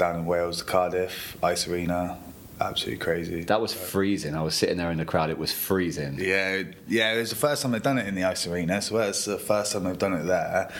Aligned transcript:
down 0.00 0.16
in 0.16 0.24
Wales, 0.26 0.62
Cardiff, 0.62 1.36
Ice 1.42 1.68
Arena. 1.68 2.18
Absolutely 2.60 2.98
crazy. 2.98 3.44
That 3.44 3.60
was 3.60 3.72
freezing. 3.72 4.34
I 4.34 4.42
was 4.42 4.54
sitting 4.54 4.76
there 4.76 4.90
in 4.90 4.98
the 4.98 5.04
crowd. 5.04 5.30
It 5.30 5.38
was 5.38 5.52
freezing. 5.52 6.18
Yeah, 6.18 6.62
yeah. 6.88 7.12
It 7.14 7.18
was 7.18 7.30
the 7.30 7.36
first 7.36 7.62
time 7.62 7.72
they've 7.72 7.82
done 7.82 7.96
it 7.98 8.06
in 8.06 8.14
the 8.14 8.24
Ice 8.24 8.46
Arena, 8.46 8.82
so 8.82 8.98
it's 8.98 9.24
the 9.24 9.38
first 9.38 9.72
time 9.72 9.84
they've 9.84 9.98
done 9.98 10.12
it 10.14 10.24
there. 10.24 10.70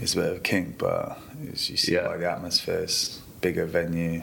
It's 0.00 0.14
a 0.14 0.16
bit 0.16 0.30
of 0.30 0.36
a 0.38 0.40
kink, 0.40 0.78
but 0.78 1.18
as 1.52 1.68
you 1.70 1.76
see 1.76 1.94
Yeah. 1.94 2.06
by 2.08 2.16
the 2.16 2.30
atmosphere, 2.30 2.78
it's 2.80 3.20
bigger 3.40 3.66
venue. 3.66 4.22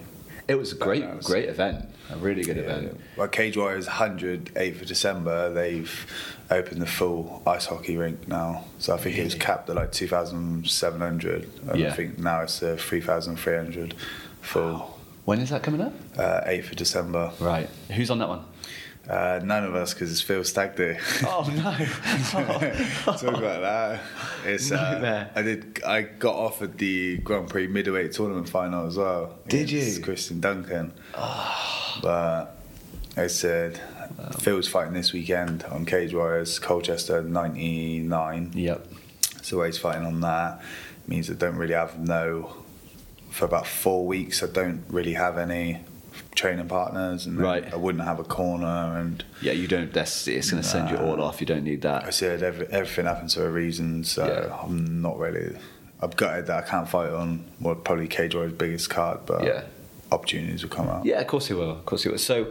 It 0.49 0.55
was 0.55 0.71
a 0.73 0.75
great, 0.75 1.05
was- 1.05 1.25
great 1.25 1.47
event. 1.47 1.85
A 2.11 2.17
really 2.17 2.41
good 2.43 2.57
Yeah. 2.57 2.63
event. 2.63 2.99
Well, 3.15 3.27
Cage 3.27 3.55
Warriors 3.55 3.85
100, 3.87 4.51
8th 4.55 4.81
of 4.81 4.87
December, 4.87 5.53
they've 5.53 5.91
opened 6.49 6.81
the 6.81 6.87
full 6.87 7.43
ice 7.45 7.67
hockey 7.67 7.95
rink 7.97 8.27
now. 8.27 8.65
So 8.79 8.93
I 8.95 8.97
think 8.97 9.15
it 9.17 9.23
was 9.23 9.35
capped 9.35 9.69
at 9.69 9.75
like 9.75 9.91
2,700. 9.91 11.47
And 11.69 11.79
Yeah. 11.79 11.89
I 11.89 11.91
think 11.91 12.17
now 12.17 12.41
it's 12.41 12.61
uh, 12.63 12.75
3,300 12.79 13.93
full. 14.49 14.97
When 15.25 15.39
is 15.39 15.51
that 15.51 15.61
coming 15.61 15.81
up? 15.81 15.93
Uh, 16.17 16.41
8th 16.47 16.71
of 16.71 16.75
December. 16.75 17.31
Right. 17.39 17.69
Who's 17.91 18.09
on 18.09 18.17
that 18.19 18.29
one? 18.29 18.45
Uh, 19.07 19.39
none 19.43 19.63
of 19.63 19.75
us 19.75 19.93
because 19.93 20.11
it's 20.11 20.21
Phil 20.21 20.43
Stag 20.43 20.75
Do. 20.75 20.95
Oh 21.23 21.43
no! 21.55 21.71
Talk 23.17 23.37
about 23.37 23.61
that. 23.61 24.01
It's, 24.45 24.71
uh, 24.71 25.27
I 25.35 25.41
did. 25.41 25.81
I 25.83 26.01
got 26.03 26.35
offered 26.35 26.77
the 26.77 27.17
Grand 27.17 27.49
Prix 27.49 27.65
middleweight 27.67 28.11
tournament 28.11 28.49
final 28.49 28.85
as 28.85 28.97
well. 28.97 29.39
Did 29.47 29.71
you? 29.71 29.99
Christian 30.03 30.39
Duncan. 30.39 30.93
But 31.15 32.55
I 33.17 33.27
said 33.27 33.79
Phil's 34.39 34.67
fighting 34.67 34.93
this 34.93 35.11
weekend 35.11 35.63
on 35.63 35.85
Cage 35.85 36.13
Warriors, 36.13 36.59
Colchester 36.59 37.23
'99. 37.23 38.51
yep. 38.53 38.85
So 39.41 39.63
he's 39.63 39.79
fighting 39.79 40.05
on 40.05 40.21
that. 40.21 40.61
Means 41.07 41.31
I 41.31 41.33
don't 41.33 41.55
really 41.55 41.73
have 41.73 41.97
no 41.97 42.63
for 43.29 43.45
about 43.45 43.67
four 43.67 44.05
weeks. 44.05 44.41
I 44.43 44.47
don't 44.47 44.83
really 44.89 45.13
have 45.13 45.37
any 45.37 45.81
training 46.35 46.67
partners, 46.67 47.25
and 47.25 47.39
Right. 47.39 47.71
I 47.73 47.75
wouldn't 47.75 48.03
have 48.03 48.19
a 48.19 48.23
corner 48.23 48.97
and. 48.99 49.23
Yeah, 49.41 49.53
you 49.53 49.67
don't. 49.67 49.91
That's 49.93 50.27
it's 50.27 50.51
going 50.51 50.61
to 50.63 50.67
send 50.67 50.89
you 50.89 50.97
all 50.97 51.21
off. 51.21 51.39
You 51.41 51.47
don't 51.47 51.63
need 51.63 51.81
that. 51.83 52.05
I 52.05 52.09
said 52.11 52.43
every, 52.43 52.67
everything 52.67 53.05
happens 53.05 53.33
for 53.35 53.45
a 53.45 53.49
reason, 53.51 54.03
so 54.03 54.25
Yeah. 54.27 54.55
I'm 54.61 55.01
not 55.01 55.17
really. 55.17 55.57
I'm 56.01 56.11
gutted 56.11 56.47
that 56.47 56.63
I 56.63 56.67
can't 56.67 56.87
fight 56.87 57.09
on 57.09 57.43
what 57.59 57.83
probably 57.83 58.07
Cage 58.07 58.33
Warriors' 58.35 58.53
biggest 58.53 58.89
card, 58.89 59.19
but 59.25 59.43
Yeah. 59.43 59.63
opportunities 60.11 60.63
will 60.63 60.69
come 60.69 60.87
out. 60.87 61.05
Yeah, 61.05 61.19
of 61.19 61.27
course 61.27 61.47
he 61.47 61.53
will. 61.53 61.71
Of 61.71 61.85
course 61.85 62.03
he 62.03 62.09
will. 62.09 62.17
So, 62.17 62.45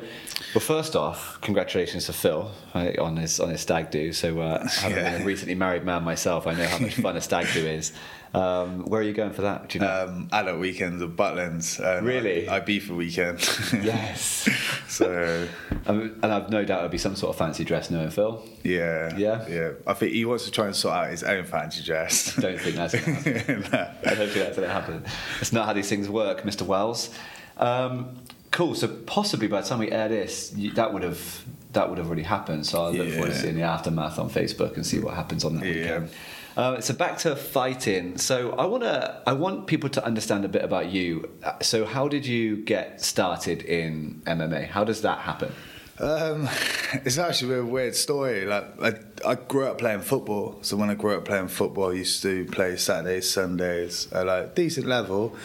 well, 0.54 0.60
first 0.60 0.94
off, 0.94 1.40
congratulations 1.40 2.06
to 2.06 2.12
Phil 2.12 2.50
uh, 2.74 2.90
on 3.00 3.16
his 3.16 3.40
on 3.40 3.48
his 3.48 3.62
stag 3.62 3.90
do. 3.90 4.12
So, 4.12 4.38
uh, 4.40 4.68
having 4.84 4.98
Yeah. 4.98 5.12
been 5.12 5.22
a 5.22 5.24
recently 5.24 5.54
married 5.54 5.84
man 5.84 6.04
myself, 6.04 6.46
I 6.46 6.54
know 6.54 6.66
how 6.66 6.78
much 6.78 6.94
fun 6.96 7.16
a 7.16 7.20
stag 7.22 7.46
do 7.54 7.60
is. 7.66 7.92
Um, 8.34 8.84
where 8.84 9.00
are 9.00 9.04
you 9.04 9.14
going 9.14 9.32
for 9.32 9.42
that? 9.42 9.68
Do 9.70 9.78
you 9.78 9.84
know? 9.84 10.06
Um, 10.08 10.28
adult 10.32 10.60
weekends 10.60 11.00
of 11.02 11.12
Butlins. 11.12 11.78
and 11.82 12.06
Really? 12.06 12.46
I, 12.48 12.56
I 12.56 12.60
beef 12.60 12.90
a 12.90 12.94
weekend. 12.94 13.38
yes. 13.72 14.48
so 14.88 15.48
Um, 15.86 16.18
and 16.22 16.32
I've 16.32 16.50
no 16.50 16.64
doubt 16.66 16.78
it'll 16.80 16.90
be 16.90 16.98
some 16.98 17.16
sort 17.16 17.30
of 17.30 17.38
fancy 17.38 17.64
dress, 17.64 17.90
knowing 17.90 18.10
Phil. 18.10 18.44
yeah, 18.62 19.16
Yeah? 19.16 19.46
yeah. 19.48 19.70
I 19.86 19.94
think 19.94 20.12
he 20.12 20.24
wants 20.26 20.44
to 20.44 20.50
try 20.50 20.66
and 20.66 20.76
sort 20.76 20.94
out 20.94 21.10
his 21.10 21.22
own 21.22 21.44
fancy 21.44 21.82
dress. 21.82 22.34
Don't 22.36 22.60
think 22.60 22.76
that's 22.76 22.94
going 22.94 23.22
to 23.22 23.30
happen. 23.32 23.64
I 24.04 24.14
don't 24.14 24.28
think 24.28 24.34
that's 24.44 24.56
going 24.56 24.68
to 24.68 24.74
happen. 24.74 25.04
It's 25.40 25.52
not 25.52 25.64
how 25.66 25.72
these 25.72 25.88
things 25.88 26.10
work, 26.10 26.42
Mr. 26.42 26.62
Wells. 26.62 27.08
Um, 27.56 28.16
cool. 28.50 28.74
So 28.74 28.88
possibly 28.88 29.46
by 29.48 29.62
the 29.62 29.68
time 29.68 29.78
we 29.78 29.90
air 29.90 30.08
this, 30.08 30.52
you, 30.54 30.72
that 30.72 30.92
would 30.92 31.02
have 31.02 31.44
that 31.72 31.88
would 31.88 31.96
have 31.98 32.06
already 32.08 32.22
happened. 32.22 32.66
So 32.66 32.84
I 32.84 32.90
look 32.90 33.08
forward 33.12 33.30
to 33.32 33.38
seeing 33.38 33.54
the 33.54 33.62
aftermath 33.62 34.18
on 34.18 34.28
Facebook 34.28 34.74
and 34.76 34.84
see 34.86 34.98
what 34.98 35.14
happens 35.14 35.44
on 35.44 35.56
that 35.56 35.64
Yeah. 35.66 35.74
weekend. 35.74 36.10
Uh, 36.58 36.80
so 36.80 36.92
back 36.92 37.16
to 37.18 37.36
fighting. 37.36 38.18
So 38.18 38.50
I 38.50 38.66
want 38.66 38.82
to 38.82 39.22
I 39.24 39.32
want 39.32 39.68
people 39.68 39.88
to 39.90 40.04
understand 40.04 40.44
a 40.44 40.48
bit 40.48 40.64
about 40.64 40.86
you. 40.90 41.30
Uh, 41.44 41.52
So 41.62 41.84
how 41.84 42.08
did 42.08 42.26
you 42.26 42.56
get 42.56 43.00
started 43.00 43.62
in 43.62 44.22
MMA? 44.26 44.66
How 44.66 44.82
does 44.82 45.02
that 45.02 45.20
happen? 45.20 45.52
Um, 46.00 46.48
it's 47.04 47.16
actually 47.16 47.58
a 47.58 47.64
weird 47.64 47.94
story. 47.94 48.44
Like 48.44 48.66
I, 48.82 48.94
I 49.24 49.34
grew 49.36 49.66
up 49.68 49.78
playing 49.78 50.00
football, 50.00 50.58
so 50.62 50.76
when 50.76 50.90
I 50.90 50.94
grew 50.94 51.16
up 51.16 51.24
playing 51.24 51.46
football, 51.46 51.90
I 51.90 51.94
used 51.94 52.22
to 52.22 52.44
play 52.46 52.74
Saturdays, 52.76 53.30
Sundays 53.30 54.12
at 54.12 54.26
like 54.26 54.56
decent 54.56 54.88
level, 54.88 55.36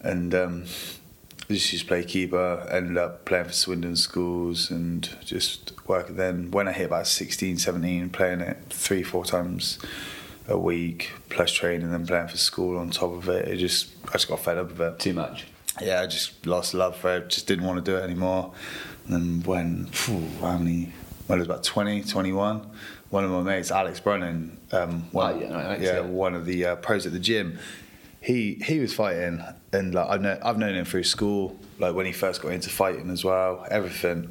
and 0.00 0.34
um, 0.34 0.64
I 1.48 1.52
just 1.52 1.72
used 1.72 1.84
to 1.84 1.88
play 1.88 2.02
keeper. 2.02 2.66
Ended 2.68 2.98
up 2.98 3.24
playing 3.26 3.44
for 3.44 3.52
Swindon 3.52 3.94
schools 3.94 4.72
and 4.72 5.08
just 5.24 5.72
working. 5.86 6.16
Then 6.16 6.50
when 6.50 6.66
I 6.66 6.72
hit 6.72 6.86
about 6.86 7.06
16, 7.06 7.58
17, 7.58 8.10
playing 8.10 8.40
it 8.40 8.58
three, 8.70 9.04
four 9.04 9.24
times 9.24 9.78
a 10.48 10.58
week, 10.58 11.12
plus 11.28 11.52
training, 11.52 11.82
and 11.82 11.92
then 11.92 12.06
playing 12.06 12.28
for 12.28 12.36
school 12.38 12.78
on 12.78 12.90
top 12.90 13.12
of 13.12 13.28
it. 13.28 13.48
It 13.48 13.56
just 13.58 13.88
I 14.08 14.12
just 14.12 14.28
got 14.28 14.40
fed 14.40 14.58
up 14.58 14.70
with 14.70 14.80
it 14.80 14.98
Too 14.98 15.12
much. 15.14 15.46
yeah, 15.80 16.00
I 16.00 16.06
just 16.06 16.46
lost 16.46 16.74
love 16.74 16.96
for 16.96 17.16
it. 17.16 17.28
Just 17.28 17.46
didn't 17.46 17.64
want 17.66 17.84
to 17.84 17.90
do 17.90 17.96
it 17.98 18.02
anymore. 18.02 18.52
And 19.06 19.14
then 19.14 19.42
when, 19.44 19.86
phew, 19.86 20.22
how 20.40 20.58
many? 20.58 20.92
When 21.26 21.38
I 21.38 21.40
was 21.40 21.46
about 21.46 21.62
20, 21.62 22.04
21, 22.04 22.66
one 23.10 23.24
of 23.24 23.30
my 23.30 23.42
mates, 23.42 23.70
Alex 23.70 24.00
Brennan, 24.00 24.56
um, 24.72 25.02
one, 25.12 25.34
Oh, 25.34 25.38
yeah, 25.40 25.48
no, 25.50 25.58
Alex, 25.58 25.82
yeah, 25.82 25.92
yeah. 25.96 26.00
one 26.00 26.34
of 26.34 26.46
the 26.46 26.64
uh, 26.64 26.76
pros 26.76 27.04
at 27.04 27.12
the 27.12 27.18
gym, 27.18 27.58
he 28.22 28.54
he 28.64 28.78
was 28.78 28.94
fighting, 28.94 29.42
and 29.72 29.94
like 29.94 30.08
I've 30.08 30.22
known, 30.22 30.38
I've 30.42 30.56
known 30.58 30.74
him 30.74 30.84
through 30.86 31.04
school, 31.04 31.58
like 31.78 31.94
when 31.94 32.06
he 32.06 32.12
first 32.12 32.40
got 32.42 32.52
into 32.52 32.70
fighting 32.70 33.10
as 33.10 33.22
well, 33.24 33.66
everything. 33.70 34.30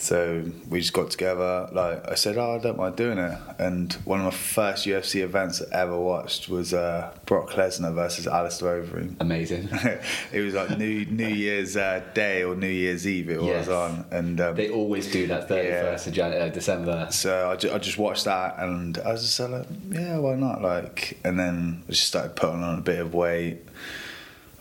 So 0.00 0.44
we 0.68 0.78
just 0.78 0.92
got 0.92 1.10
together. 1.10 1.68
Like 1.72 2.08
I 2.08 2.14
said, 2.14 2.38
oh, 2.38 2.54
I 2.54 2.58
don't 2.58 2.78
mind 2.78 2.94
doing 2.94 3.18
it. 3.18 3.36
And 3.58 3.92
one 4.04 4.20
of 4.20 4.26
my 4.26 4.30
first 4.30 4.86
UFC 4.86 5.22
events 5.24 5.60
I 5.60 5.80
ever 5.80 5.98
watched 5.98 6.48
was 6.48 6.72
uh, 6.72 7.12
Brock 7.26 7.50
Lesnar 7.50 7.92
versus 7.92 8.28
Alistair 8.28 8.80
Overeem. 8.84 9.16
Amazing. 9.18 9.68
it 10.32 10.40
was 10.40 10.54
like 10.54 10.78
New 10.78 11.04
New 11.06 11.26
Year's 11.26 11.76
uh, 11.76 12.00
Day 12.14 12.44
or 12.44 12.54
New 12.54 12.68
Year's 12.68 13.08
Eve. 13.08 13.28
It 13.30 13.42
Yes. 13.42 13.66
was 13.66 13.74
on, 13.74 14.04
and 14.12 14.40
um, 14.40 14.54
they 14.54 14.70
always 14.70 15.10
do 15.10 15.26
that 15.26 15.48
31st 15.48 16.06
of 16.06 16.12
Jan- 16.12 16.42
uh, 16.42 16.48
December. 16.48 17.08
so 17.10 17.50
I, 17.50 17.56
ju- 17.56 17.72
I 17.72 17.78
just 17.78 17.98
watched 17.98 18.24
that, 18.26 18.54
and 18.60 18.98
I 18.98 19.10
was 19.12 19.22
just 19.22 19.40
like, 19.40 19.66
yeah, 19.90 20.16
why 20.18 20.36
not? 20.36 20.62
Like, 20.62 21.18
and 21.24 21.36
then 21.40 21.82
I 21.88 21.90
just 21.90 22.06
started 22.06 22.36
putting 22.36 22.62
on 22.62 22.78
a 22.78 22.82
bit 22.82 23.00
of 23.00 23.14
weight, 23.14 23.58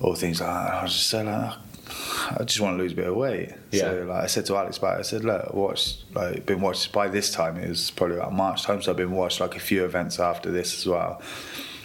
all 0.02 0.16
things 0.16 0.42
like 0.42 0.50
that. 0.50 0.74
I 0.74 0.82
was 0.84 0.94
just 0.94 1.12
so 1.12 1.22
like, 1.22 1.54
I 1.90 2.44
just 2.44 2.60
want 2.60 2.78
to 2.78 2.84
lose 2.84 2.92
a 2.92 2.96
bit 2.96 3.08
of 3.08 3.16
weight. 3.16 3.54
Yeah. 3.72 3.82
So 3.82 4.06
like 4.10 4.24
I 4.24 4.28
said 4.28 4.46
to 4.48 4.58
Alex 4.58 4.78
about 4.78 4.98
it, 4.98 5.00
I 5.00 5.04
said, 5.04 5.24
look, 5.24 5.54
watch 5.54 5.98
like 6.14 6.46
been 6.46 6.62
watched 6.62 6.92
by 6.92 7.08
this 7.08 7.32
time. 7.32 7.58
It 7.58 7.70
was 7.70 7.92
probably 7.92 8.18
about 8.18 8.34
March 8.34 8.64
time, 8.64 8.82
so 8.82 8.92
I've 8.92 8.98
been 8.98 9.12
watched 9.12 9.40
like 9.40 9.56
a 9.56 9.60
few 9.60 9.86
events 9.86 10.20
after 10.20 10.52
this 10.52 10.78
as 10.78 10.86
well. 10.86 11.22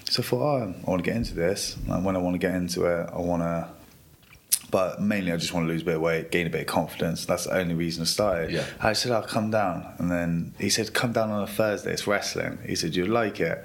So 0.04 0.22
I 0.22 0.26
thought, 0.26 0.42
oh, 0.42 0.74
I 0.86 0.90
want 0.90 1.04
to 1.04 1.10
get 1.10 1.16
into 1.16 1.34
this. 1.34 1.76
And 1.88 2.04
when 2.04 2.16
I 2.16 2.18
want 2.18 2.34
to 2.34 2.38
get 2.38 2.54
into 2.54 2.84
it, 2.84 3.10
I 3.12 3.18
want 3.18 3.42
to. 3.42 3.68
But 4.70 5.02
mainly, 5.02 5.32
I 5.32 5.36
just 5.36 5.52
want 5.52 5.66
to 5.66 5.72
lose 5.72 5.82
a 5.82 5.84
bit 5.84 5.96
of 5.96 6.00
weight, 6.00 6.30
gain 6.30 6.46
a 6.46 6.50
bit 6.50 6.62
of 6.62 6.66
confidence. 6.66 7.26
That's 7.26 7.44
the 7.44 7.56
only 7.56 7.74
reason 7.74 8.02
I 8.02 8.06
started. 8.06 8.50
Yeah. 8.50 8.64
I 8.80 8.94
said, 8.94 9.12
I'll 9.12 9.22
come 9.22 9.50
down. 9.50 9.86
And 9.98 10.10
then 10.10 10.54
he 10.58 10.70
said, 10.70 10.94
come 10.94 11.12
down 11.12 11.30
on 11.30 11.42
a 11.42 11.46
Thursday, 11.46 11.92
it's 11.92 12.06
wrestling. 12.06 12.58
He 12.66 12.74
said, 12.74 12.96
you'd 12.96 13.08
like 13.08 13.38
it. 13.38 13.62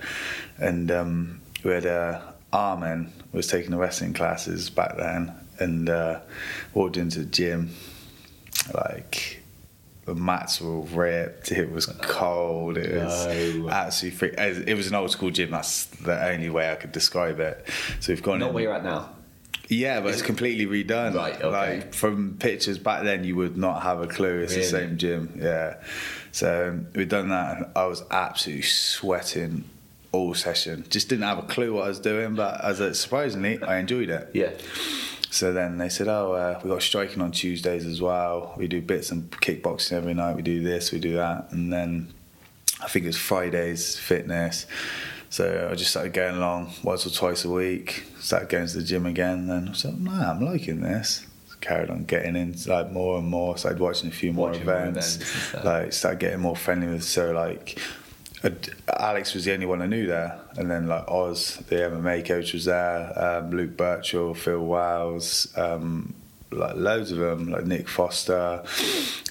And 0.58 0.92
um, 0.92 1.42
we 1.64 1.72
had 1.72 1.86
uh, 1.86 2.20
Armin 2.52 3.14
was 3.32 3.48
taking 3.48 3.72
the 3.72 3.78
wrestling 3.78 4.14
classes 4.14 4.70
back 4.70 4.98
then 4.98 5.34
and 5.60 5.90
uh, 5.90 6.20
walked 6.74 6.98
into 6.98 7.20
the 7.20 7.26
gym. 7.26 7.72
Like, 8.74 9.42
the 10.06 10.16
mats 10.16 10.62
were 10.62 10.82
ripped, 10.82 11.52
it 11.52 11.72
was 11.72 11.86
cold, 12.02 12.78
it 12.78 13.04
was 13.04 13.26
No. 13.58 13.70
absolutely 13.70 14.18
free. 14.18 14.30
It 14.38 14.76
was 14.76 14.88
an 14.88 14.96
old 14.96 15.12
school 15.12 15.32
gym, 15.32 15.52
that's 15.52 15.86
the 15.86 16.28
only 16.32 16.50
way 16.50 16.72
I 16.72 16.76
could 16.76 16.92
describe 16.92 17.40
it. 17.40 17.66
So 18.00 18.12
we've 18.14 18.24
gone 18.24 18.40
Not 18.40 18.50
in. 18.50 18.54
where 18.54 18.64
you're 18.64 18.74
at 18.74 18.84
now. 18.84 19.10
Yeah, 19.70 20.00
but 20.00 20.14
it's 20.14 20.22
completely 20.22 20.66
redone. 20.66 21.14
Right, 21.14 21.36
okay. 21.36 21.50
Like 21.50 21.94
from 21.94 22.38
pictures 22.40 22.78
back 22.78 23.04
then, 23.04 23.26
you 23.26 23.36
would 23.36 23.58
not 23.58 23.84
have 23.84 24.00
a 24.02 24.08
clue. 24.08 24.40
It's 24.40 24.54
Really? 24.54 24.64
the 24.64 24.70
same 24.70 24.98
gym. 24.98 25.40
Yeah. 25.42 25.76
So 26.32 26.80
we'd 26.96 27.10
done 27.10 27.28
that, 27.30 27.58
and 27.58 27.66
I 27.76 27.86
was 27.86 28.02
absolutely 28.10 28.64
sweating 28.64 29.66
all 30.14 30.34
session. 30.36 30.86
Just 30.90 31.10
didn't 31.10 31.26
have 31.26 31.40
a 31.40 31.42
clue 31.42 31.74
what 31.74 31.84
I 31.84 31.88
was 31.90 32.00
doing, 32.00 32.36
but 32.36 32.64
as 32.64 32.80
a, 32.80 32.94
surprisingly, 32.94 33.62
I 33.62 33.80
enjoyed 33.80 34.10
it. 34.10 34.30
Yeah. 34.34 34.52
So 35.38 35.54
then 35.54 35.78
they 35.78 35.88
said, 35.90 36.08
"Oh, 36.08 36.32
uh, 36.34 36.60
we 36.64 36.70
got 36.72 36.82
striking 36.82 37.22
on 37.22 37.32
Tuesdays 37.32 37.86
as 37.86 38.02
well. 38.02 38.56
We 38.58 38.68
do 38.68 38.82
bits 38.82 39.12
and 39.12 39.30
kickboxing 39.30 39.92
every 39.94 40.16
night. 40.16 40.36
We 40.36 40.42
do 40.42 40.64
this, 40.64 40.92
we 40.92 41.00
do 41.00 41.14
that, 41.18 41.52
and 41.52 41.72
then 41.72 42.12
I 42.84 42.88
think 42.88 43.06
it 43.06 43.10
was 43.10 43.18
Fridays 43.18 43.96
fitness. 44.00 44.66
So 45.30 45.70
I 45.72 45.76
just 45.76 45.92
started 45.92 46.14
going 46.14 46.38
along 46.38 46.74
once 46.84 47.06
or 47.06 47.12
twice 47.12 47.46
a 47.46 47.52
week. 47.52 48.06
Started 48.20 48.50
going 48.50 48.66
to 48.66 48.78
the 48.78 48.84
gym 48.84 49.06
again. 49.06 49.46
Then 49.46 49.70
I 49.70 49.74
said, 49.74 50.02
"No, 50.02 50.12
I'm 50.12 50.44
liking 50.44 50.82
this." 50.82 51.28
Carried 51.62 51.90
on 51.92 52.04
getting 52.06 52.36
in 52.36 52.56
like 52.66 52.92
more 52.92 53.20
and 53.20 53.28
more. 53.28 53.58
Started 53.60 53.80
watching 53.80 54.10
a 54.10 54.14
few 54.14 54.34
more 54.34 54.50
Watching 54.50 54.66
more 54.66 54.76
events. 54.76 55.16
events 55.18 55.66
like 55.66 55.94
started 55.94 56.20
getting 56.20 56.40
more 56.40 56.56
friendly 56.56 56.88
with. 56.88 57.04
So 57.04 57.32
like. 57.32 57.80
Alex 58.88 59.34
was 59.34 59.46
the 59.46 59.54
only 59.54 59.66
one 59.66 59.82
I 59.82 59.88
knew 59.88 60.06
there, 60.06 60.40
and 60.58 60.70
then 60.70 60.88
like 60.88 61.08
Oz, 61.08 61.58
the 61.68 61.76
MMA 61.76 62.26
coach, 62.26 62.54
was 62.54 62.66
there. 62.66 63.12
Um, 63.16 63.52
Luke 63.52 63.76
Birchall, 63.76 64.36
Phil 64.36 64.60
Wiles, 64.60 65.48
um, 65.58 66.14
like 66.52 66.76
loads 66.76 67.12
of 67.12 67.18
them, 67.18 67.50
like 67.50 67.66
Nick 67.66 67.90
Foster, 67.90 68.64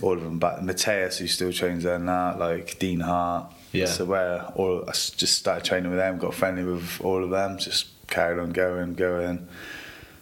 all 0.03 0.15
of 0.15 0.23
them. 0.23 0.39
But 0.39 0.65
Mateus, 0.65 1.19
who 1.19 1.27
still 1.27 1.53
trains 1.53 1.85
there 1.85 1.99
now, 1.99 2.37
like 2.37 2.79
Dean 2.79 3.01
Hart. 3.01 3.53
Yeah. 3.73 3.87
So 3.87 4.05
where 4.07 4.43
all 4.55 4.85
I 4.89 4.93
just 4.93 5.35
started 5.39 5.65
training 5.65 5.91
with 5.91 5.99
them, 5.99 6.19
got 6.19 6.35
friendly 6.35 6.65
with 6.65 7.01
all 7.03 7.23
of 7.23 7.31
them, 7.31 7.59
just 7.59 7.89
carried 8.09 8.39
on 8.39 8.51
going, 8.51 8.95
going. 8.95 9.49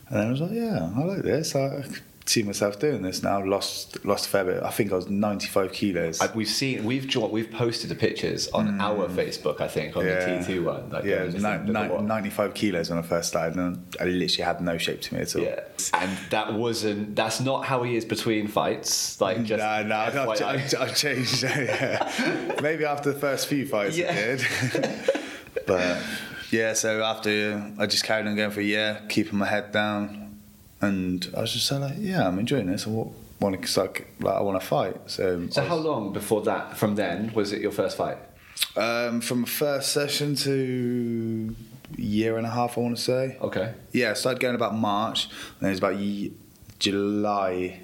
And 0.08 0.20
then 0.20 0.26
I 0.26 0.30
was 0.30 0.40
like, 0.40 0.52
yeah, 0.52 0.90
I 0.94 1.00
like 1.04 1.22
this. 1.22 1.56
I 1.56 1.84
see 2.26 2.42
myself 2.42 2.78
doing 2.80 3.02
this 3.02 3.22
now. 3.22 3.44
Lost 3.44 4.02
lost 4.04 4.26
a 4.26 4.28
fair 4.30 4.44
bit. 4.44 4.62
I 4.62 4.70
think 4.70 4.92
I 4.92 4.96
was 4.96 5.08
95 5.10 5.72
kilos. 5.72 6.20
I, 6.20 6.32
we've 6.34 6.48
seen 6.48 6.84
we've 6.84 7.06
jo- 7.06 7.26
we've 7.28 7.50
posted 7.50 7.90
the 7.90 7.94
pictures 7.94 8.48
on 8.48 8.80
our 8.80 9.08
Facebook, 9.08 9.60
I 9.60 9.68
think, 9.68 9.96
on 9.96 10.04
Mm. 10.04 10.08
Yeah. 10.08 10.38
the 10.42 10.52
T2 10.54 10.64
one. 10.64 10.90
Like, 10.90 11.04
yeah, 11.04 11.24
ni- 11.24 11.72
ni- 11.72 12.02
95 12.06 12.54
kilos 12.54 12.88
when 12.90 12.98
I 12.98 13.02
first 13.02 13.28
started, 13.28 13.56
and 13.58 13.96
I 14.00 14.04
literally 14.04 14.44
had 14.44 14.60
no 14.62 14.78
shape 14.78 15.00
to 15.02 15.14
me 15.14 15.20
at 15.20 15.36
all. 15.36 15.42
Yeah, 15.42 15.60
and 15.92 16.10
that 16.30 16.54
wasn't. 16.54 17.14
That's 17.14 17.40
not 17.40 17.66
how 17.66 17.82
he 17.82 17.94
is 17.96 18.04
between 18.04 18.48
fights. 18.48 19.20
Like 19.20 19.42
just 19.44 19.62
no, 19.62 19.82
no, 19.82 19.96
I've. 19.96 20.16
I've, 20.16 20.74
I've 20.80 20.96
changed. 20.96 21.42
yeah. 21.42 22.56
Maybe 22.62 22.84
after 22.84 23.12
the 23.12 23.18
first 23.18 23.48
few 23.48 23.66
fights, 23.66 23.98
Yeah. 23.98 24.10
I 24.10 24.14
did. 24.14 25.10
but 25.66 26.00
yeah, 26.50 26.72
so 26.72 27.02
after 27.02 27.72
I 27.78 27.86
just 27.86 28.04
carried 28.04 28.26
on 28.26 28.36
going 28.36 28.50
for 28.50 28.60
a 28.60 28.64
year, 28.64 29.02
keeping 29.08 29.38
my 29.38 29.46
head 29.46 29.72
down, 29.72 30.23
and 30.84 31.28
I 31.36 31.40
was 31.42 31.52
just 31.52 31.66
so 31.66 31.78
like, 31.78 31.94
yeah, 31.98 32.26
I'm 32.28 32.38
enjoying 32.38 32.66
this. 32.66 32.86
I 32.86 32.90
want 32.90 33.62
to 33.62 33.80
like, 33.80 34.06
like 34.20 34.34
I 34.34 34.40
want 34.40 34.60
to 34.60 34.66
fight. 34.66 34.96
So, 35.06 35.48
So 35.50 35.62
I 35.62 35.66
how 35.66 35.76
long 35.76 36.12
before 36.12 36.42
that? 36.42 36.76
From 36.76 36.94
then 36.94 37.32
was 37.34 37.52
it 37.52 37.60
your 37.60 37.72
first 37.72 37.96
fight? 37.96 38.18
um, 38.76 39.20
from 39.20 39.44
first 39.44 39.92
session 39.92 40.36
to 40.36 41.54
year 41.96 42.36
and 42.38 42.46
a 42.46 42.50
half, 42.50 42.78
I 42.78 42.80
want 42.80 42.96
to 42.96 43.02
say. 43.02 43.36
Okay. 43.40 43.74
Yeah, 43.92 44.10
I 44.10 44.14
started 44.14 44.40
going 44.40 44.54
about 44.54 44.74
March, 44.74 45.24
and 45.24 45.60
then 45.60 45.68
it 45.70 45.72
was 45.72 45.78
about 45.80 45.96
ye- 45.98 46.32
July, 46.78 47.80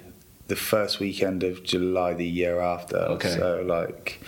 the 0.47 0.55
first 0.55 0.99
weekend 0.99 1.43
of 1.43 1.63
July 1.63 2.13
the 2.13 2.25
year 2.27 2.59
after. 2.61 2.97
Okay. 2.97 3.35
So 3.37 3.63
like 3.65 4.21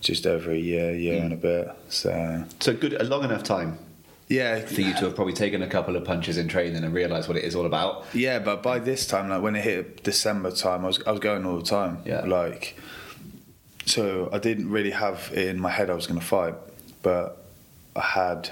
just 0.00 0.26
over 0.26 0.50
a 0.50 0.58
year, 0.58 0.94
year 0.94 1.22
and 1.22 1.32
a 1.32 1.36
bit. 1.36 1.68
So 1.88 2.44
So 2.60 2.74
good, 2.74 2.94
a 2.94 3.04
long 3.04 3.22
enough 3.24 3.42
time 3.44 3.78
yeah, 4.28 4.60
for 4.60 4.80
you 4.80 4.94
to 4.94 5.04
have 5.06 5.14
probably 5.14 5.34
taken 5.34 5.62
a 5.62 5.66
couple 5.68 5.96
of 5.96 6.04
punches 6.04 6.38
in 6.38 6.48
training 6.48 6.82
and 6.84 6.94
realised 6.94 7.28
what 7.28 7.36
it 7.36 7.44
is 7.44 7.54
all 7.54 7.66
about. 7.66 8.04
yeah. 8.14 8.38
But 8.38 8.62
by 8.62 8.78
this 8.78 9.06
time, 9.06 9.28
like 9.28 9.42
when 9.42 9.54
it 9.56 9.62
hit 9.64 10.02
December 10.02 10.50
time, 10.50 10.84
I 10.84 10.88
was 10.88 11.02
I 11.06 11.10
was 11.10 11.20
going 11.20 11.44
all 11.44 11.58
the 11.58 11.64
time. 11.64 11.98
Yeah. 12.06 12.22
Like, 12.24 12.76
so 13.86 14.30
I 14.32 14.38
didn't 14.38 14.70
really 14.70 14.90
have 14.92 15.30
in 15.34 15.60
my 15.60 15.70
head 15.70 15.90
I 15.90 15.94
was 15.94 16.06
going 16.06 16.18
to 16.20 16.24
fight, 16.26 16.54
but 17.02 17.44
I 17.94 18.00
had 18.00 18.50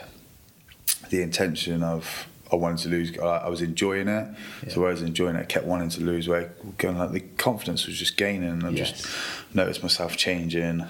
the 1.10 1.22
intention 1.22 1.82
of 1.82 2.26
I 2.52 2.56
wanted 2.56 2.78
to 2.82 2.88
lose. 2.90 3.18
I, 3.18 3.24
I 3.24 3.48
was 3.48 3.62
enjoying 3.62 4.08
it, 4.08 4.28
so 4.68 4.84
I 4.84 4.90
was 4.90 5.00
enjoying 5.02 5.36
it. 5.36 5.40
I 5.40 5.44
kept 5.44 5.64
wanting 5.66 5.88
to 5.90 6.02
lose 6.02 6.28
weight. 6.28 6.48
Going 6.76 6.98
like 6.98 7.12
the 7.12 7.20
confidence 7.20 7.86
was 7.86 7.96
just 7.98 8.16
gaining, 8.18 8.50
and 8.50 8.64
I 8.64 8.68
Yes. 8.70 8.90
just 8.90 9.06
noticed 9.54 9.82
myself 9.82 10.16
changing. 10.18 10.84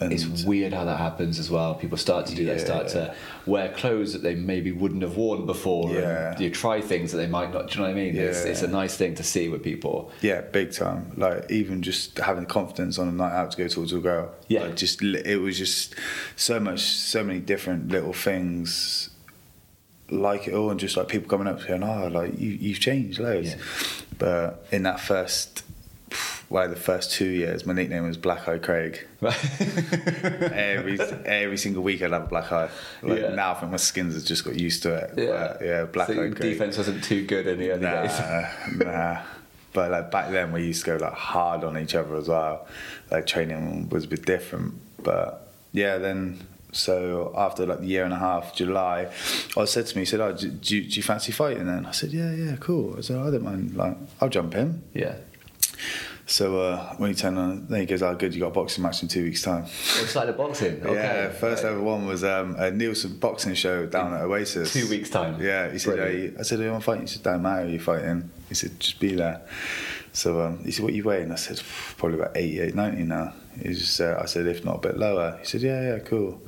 And 0.00 0.12
It's 0.12 0.42
weird 0.44 0.72
how 0.72 0.84
that 0.86 0.98
happens 0.98 1.38
as 1.38 1.50
well. 1.50 1.76
People 1.76 1.96
start 1.96 2.26
to 2.26 2.34
do 2.34 2.44
that, 2.46 2.60
start 2.60 2.88
to 2.88 3.14
wear 3.46 3.68
clothes 3.72 4.12
that 4.12 4.22
they 4.24 4.34
maybe 4.34 4.72
wouldn't 4.72 5.02
have 5.02 5.16
worn 5.16 5.46
before. 5.46 5.92
Yeah. 5.92 6.32
And 6.32 6.40
you 6.40 6.50
try 6.50 6.80
things 6.80 7.12
that 7.12 7.18
they 7.18 7.28
might 7.28 7.52
not. 7.52 7.68
Do 7.68 7.74
you 7.74 7.78
know 7.78 7.92
what 7.92 7.96
I 7.96 8.00
mean? 8.02 8.16
It's, 8.16 8.44
Yeah. 8.44 8.50
it's 8.50 8.62
a 8.62 8.66
nice 8.68 8.96
thing 8.96 9.14
to 9.14 9.22
see 9.22 9.48
with 9.48 9.62
people. 9.62 10.10
Yeah, 10.20 10.40
big 10.40 10.72
time. 10.72 11.12
Like 11.16 11.48
even 11.48 11.82
just 11.82 12.18
having 12.18 12.44
confidence 12.46 12.98
on 12.98 13.06
a 13.06 13.12
night 13.12 13.32
out 13.32 13.52
to 13.52 13.56
go 13.56 13.68
towards 13.68 13.92
a 13.92 13.98
girl. 14.00 14.32
Yeah. 14.48 14.64
Like 14.64 14.76
just 14.76 15.00
it 15.00 15.36
was 15.40 15.56
just 15.56 15.94
so 16.34 16.58
much, 16.58 16.80
so 16.80 17.22
many 17.22 17.38
different 17.38 17.88
little 17.88 18.12
things 18.12 19.10
like 20.10 20.48
it 20.48 20.54
all, 20.54 20.70
and 20.70 20.78
just 20.80 20.96
like 20.96 21.08
people 21.08 21.28
coming 21.28 21.46
up 21.46 21.62
saying, 21.62 21.82
"Oh, 21.82 22.08
like 22.08 22.38
you, 22.38 22.50
you've 22.50 22.80
changed 22.80 23.20
loads." 23.20 23.50
Yeah. 23.50 23.60
But 24.18 24.66
in 24.70 24.82
that 24.82 25.00
first, 25.00 25.62
well, 26.50 26.68
the 26.68 26.76
first 26.76 27.10
two 27.12 27.26
years, 27.28 27.66
my 27.66 27.72
nickname 27.72 28.06
was 28.06 28.16
Black 28.16 28.46
Eye 28.48 28.58
Craig. 28.58 29.06
every 29.22 31.00
every 31.24 31.56
single 31.56 31.82
week 31.82 32.02
I'd 32.02 32.12
have 32.12 32.24
a 32.24 32.26
black 32.26 32.52
eye. 32.52 32.68
Like 33.02 33.20
Yeah. 33.20 33.34
now, 33.34 33.52
I 33.52 33.54
think 33.54 33.70
my 33.72 33.76
skins 33.78 34.14
have 34.14 34.24
just 34.24 34.44
got 34.44 34.54
used 34.58 34.82
to 34.84 34.94
it. 34.94 35.10
Yeah, 35.16 35.26
But, 35.58 35.64
yeah, 35.64 35.84
Black 35.84 36.06
so 36.08 36.12
Eye 36.14 36.16
Craig. 36.30 36.38
defense 36.40 36.76
wasn't 36.78 37.02
too 37.04 37.26
good 37.26 37.46
in 37.46 37.58
the 37.58 37.70
early 37.70 37.80
days. 37.80 38.18
Nah, 38.18 38.84
nah. 38.84 39.22
But 39.72 39.90
like 39.90 40.10
back 40.10 40.30
then, 40.30 40.52
we 40.52 40.64
used 40.66 40.84
to 40.84 40.96
go 40.98 41.04
like 41.04 41.14
hard 41.14 41.64
on 41.64 41.76
each 41.78 41.94
other 41.94 42.14
as 42.16 42.28
well. 42.28 42.66
Like 43.10 43.26
training 43.26 43.88
was 43.88 44.04
a 44.04 44.08
bit 44.08 44.24
different. 44.24 44.74
But 45.02 45.52
yeah, 45.72 45.98
then 45.98 46.46
so 46.72 47.32
after 47.36 47.66
like 47.66 47.80
the 47.80 47.86
year 47.86 48.04
and 48.04 48.12
a 48.12 48.18
half, 48.18 48.54
July, 48.54 49.08
I 49.56 49.64
said 49.64 49.86
to 49.86 49.96
me, 49.96 50.02
he 50.02 50.06
said, 50.06 50.20
"Oh, 50.20 50.32
do, 50.32 50.48
do, 50.48 50.76
you- 50.76 50.82
do 50.88 50.96
you 50.96 51.02
fancy 51.02 51.32
fighting?" 51.32 51.66
Then 51.66 51.86
I 51.86 51.90
said, 51.90 52.10
"Yeah, 52.12 52.32
yeah, 52.32 52.56
cool." 52.60 52.94
I 52.96 53.00
said, 53.00 53.16
"I 53.18 53.30
don't 53.30 53.42
mind. 53.42 53.76
Like, 53.76 53.96
I'll 54.20 54.28
jump 54.28 54.54
in." 54.54 54.82
Yeah. 54.92 55.16
So 56.26 56.58
uh, 56.58 56.94
when 56.96 57.10
he 57.10 57.16
turned 57.16 57.38
on, 57.38 57.66
then 57.66 57.80
he 57.80 57.86
goes, 57.86 58.02
"Oh, 58.02 58.14
good, 58.14 58.34
you 58.34 58.40
got 58.40 58.48
a 58.48 58.50
boxing 58.50 58.82
match 58.82 59.02
in 59.02 59.08
two 59.08 59.24
weeks' 59.24 59.42
time." 59.42 59.64
Like 60.14 60.26
the 60.26 60.32
boxing. 60.32 60.82
Okay. 60.82 60.94
Yeah, 60.94 61.28
first 61.30 61.64
ever 61.64 61.80
one 61.80 62.06
was 62.06 62.24
um, 62.24 62.56
a 62.56 62.70
Nielsen 62.70 63.18
boxing 63.18 63.54
show 63.54 63.86
down 63.86 64.14
at 64.14 64.22
Oasis. 64.22 64.72
Two 64.72 64.88
weeks' 64.88 65.10
time. 65.10 65.40
Yeah, 65.40 65.70
he 65.70 65.78
said, 65.78 65.98
"Hey," 65.98 66.32
I 66.38 66.42
said, 66.42 66.60
"Who 66.60 66.68
am 66.68 66.76
I 66.76 66.80
fighting?" 66.80 67.02
He 67.02 67.08
said, 67.08 67.22
"Don't 67.24 67.42
matter 67.42 67.68
you're 67.68 67.80
fighting." 67.80 68.30
He 68.48 68.54
said, 68.54 68.80
"Just 68.80 69.00
be 69.00 69.14
there." 69.14 69.42
So 70.12 70.40
um, 70.40 70.64
he 70.64 70.70
said, 70.70 70.84
"What 70.84 70.94
you 70.94 71.02
weighing?" 71.04 71.30
I 71.30 71.34
said, 71.34 71.60
"Probably 71.98 72.18
about 72.18 72.36
88, 72.36 72.74
90 72.74 73.02
now." 73.02 73.34
He 73.60 73.74
just 73.74 73.94
said, 73.94 74.16
"I 74.16 74.24
said, 74.24 74.46
if 74.46 74.64
not 74.64 74.76
a 74.76 74.88
bit 74.88 74.96
lower." 74.96 75.36
He 75.40 75.46
said, 75.46 75.60
"Yeah, 75.60 75.82
yeah, 75.82 75.98
cool." 75.98 76.40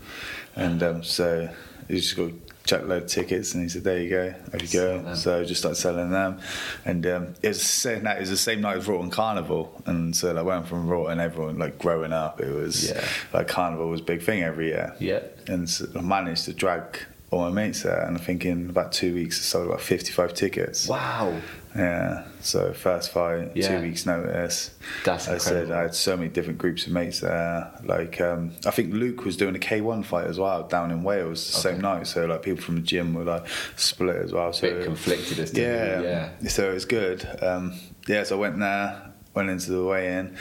And 0.55 0.83
um, 0.83 1.03
so 1.03 1.49
he 1.89 1.97
just 1.97 2.17
got 2.17 2.31
chucked 2.67 2.85
a 2.85 2.87
load 2.87 3.03
of 3.05 3.09
tickets, 3.09 3.55
and 3.55 3.63
he 3.63 3.69
said, 3.69 3.85
"There 3.85 3.99
you 4.01 4.11
go, 4.11 4.35
there 4.49 4.63
you 4.63 4.69
go." 4.73 5.15
So 5.15 5.41
I 5.41 5.45
just 5.45 5.61
started 5.61 5.77
selling 5.77 6.11
them, 6.11 6.41
and 6.85 7.07
um, 7.07 7.35
it 7.43 7.49
was 7.49 7.59
the 7.59 7.65
same 7.65 8.03
night. 8.03 8.19
It 8.19 8.21
was 8.21 8.31
the 8.31 8.37
same 8.37 8.61
night 8.61 8.77
as 8.77 8.87
Rotten 8.89 9.11
Carnival, 9.11 9.81
and 9.87 10.15
so 10.15 10.33
like 10.33 10.45
went 10.45 10.67
from 10.69 10.87
Rotten, 10.89 11.21
everyone 11.21 11.59
like 11.59 11.79
growing 11.79 12.13
up, 12.13 12.41
it 12.41 12.51
was 12.53 12.91
Yeah. 12.91 13.05
like 13.33 13.49
Carnival 13.49 13.89
was 13.89 14.01
a 14.01 14.05
big 14.05 14.23
thing 14.23 14.43
every 14.43 14.67
year 14.69 14.95
Yeah. 14.99 15.21
and 15.47 15.69
so 15.71 15.87
I 15.97 16.01
managed 16.01 16.45
to 16.47 16.53
drag 16.53 16.99
all 17.31 17.41
my 17.41 17.51
mates 17.51 17.83
there. 17.83 18.01
And 18.03 18.17
I 18.17 18.21
think 18.21 18.45
in 18.45 18.71
about 18.71 18.93
two 18.93 19.15
weeks, 19.15 19.39
I 19.41 19.43
sold 19.43 19.67
about 19.67 19.81
55 19.81 20.33
tickets. 20.35 20.87
Wow. 20.89 21.41
Yeah. 21.75 22.25
So 22.41 22.73
first 22.73 23.11
fight, 23.13 23.51
Yeah. 23.55 23.69
two 23.69 23.83
weeks 23.83 24.07
notice. 24.07 24.71
That's 25.05 25.29
I 25.29 25.39
said. 25.39 25.71
I 25.71 25.83
had 25.83 25.95
so 25.95 26.17
many 26.17 26.29
different 26.31 26.59
groups 26.59 26.87
of 26.87 26.93
mates 26.93 27.21
there. 27.21 27.71
Like 27.85 28.21
um, 28.21 28.53
I 28.65 28.71
think 28.71 28.95
Luke 28.95 29.25
was 29.25 29.37
doing 29.37 29.55
a 29.57 29.59
K1 29.59 30.05
fight 30.05 30.27
as 30.27 30.39
well 30.39 30.63
down 30.63 30.91
in 30.91 31.03
Wales 31.03 31.45
the 31.47 31.59
same 31.61 31.81
night. 31.81 32.07
So 32.07 32.25
like 32.27 32.43
people 32.43 32.63
from 32.63 32.77
the 32.77 32.81
gym 32.83 33.13
were 33.13 33.25
like 33.25 33.45
split 33.77 34.17
as 34.17 34.33
well. 34.33 34.53
So 34.53 34.71
Bit 34.71 34.85
conflicted 34.85 35.39
as 35.39 35.53
yeah, 35.53 36.01
yeah. 36.01 36.49
So 36.49 36.71
it 36.71 36.75
was 36.75 36.85
good. 36.87 37.29
Um, 37.43 37.75
yeah. 38.07 38.23
So 38.23 38.37
I 38.37 38.41
went 38.41 38.59
there, 38.59 39.13
went 39.35 39.51
into 39.51 39.71
the 39.73 39.85
weigh-in. 39.85 40.37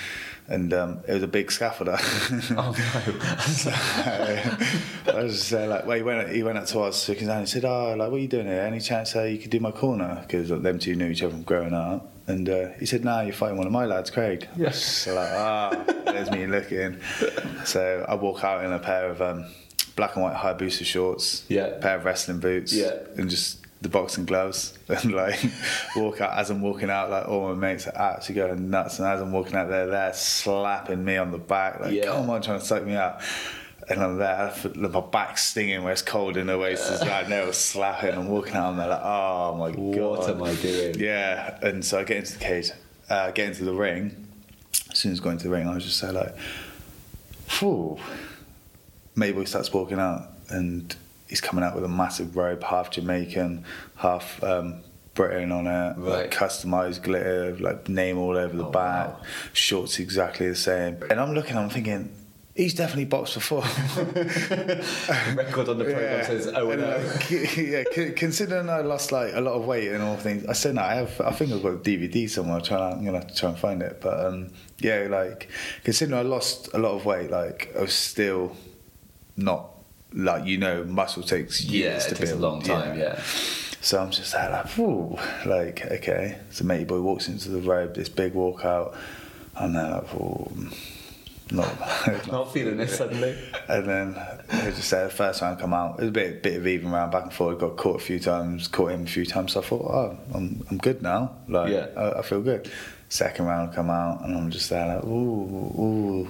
And 0.47 0.73
um, 0.73 0.99
it 1.07 1.13
was 1.13 1.23
a 1.23 1.27
big 1.27 1.47
scaffolder. 1.47 1.97
Oh 2.57 2.71
no. 2.71 3.39
so, 3.39 3.71
I 5.17 5.23
was 5.23 5.33
just 5.39 5.53
uh, 5.53 5.65
like, 5.67 5.85
well, 5.87 5.97
he 5.97 6.03
went, 6.03 6.29
he 6.29 6.43
went 6.43 6.57
up 6.57 6.65
to 6.67 6.81
us, 6.81 7.07
hand, 7.07 7.19
he 7.41 7.45
said, 7.47 7.65
"Oh, 7.65 7.95
like, 7.97 8.11
what 8.11 8.17
are 8.17 8.19
you 8.19 8.27
doing 8.27 8.45
here? 8.47 8.61
Any 8.61 8.79
chance 8.79 9.15
uh, 9.15 9.23
you 9.23 9.37
could 9.39 9.49
do 9.49 9.59
my 9.59 9.71
corner?" 9.71 10.19
Because 10.21 10.51
like, 10.51 10.61
them 10.61 10.77
two 10.79 10.95
knew 10.95 11.07
each 11.07 11.23
other 11.23 11.31
from 11.33 11.43
growing 11.43 11.73
up. 11.73 12.11
And 12.27 12.47
uh, 12.49 12.69
he 12.79 12.85
said, 12.85 13.03
"No, 13.03 13.21
you're 13.21 13.33
fighting 13.33 13.57
one 13.57 13.65
of 13.67 13.73
my 13.73 13.85
lads, 13.85 14.11
Craig." 14.11 14.47
Yes. 14.55 14.81
So 14.83 15.15
like, 15.15 15.29
ah, 15.31 15.83
there's 16.05 16.29
me 16.29 16.45
looking. 16.45 16.99
So 17.65 18.05
I 18.07 18.13
walk 18.15 18.43
out 18.43 18.63
in 18.63 18.71
a 18.71 18.79
pair 18.79 19.09
of 19.09 19.21
um, 19.21 19.45
black 19.95 20.15
and 20.15 20.23
white 20.23 20.35
Hayabusa 20.35 20.85
shorts, 20.85 21.43
Yeah. 21.49 21.77
pair 21.79 21.95
of 21.97 22.05
wrestling 22.05 22.39
boots, 22.39 22.71
Yeah. 22.73 22.93
and 23.17 23.29
just 23.29 23.64
the 23.81 23.89
boxing 23.89 24.25
gloves, 24.25 24.77
and 24.87 25.11
like 25.13 25.39
walk 25.95 26.21
out. 26.21 26.37
As 26.37 26.49
I'm 26.49 26.61
walking 26.61 26.89
out, 26.89 27.09
like 27.09 27.27
all 27.27 27.49
my 27.49 27.53
mates 27.53 27.87
are 27.87 27.97
actually 28.17 28.35
going 28.35 28.69
nuts, 28.69 28.99
and 28.99 29.07
as 29.07 29.21
I'm 29.21 29.31
walking 29.31 29.55
out, 29.55 29.67
there 29.69 29.85
they're 29.85 29.91
there 29.91 30.13
slapping 30.13 31.03
me 31.03 31.17
on 31.17 31.31
the 31.31 31.37
back, 31.37 31.79
like, 31.79 31.93
Yeah. 31.93 32.05
"Come 32.05 32.29
on, 32.29 32.41
trying 32.41 32.59
to 32.59 32.65
suck 32.65 32.83
me 32.83 32.95
out." 32.95 33.21
And 33.87 34.01
I'm 34.01 34.17
there, 34.17 34.51
my 34.75 34.99
back's 34.99 35.43
stinging 35.45 35.83
where 35.83 35.93
it's 35.93 36.01
cold 36.01 36.37
in 36.37 36.47
the 36.47 36.57
waist 36.57 36.89
as 36.89 37.01
well. 37.01 37.23
And 37.23 37.31
they 37.31 37.45
were 37.45 37.53
slapping. 37.53 38.15
I'm 38.15 38.29
walking 38.29 38.55
out, 38.55 38.71
and 38.71 38.79
they're 38.79 38.87
like, 38.87 39.01
"Oh 39.03 39.55
my 39.57 39.71
god, 39.71 40.17
What 40.19 40.29
am 40.29 40.41
I 40.41 40.55
doing? 40.55 40.95
Yeah. 40.99 41.59
And 41.61 41.85
so 41.85 41.99
I 41.99 42.03
get 42.03 42.17
into 42.17 42.33
the 42.33 42.39
cage, 42.39 42.71
uh, 43.11 43.29
get 43.31 43.49
into 43.49 43.63
the 43.63 43.73
ring. 43.75 44.27
As 44.91 44.97
soon 44.97 45.11
as 45.11 45.19
I 45.19 45.23
go 45.23 45.29
into 45.29 45.43
the 45.43 45.49
ring, 45.51 45.67
I 45.67 45.75
was 45.75 45.83
just 45.85 45.97
so 45.97 46.11
like, 46.11 46.35
"Phew." 47.47 47.99
Mayboy 49.15 49.47
starts 49.47 49.71
walking 49.71 49.99
out, 49.99 50.29
and 50.49 50.95
he's 51.27 51.41
coming 51.41 51.63
out 51.63 51.75
with 51.75 51.83
a 51.83 51.89
massive 51.89 52.35
robe, 52.35 52.63
half 52.63 52.91
Jamaican, 52.91 53.65
half 53.95 54.43
um, 54.43 54.81
Britain 55.13 55.51
on 55.51 55.65
it, 55.67 55.97
Right. 55.97 55.97
like 55.97 56.31
customized 56.31 57.03
glitter, 57.03 57.55
like 57.59 57.87
name 57.89 58.17
all 58.17 58.37
over 58.37 58.55
the 58.55 58.65
Oh, 58.65 58.71
back, 58.71 59.07
wow. 59.07 59.21
shorts 59.53 59.99
exactly 59.99 60.47
the 60.49 60.55
same. 60.55 60.97
And 61.09 61.19
I'm 61.19 61.33
looking, 61.33 61.57
I'm 61.57 61.69
thinking, 61.69 62.11
he's 62.53 62.73
definitely 62.73 63.05
boxed 63.05 63.33
before. 63.33 63.61
Record 65.35 65.69
on 65.69 65.77
the 65.77 65.85
program 65.85 66.25
says 66.25 66.47
oh 66.47 66.69
and 66.71 66.81
oh. 66.83 67.13
like, 67.15 67.31
yeah, 67.57 67.83
considering 68.15 68.69
I 68.69 68.81
lost 68.81 69.11
like 69.11 69.33
a 69.33 69.41
lot 69.41 69.53
of 69.53 69.65
weight 69.65 69.89
and 69.89 70.01
all 70.03 70.15
things, 70.17 70.45
I 70.47 70.53
said 70.53 70.75
no. 70.75 70.81
I 70.81 70.95
have. 70.95 71.19
I 71.21 71.31
think 71.31 71.51
I've 71.51 71.61
got 71.63 71.73
a 71.73 71.77
DVD 71.77 72.29
somewhere. 72.29 72.57
I'm 72.57 72.63
trying. 72.63 72.93
I'm 72.93 73.05
gonna 73.05 73.19
have 73.19 73.27
to 73.27 73.35
try 73.35 73.49
and 73.49 73.57
find 73.59 73.81
it. 73.81 73.99
But 74.01 74.25
um, 74.25 74.51
yeah, 74.79 75.07
like 75.09 75.49
considering 75.83 76.17
I 76.19 76.23
lost 76.23 76.69
a 76.73 76.77
lot 76.77 76.91
of 76.91 77.05
weight, 77.05 77.29
like 77.31 77.71
I 77.77 77.81
was 77.81 77.93
still 77.93 78.55
not 79.37 79.69
like 80.15 80.45
you 80.45 80.57
know, 80.57 80.83
muscle 80.85 81.23
takes 81.23 81.63
Yeah, 81.63 81.91
years 81.91 82.05
it 82.05 82.09
to 82.09 82.15
takes 82.15 82.31
a 82.31 82.35
long 82.35 82.61
time. 82.61 82.97
Yeah. 82.97 83.21
So 83.81 83.99
I'm 84.01 84.09
just 84.09 84.31
there 84.33 84.49
like, 84.49 84.79
ooh, 84.79 85.17
like 85.45 85.85
okay. 85.85 86.39
So 86.49 86.63
matey 86.63 86.85
boy 86.85 87.01
walks 87.01 87.27
into 87.27 87.49
the 87.49 87.61
robe, 87.61 87.93
this 87.93 88.09
big 88.09 88.33
walkout. 88.33 88.95
I'm 89.55 89.73
there 89.73 89.91
like, 89.91 90.13
Ooh. 90.15 90.51
not, 91.51 92.27
Not 92.27 92.51
feeling 92.51 92.77
this 92.77 92.97
suddenly. 92.97 93.37
And 93.67 93.87
then 93.87 94.15
I 94.49 94.71
just 94.71 94.89
said 94.89 95.11
first 95.11 95.43
I 95.43 95.53
come 95.55 95.73
out, 95.73 95.99
it 95.99 96.01
was 96.01 96.09
a 96.09 96.11
bit 96.11 96.41
bit 96.41 96.57
of 96.57 96.65
even 96.65 96.91
round 96.91 97.11
back 97.11 97.23
and 97.23 97.33
forth. 97.33 97.59
Got 97.59 97.77
caught 97.77 97.97
a 97.97 98.03
few 98.03 98.19
times, 98.19 98.67
caught 98.67 98.91
him 98.91 99.03
a 99.03 99.07
few 99.07 99.25
times. 99.25 99.53
So 99.53 99.59
I 99.61 99.63
thought, 99.63 99.85
oh, 99.85 100.17
I'm 100.33 100.65
I'm 100.71 100.77
good 100.77 101.01
now. 101.03 101.35
Like 101.47 101.71
Yeah. 101.71 101.87
I, 101.95 102.19
I 102.19 102.21
feel 102.23 102.41
good. 102.41 102.69
Second 103.09 103.45
round 103.45 103.73
come 103.75 103.91
out, 103.91 104.23
and 104.25 104.35
I'm 104.35 104.49
just 104.49 104.69
there 104.71 104.87
like, 104.87 105.03
ooh, 105.05 105.07
ooh. 105.79 106.27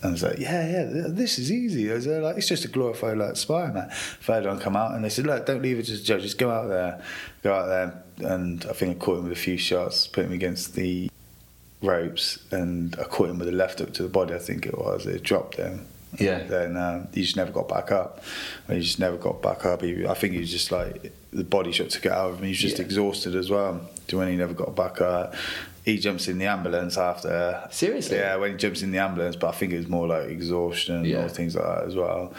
And 0.00 0.10
I 0.10 0.12
was 0.12 0.22
like, 0.22 0.38
yeah, 0.38 0.68
yeah, 0.70 1.04
this 1.08 1.38
is 1.40 1.50
easy. 1.50 1.90
I 1.90 1.94
was 1.94 2.06
like, 2.06 2.36
it's 2.36 2.46
just 2.46 2.64
a 2.64 2.68
glorified 2.68 3.18
like 3.18 3.36
spy, 3.36 3.66
man. 3.72 3.90
One 4.46 4.60
come 4.60 4.76
out, 4.76 4.94
and 4.94 5.04
they 5.04 5.08
said, 5.08 5.26
look, 5.26 5.44
don't 5.44 5.60
leave 5.60 5.78
it 5.80 5.86
to 5.86 5.92
the 5.92 5.98
judge. 6.02 6.22
Just 6.22 6.38
go 6.38 6.50
out 6.50 6.68
there, 6.68 7.02
go 7.42 7.52
out 7.52 7.66
there. 7.66 8.02
And 8.30 8.64
I 8.68 8.72
think 8.74 8.96
I 8.96 9.04
caught 9.04 9.18
him 9.18 9.24
with 9.24 9.32
a 9.32 9.40
few 9.40 9.56
shots, 9.58 10.06
put 10.06 10.24
him 10.26 10.32
against 10.32 10.74
the 10.74 11.10
ropes, 11.82 12.38
and 12.52 12.94
I 12.98 13.04
caught 13.04 13.28
him 13.30 13.38
with 13.38 13.48
a 13.48 13.52
left 13.52 13.80
hook 13.80 13.92
to 13.94 14.02
the 14.04 14.08
body. 14.08 14.34
I 14.34 14.38
think 14.38 14.66
it 14.66 14.78
was. 14.78 15.04
It 15.06 15.22
dropped 15.24 15.56
him. 15.56 15.86
Yeah. 16.18 16.44
Then 16.44 16.76
um, 16.76 17.08
he 17.12 17.22
just 17.22 17.36
never 17.36 17.50
got 17.52 17.68
back 17.68 17.90
up. 17.92 18.22
And 18.66 18.76
he 18.78 18.82
just 18.82 18.98
never 18.98 19.16
got 19.16 19.42
back 19.42 19.64
up. 19.66 19.82
He, 19.82 20.06
I 20.06 20.14
think 20.14 20.32
he 20.34 20.40
was 20.40 20.50
just 20.50 20.70
like 20.72 21.12
the 21.32 21.44
body 21.44 21.70
shot 21.70 21.90
took 21.90 22.06
it 22.06 22.12
out 22.12 22.30
of 22.30 22.38
him. 22.38 22.44
He 22.44 22.50
was 22.50 22.58
just 22.58 22.78
Yeah. 22.78 22.84
exhausted 22.84 23.34
as 23.34 23.50
well. 23.50 23.80
To 24.08 24.16
when 24.16 24.28
he 24.28 24.36
never 24.36 24.54
got 24.54 24.74
back 24.74 25.00
up. 25.02 25.34
He 25.88 25.98
jumps 25.98 26.28
in 26.28 26.36
the 26.38 26.44
ambulance 26.44 26.98
after. 26.98 27.66
Seriously? 27.70 28.18
Yeah, 28.18 28.36
when 28.36 28.50
he 28.52 28.56
jumps 28.58 28.82
in 28.82 28.90
the 28.90 28.98
ambulance, 28.98 29.36
but 29.36 29.48
I 29.48 29.52
think 29.52 29.72
it 29.72 29.78
was 29.78 29.88
more 29.88 30.06
like 30.06 30.26
exhaustion 30.28 31.04
Yeah. 31.06 31.24
or 31.24 31.28
things 31.30 31.56
like 31.56 31.64
that 31.64 31.84
as 31.86 31.94
well. 31.96 32.34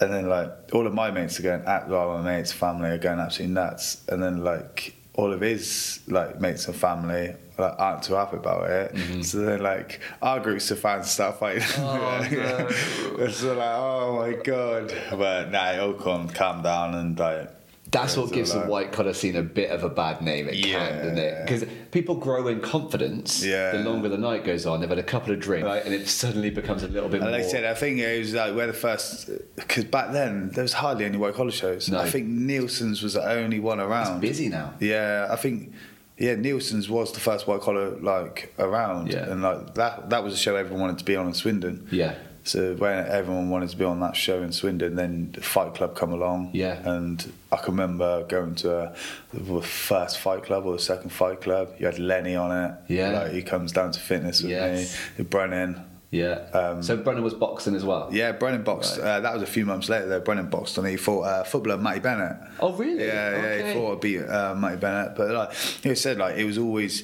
And 0.00 0.10
then 0.12 0.26
like 0.28 0.50
all 0.72 0.86
of 0.86 0.94
my 0.94 1.10
mates 1.10 1.38
are 1.38 1.42
going, 1.42 1.62
at 1.66 1.90
all 1.92 2.16
my 2.18 2.22
mates' 2.36 2.52
family 2.52 2.88
are 2.88 2.98
going 2.98 3.20
absolutely 3.20 3.52
nuts. 3.54 4.02
And 4.08 4.22
then 4.22 4.42
like 4.42 4.94
all 5.12 5.34
of 5.34 5.42
his 5.42 6.00
like 6.08 6.40
mates 6.40 6.66
and 6.66 6.74
family 6.74 7.34
like, 7.58 7.74
aren't 7.78 8.02
too 8.04 8.14
happy 8.14 8.38
about 8.38 8.70
it. 8.70 9.24
So 9.24 9.38
then 9.42 9.62
like 9.62 10.00
our 10.22 10.40
groups 10.40 10.70
of 10.70 10.78
fans 10.80 11.10
start 11.10 11.38
fighting. 11.38 11.62
Mm-hmm. 11.62 13.18
Oh, 13.18 13.18
no. 13.18 13.28
so 13.40 13.54
like, 13.54 13.76
oh 13.76 14.16
my 14.16 14.42
god. 14.42 14.94
But 15.10 15.50
nah, 15.50 15.72
it 15.72 15.78
all 15.80 15.92
calm, 15.92 16.28
calm 16.30 16.62
down 16.62 16.94
and 16.94 17.18
like. 17.18 17.50
That's 17.94 18.16
what 18.16 18.32
gives 18.32 18.52
the 18.52 18.60
white 18.60 18.92
collar 18.92 19.14
scene 19.14 19.36
a 19.36 19.42
bit 19.42 19.70
of 19.70 19.84
a 19.84 19.88
bad 19.88 20.20
name. 20.20 20.48
It 20.48 20.62
can, 20.64 20.98
doesn't 20.98 21.18
it? 21.18 21.46
Because 21.46 21.64
people 21.92 22.16
grow 22.16 22.48
in 22.48 22.60
confidence 22.60 23.42
Yeah. 23.44 23.70
the 23.72 23.78
longer 23.88 24.08
the 24.08 24.18
night 24.18 24.44
goes 24.44 24.66
on. 24.66 24.80
They've 24.80 24.88
had 24.88 24.98
a 24.98 25.02
couple 25.02 25.32
of 25.32 25.40
drinks, 25.40 25.64
right, 25.66 25.84
and 25.84 25.94
it 25.94 26.08
suddenly 26.08 26.50
becomes 26.50 26.82
a 26.82 26.88
little 26.88 27.08
bit 27.08 27.20
And 27.22 27.30
more. 27.30 27.38
like 27.38 27.46
I 27.46 27.50
said, 27.50 27.64
I 27.64 27.74
think 27.74 28.00
it 28.00 28.18
was 28.18 28.34
like 28.34 28.54
we're 28.54 28.66
the 28.66 28.72
first 28.72 29.30
because 29.56 29.84
back 29.84 30.12
then 30.12 30.50
there 30.50 30.62
was 30.62 30.72
hardly 30.74 31.04
any 31.04 31.16
white 31.16 31.34
collar 31.34 31.50
shows. 31.52 31.88
No. 31.88 32.00
I 32.00 32.10
think 32.10 32.26
Nielsen's 32.28 33.02
was 33.02 33.14
the 33.14 33.26
only 33.28 33.60
one 33.60 33.78
it's 33.80 33.88
around. 33.88 34.20
busy 34.20 34.48
now. 34.48 34.74
Yeah, 34.80 35.28
I 35.30 35.36
think 35.36 35.72
yeah, 36.18 36.34
Nielsen's 36.34 36.88
was 36.88 37.12
the 37.12 37.20
first 37.20 37.46
white 37.46 37.60
collar 37.60 37.90
like 38.00 38.54
around, 38.58 39.12
Yeah. 39.12 39.30
and 39.30 39.42
like 39.42 39.74
that 39.74 40.10
that 40.10 40.22
was 40.24 40.34
a 40.34 40.36
show 40.36 40.56
everyone 40.56 40.80
wanted 40.80 40.98
to 40.98 41.04
be 41.04 41.16
on 41.16 41.26
in 41.28 41.34
Swindon. 41.34 41.86
Yeah. 41.90 42.14
So 42.46 42.74
when 42.74 43.06
everyone 43.06 43.48
wanted 43.48 43.70
to 43.70 43.76
be 43.76 43.84
on 43.86 44.00
that 44.00 44.14
show 44.16 44.42
in 44.42 44.52
Swindon, 44.52 44.96
then 44.96 45.32
the 45.32 45.40
Fight 45.40 45.74
Club 45.74 45.96
come 45.96 46.12
along. 46.12 46.50
Yeah. 46.52 46.78
And 46.88 47.32
I 47.50 47.56
can 47.56 47.72
remember 47.72 48.24
going 48.24 48.54
to 48.56 48.76
uh, 48.78 48.96
the 49.32 49.62
first 49.62 50.18
Fight 50.18 50.42
Club 50.44 50.66
or 50.66 50.74
the 50.74 50.78
second 50.78 51.08
Fight 51.10 51.40
Club. 51.40 51.70
You 51.78 51.86
had 51.86 51.98
Lenny 51.98 52.36
on 52.36 52.52
it. 52.52 52.74
Yeah. 52.88 53.10
Like 53.22 53.32
he 53.32 53.42
comes 53.42 53.72
down 53.72 53.92
to 53.92 54.00
fitness 54.00 54.42
with 54.42 54.50
Yes. 54.50 54.94
me. 55.18 55.24
Brennan. 55.24 55.84
Yeah. 56.10 56.34
Um, 56.52 56.82
so 56.82 56.96
Brennan 56.98 57.24
was 57.24 57.34
boxing 57.34 57.74
as 57.74 57.84
well. 57.84 58.08
Yeah, 58.12 58.30
Brennan 58.32 58.62
boxed. 58.62 58.98
Right. 58.98 59.04
Uh, 59.06 59.20
that 59.20 59.32
was 59.34 59.42
a 59.42 59.46
few 59.46 59.64
months 59.66 59.88
later. 59.88 60.06
Though 60.06 60.20
Brennan 60.20 60.48
boxed 60.50 60.76
and 60.78 60.86
he 60.86 60.96
fought 60.96 61.22
uh, 61.22 61.44
footballer 61.44 61.78
Matty 61.78 62.00
Bennett. 62.00 62.36
Oh, 62.60 62.72
really? 62.74 63.04
Yeah, 63.06 63.30
yeah, 63.30 63.36
Okay. 63.38 63.68
he 63.68 63.74
fought 63.74 64.00
beat 64.00 64.20
uh, 64.20 64.54
Matty 64.54 64.76
Bennett. 64.76 65.16
But 65.16 65.30
like 65.30 65.52
he 65.54 65.94
said, 65.94 66.18
like 66.18 66.36
it 66.36 66.44
was 66.44 66.58
always 66.58 67.02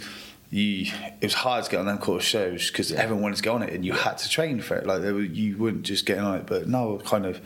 you. 0.50 0.90
It 1.20 1.24
was 1.24 1.34
hard 1.34 1.64
to 1.64 1.70
get 1.70 1.80
on 1.80 1.86
them 1.86 1.98
of 1.98 2.22
shows 2.24 2.70
because 2.70 2.90
Yeah. 2.90 3.00
everyone 3.00 3.30
was 3.30 3.40
going 3.40 3.62
on 3.62 3.68
it, 3.68 3.74
and 3.74 3.84
you 3.84 3.92
had 3.92 4.18
to 4.18 4.28
train 4.28 4.60
for 4.60 4.76
it. 4.76 4.86
Like 4.86 5.02
were, 5.14 5.20
you 5.20 5.56
wouldn't 5.56 5.84
just 5.84 6.06
get 6.06 6.18
on 6.18 6.38
it. 6.38 6.46
But 6.46 6.68
now, 6.68 6.98
kind 7.04 7.24
of 7.26 7.40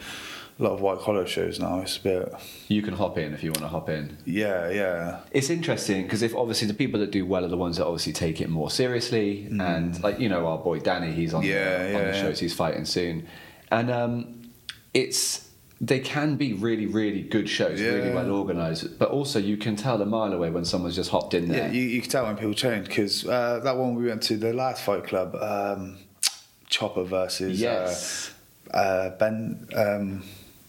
a 0.58 0.62
lot 0.62 0.72
of 0.72 0.80
white 0.80 1.00
collar 1.00 1.26
shows 1.26 1.58
now. 1.58 1.80
It's 1.80 1.96
a 1.96 2.00
bit. 2.00 2.32
You 2.68 2.80
can 2.80 2.94
hop 2.94 3.18
in 3.18 3.34
if 3.34 3.42
you 3.42 3.50
want 3.50 3.62
to 3.62 3.68
hop 3.68 3.88
in. 3.88 4.16
Yeah, 4.24 4.70
yeah. 4.70 5.20
It's 5.32 5.50
interesting 5.50 6.04
because 6.04 6.22
if 6.22 6.34
obviously 6.34 6.68
the 6.68 6.74
people 6.74 7.00
that 7.00 7.10
do 7.10 7.26
well 7.26 7.44
are 7.44 7.48
the 7.48 7.56
ones 7.56 7.76
that 7.78 7.86
obviously 7.86 8.12
take 8.12 8.40
it 8.40 8.48
more 8.48 8.70
seriously, 8.70 9.46
and 9.60 10.00
like 10.02 10.18
you 10.20 10.28
know 10.28 10.46
our 10.46 10.58
boy 10.58 10.78
Danny, 10.80 11.12
he's 11.12 11.34
on 11.34 11.42
Mm. 11.42 11.46
Yeah, 11.46 11.82
the, 11.86 11.90
yeah, 11.92 11.98
on 11.98 12.04
the 12.06 12.14
shows, 12.20 12.38
he's 12.40 12.54
fighting 12.54 12.84
soon, 12.84 13.26
and 13.70 13.90
um, 13.90 14.42
it's 14.94 15.43
they 15.80 15.98
can 16.00 16.36
be 16.36 16.52
really 16.52 16.86
really 16.86 17.22
good 17.22 17.48
shows, 17.48 17.80
really 17.80 18.12
well 18.14 18.30
organised, 18.30 18.98
but 18.98 19.10
also 19.10 19.38
you 19.38 19.56
can 19.56 19.76
tell 19.76 20.00
a 20.00 20.06
mile 20.06 20.32
away 20.32 20.50
when 20.50 20.64
someone's 20.64 20.94
just 20.96 21.10
hopped 21.10 21.34
in 21.34 21.46
Yeah, 21.48 21.52
there. 21.60 21.72
you, 21.72 21.82
you 21.82 22.00
can 22.00 22.10
tell 22.10 22.24
when 22.26 22.36
people 22.36 22.54
train 22.54 22.82
because 22.84 23.26
uh, 23.26 23.60
that 23.64 23.76
one 23.76 23.94
we 23.94 24.06
went 24.06 24.22
to 24.24 24.36
the 24.36 24.52
last 24.52 24.82
fight 24.82 25.04
club, 25.04 25.34
um, 25.36 25.98
Chopper 26.68 27.04
versus 27.04 27.60
yes, 27.60 28.32
uh, 28.72 28.76
uh, 28.76 29.10
Ben 29.18 29.66
um, 29.76 30.22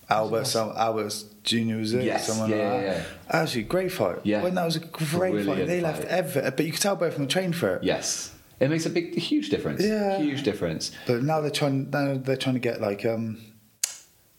Albert, 0.09 0.45
some 0.45 0.71
Albert 0.75 1.13
Junior 1.43 1.77
was 1.77 1.93
it? 1.93 2.03
Yes, 2.03 2.27
Someone 2.27 2.49
yeah, 2.49 2.55
like 2.73 2.81
yeah, 2.83 2.93
that. 2.93 3.05
Actually, 3.43 3.63
great 3.63 3.91
fight. 3.91 4.17
Yeah. 4.23 4.43
when 4.43 4.55
that 4.55 4.65
was 4.65 4.75
a 4.75 4.79
great 4.79 5.31
Brilliant 5.31 5.47
fight. 5.59 5.67
They 5.67 5.81
left 5.81 5.99
fight. 6.03 6.07
ever, 6.11 6.51
but 6.51 6.65
you 6.65 6.71
could 6.71 6.81
tell 6.81 6.95
both 6.95 7.13
of 7.13 7.17
them 7.19 7.27
trained 7.27 7.55
for 7.55 7.75
it. 7.75 7.83
yes, 7.83 8.33
it 8.59 8.69
makes 8.69 8.85
a 8.85 8.89
big, 8.89 9.15
huge 9.17 9.49
difference. 9.49 9.83
Yeah. 9.83 10.17
huge 10.17 10.43
difference. 10.43 10.91
But 11.07 11.23
now 11.23 11.41
they're 11.41 11.51
trying. 11.51 11.89
Now 11.91 12.17
they're 12.17 12.37
trying 12.37 12.55
to 12.55 12.59
get 12.59 12.81
like 12.81 13.05
um, 13.05 13.39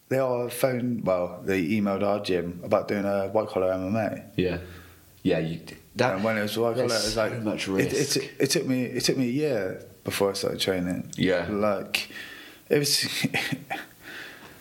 they 0.08 0.18
are 0.18 0.48
phone. 0.50 1.02
Well, 1.04 1.40
they 1.44 1.64
emailed 1.66 2.02
our 2.02 2.20
gym 2.20 2.60
about 2.64 2.88
doing 2.88 3.04
a 3.04 3.28
white 3.28 3.48
collar 3.48 3.72
MMA. 3.72 4.22
Yeah, 4.36 4.58
yeah. 5.22 5.38
You, 5.38 5.60
that 5.96 6.14
and 6.16 6.24
when 6.24 6.36
it 6.38 6.42
was 6.42 6.56
white 6.58 6.74
collar, 6.74 6.84
it 6.84 6.88
was 6.88 7.16
like 7.16 7.32
so 7.32 7.40
much 7.40 7.68
it- 7.68 7.72
risk. 7.72 8.16
It, 8.16 8.22
it, 8.24 8.30
it 8.40 8.50
took 8.50 8.66
me. 8.66 8.84
It 8.84 9.04
took 9.04 9.16
me 9.16 9.24
a 9.28 9.32
year 9.32 9.82
before 10.04 10.30
I 10.30 10.34
started 10.34 10.60
training. 10.60 11.10
Yeah. 11.16 11.46
like 11.50 12.08
it 12.68 12.78
was. 12.78 13.06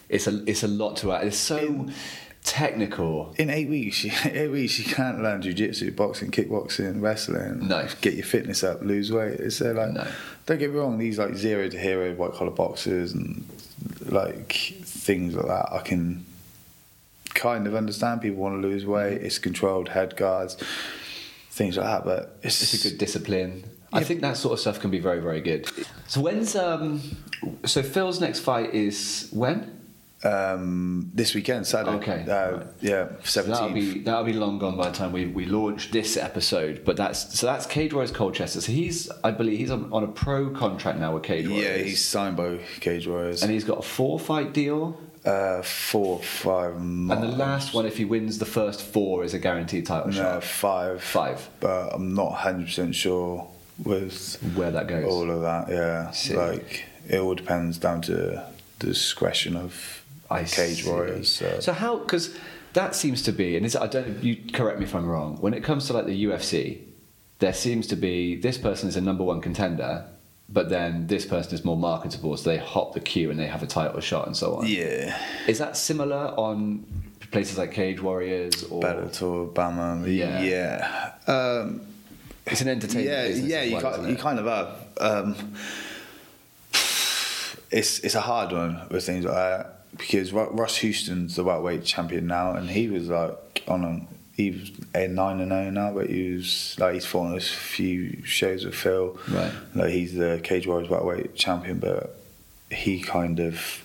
It's 0.07 0.27
a 0.27 0.43
it's 0.47 0.61
a 0.63 0.67
lot 0.67 0.97
to 0.97 1.11
add. 1.13 1.25
It's 1.27 1.37
so 1.37 1.87
technical. 2.43 3.33
In 3.39 3.49
eight 3.49 3.67
weeks, 3.69 4.03
you, 4.03 4.11
eight 4.25 4.49
weeks 4.49 4.77
you 4.77 4.85
can't 4.85 5.21
learn 5.21 5.41
jiu-jitsu, 5.41 5.91
boxing, 5.93 6.29
kickboxing, 6.29 7.01
wrestling. 7.01 7.67
No. 7.67 7.87
get 8.01 8.13
your 8.13 8.23
fitness 8.23 8.63
up, 8.63 8.81
lose 8.83 9.11
weight. 9.11 9.39
It's 9.39 9.61
uh, 9.61 9.73
like, 9.75 9.91
No. 9.93 10.07
don't 10.45 10.59
get 10.59 10.69
me 10.71 10.77
wrong. 10.77 10.99
These 10.99 11.17
like 11.17 11.35
zero 11.35 11.67
to 11.67 11.77
hero 11.77 12.13
white 12.13 12.33
collar 12.33 12.51
boxers 12.51 13.13
and 13.13 13.43
like 14.05 14.53
things 14.83 15.35
like 15.35 15.47
that. 15.47 15.69
I 15.71 15.79
can 15.79 16.25
kind 17.33 17.67
of 17.67 17.75
understand 17.75 18.21
people 18.21 18.41
want 18.41 18.61
to 18.61 18.67
lose 18.67 18.85
weight. 18.85 19.21
It's 19.21 19.39
controlled 19.39 19.89
head 19.89 20.15
guards, 20.15 20.57
things 21.49 21.77
like 21.77 21.85
that. 21.85 22.05
But 22.05 22.37
it's, 22.43 22.61
It's 22.61 22.85
a 22.85 22.89
good 22.89 22.97
discipline. 22.97 23.63
I 23.93 24.03
think 24.03 24.21
that 24.21 24.35
sort 24.35 24.53
of 24.53 24.59
stuff 24.59 24.79
can 24.79 24.91
be 24.91 24.99
very 24.99 25.21
very 25.21 25.41
good. 25.41 25.69
So 26.07 26.19
when's 26.21 26.55
um 26.55 27.01
so 27.65 27.81
Phil's 27.81 28.19
next 28.19 28.39
fight 28.39 28.73
is 28.73 29.29
when? 29.31 29.71
Um, 30.25 31.11
this 31.13 31.33
weekend, 31.35 31.67
Saturday. 31.67 31.97
Okay. 31.97 32.25
uh, 32.29 32.65
yeah, 32.81 33.09
So 33.23 33.43
that'll 33.43 33.69
be 33.69 33.99
that'll 33.99 34.23
be 34.23 34.33
long 34.33 34.57
gone 34.59 34.75
by 34.77 34.89
the 34.89 34.95
time 34.97 35.11
we, 35.11 35.25
we 35.27 35.45
launch 35.45 35.91
this 35.91 36.17
episode. 36.17 36.83
But 36.83 36.97
that's 36.97 37.37
so 37.39 37.45
that's 37.47 37.65
Cage 37.65 37.93
Warriors 37.93 38.11
Colchester. 38.11 38.61
So 38.61 38.71
he's 38.71 39.09
I 39.23 39.31
believe 39.31 39.59
he's 39.59 39.71
on, 39.71 39.91
on 39.93 40.03
a 40.03 40.07
pro 40.07 40.49
contract 40.49 40.99
now 40.99 41.13
with 41.13 41.23
Cage 41.23 41.47
Warriors. 41.47 41.65
yeah, 41.79 41.83
he's 41.83 42.03
signed 42.03 42.35
by 42.37 42.59
Cage 42.79 43.07
Warriors. 43.07 43.43
and 43.43 43.51
he's 43.51 43.63
got 43.63 43.79
a 43.79 43.83
four 43.83 44.19
fight 44.19 44.53
deal. 44.53 44.99
uh, 45.25 45.61
four, 45.63 46.21
five 46.21 46.79
months. 46.79 47.23
And 47.23 47.31
the 47.33 47.35
last 47.37 47.73
one, 47.73 47.85
if 47.85 47.97
he 47.97 48.05
wins 48.05 48.37
the 48.37 48.45
first 48.45 48.81
four, 48.81 49.23
is 49.23 49.33
a 49.33 49.39
guaranteed 49.39 49.85
title 49.87 50.11
shot? 50.11 50.21
No, 50.23 50.39
shot. 50.39 50.43
five. 50.43 51.03
Five. 51.03 51.49
But 51.59 51.93
I'm 51.95 52.13
not 52.13 52.33
100% 52.33 52.93
sure 52.93 53.47
with 53.83 54.37
Where 54.55 54.69
that 54.71 54.87
goes. 54.87 55.03
all 55.05 55.29
of 55.31 55.41
that, 55.41 55.67
yeah. 55.69 56.37
Like, 56.37 56.85
it 57.09 57.19
all 57.19 57.33
depends 57.35 57.77
down 57.79 58.01
to 58.03 58.13
the 58.13 58.45
discretion 58.77 59.55
of 59.55 60.04
I 60.29 60.43
Cage 60.43 60.83
see. 60.83 60.89
Warriors. 60.89 61.29
So. 61.29 61.59
So 61.59 61.73
how? 61.73 61.97
Because 61.97 62.35
that 62.73 62.95
seems 62.95 63.21
to 63.23 63.31
be, 63.31 63.55
and 63.57 63.65
is, 63.65 63.75
I 63.75 63.87
don't. 63.87 64.23
You 64.23 64.37
correct 64.53 64.79
me 64.79 64.85
if 64.85 64.95
I'm 64.95 65.05
wrong. 65.07 65.37
When 65.41 65.53
it 65.53 65.63
comes 65.63 65.87
to 65.87 65.93
like 65.93 66.05
the 66.05 66.25
UFC, 66.25 66.79
there 67.39 67.53
seems 67.53 67.87
to 67.87 67.95
be 67.95 68.35
this 68.35 68.57
person 68.57 68.89
is 68.89 68.95
a 68.95 69.01
number 69.01 69.23
one 69.23 69.41
contender, 69.41 70.05
but 70.49 70.69
then 70.69 71.07
this 71.07 71.25
person 71.25 71.53
is 71.53 71.63
more 71.65 71.77
marketable, 71.77 72.35
so 72.37 72.49
they 72.49 72.57
hop 72.57 72.93
the 72.93 72.99
queue 72.99 73.29
and 73.31 73.39
they 73.39 73.47
have 73.47 73.63
a 73.63 73.67
title 73.67 73.99
shot 73.99 74.25
and 74.27 74.35
so 74.35 74.55
on. 74.57 74.67
yeah. 74.67 75.17
Is 75.47 75.59
that 75.59 75.75
similar 75.77 76.33
on 76.37 76.85
places 77.31 77.57
like 77.57 77.71
Cage 77.71 78.01
Warriors 78.01 78.63
or? 78.65 78.81
Bellator, 78.81 79.51
BAMMA, 79.53 80.07
Yeah. 80.15 80.41
yeah. 80.41 81.11
Um, 81.27 81.81
It's 82.45 82.61
an 82.61 82.67
entertainment 82.69 83.07
yeah, 83.09 83.25
yeah, 83.27 83.63
you, 83.63 83.75
well, 83.77 83.81
kind, 83.95 84.09
you 84.09 84.15
kind 84.15 84.39
of 84.39 84.47
are. 84.47 84.75
Um, 84.99 85.35
it's 87.71 87.99
it's 87.99 88.15
a 88.15 88.21
hard 88.21 88.51
one 88.51 88.81
with 88.91 89.05
things 89.05 89.25
like 89.25 89.33
that 89.33 89.74
because 89.97 90.31
Ru- 90.33 90.49
Russ 90.51 90.77
Houston's 90.77 91.35
the 91.35 91.43
lightweight 91.43 91.83
champion 91.83 92.27
now, 92.27 92.53
and 92.53 92.69
he 92.69 92.87
was 92.89 93.09
like 93.09 93.63
on 93.67 93.83
a 93.83 94.01
he 94.35 94.51
was 94.51 94.71
a 94.93 95.07
nine 95.07 95.39
and 95.39 95.51
zero 95.51 95.69
now, 95.69 95.93
but 95.93 96.09
he 96.09 96.33
was 96.33 96.75
like 96.79 96.93
he's 96.95 97.05
fought 97.05 97.27
on 97.27 97.37
a 97.37 97.39
few 97.41 98.23
shows 98.25 98.65
with 98.65 98.75
Phil. 98.75 99.17
Right. 99.29 99.51
Like 99.73 99.91
he's 99.91 100.13
the 100.13 100.39
Cage 100.43 100.67
Warriors 100.67 100.89
lightweight 100.89 101.35
champion, 101.35 101.79
but 101.79 102.15
he 102.69 102.99
kind 103.01 103.39
of 103.39 103.81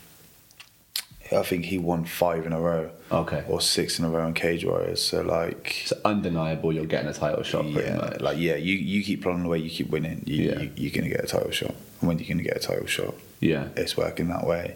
I 1.33 1.43
think 1.43 1.67
he 1.67 1.79
won 1.79 2.05
five 2.07 2.45
in 2.45 2.53
a 2.53 2.61
row. 2.61 2.91
Okay. 3.13 3.45
Or 3.49 3.61
six 3.61 4.01
in 4.01 4.05
a 4.05 4.09
row 4.11 4.27
in 4.27 4.35
Cage 4.35 4.65
Warriors. 4.65 5.01
So 5.01 5.21
like, 5.23 5.83
It's 5.83 5.93
undeniable 6.05 6.73
you're 6.73 6.87
getting 6.87 7.09
a 7.09 7.13
title 7.15 7.45
shot 7.45 7.67
yeah, 7.67 8.17
like 8.21 8.39
yeah, 8.39 8.57
you 8.57 8.75
you 8.75 9.05
keep 9.05 9.23
plodding 9.23 9.45
away, 9.45 9.59
you 9.59 9.71
keep 9.71 9.91
winning. 9.91 10.25
You, 10.27 10.45
Yeah. 10.51 10.59
you 10.61 10.71
you're 10.77 10.93
gonna 10.93 11.09
get 11.09 11.23
a 11.23 11.29
title 11.29 11.53
shot. 11.53 11.75
And 12.01 12.09
when 12.09 12.19
you're 12.19 12.29
gonna 12.29 12.43
get 12.43 12.57
a 12.57 12.61
title 12.61 12.87
shot, 12.87 13.15
Yeah. 13.39 13.69
it's 13.77 13.97
working 13.97 14.27
that 14.29 14.45
way. 14.45 14.75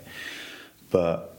But 0.94 1.36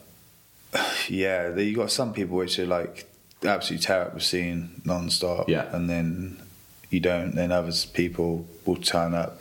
yeah, 1.09 1.55
you 1.55 1.73
got 1.77 1.89
some 1.91 2.11
people 2.11 2.35
which 2.35 2.59
are 2.59 2.65
like 2.65 3.09
absolutely 3.45 3.85
tear 3.85 4.01
up 4.01 4.13
the 4.13 4.19
scene 4.19 4.81
non-stop, 4.83 5.47
Yeah. 5.47 5.73
and 5.73 5.89
then 5.89 6.41
you 6.89 6.99
don't. 6.99 7.33
Then 7.35 7.53
others 7.53 7.85
people 7.85 8.45
will 8.65 8.75
turn 8.75 9.13
up 9.13 9.39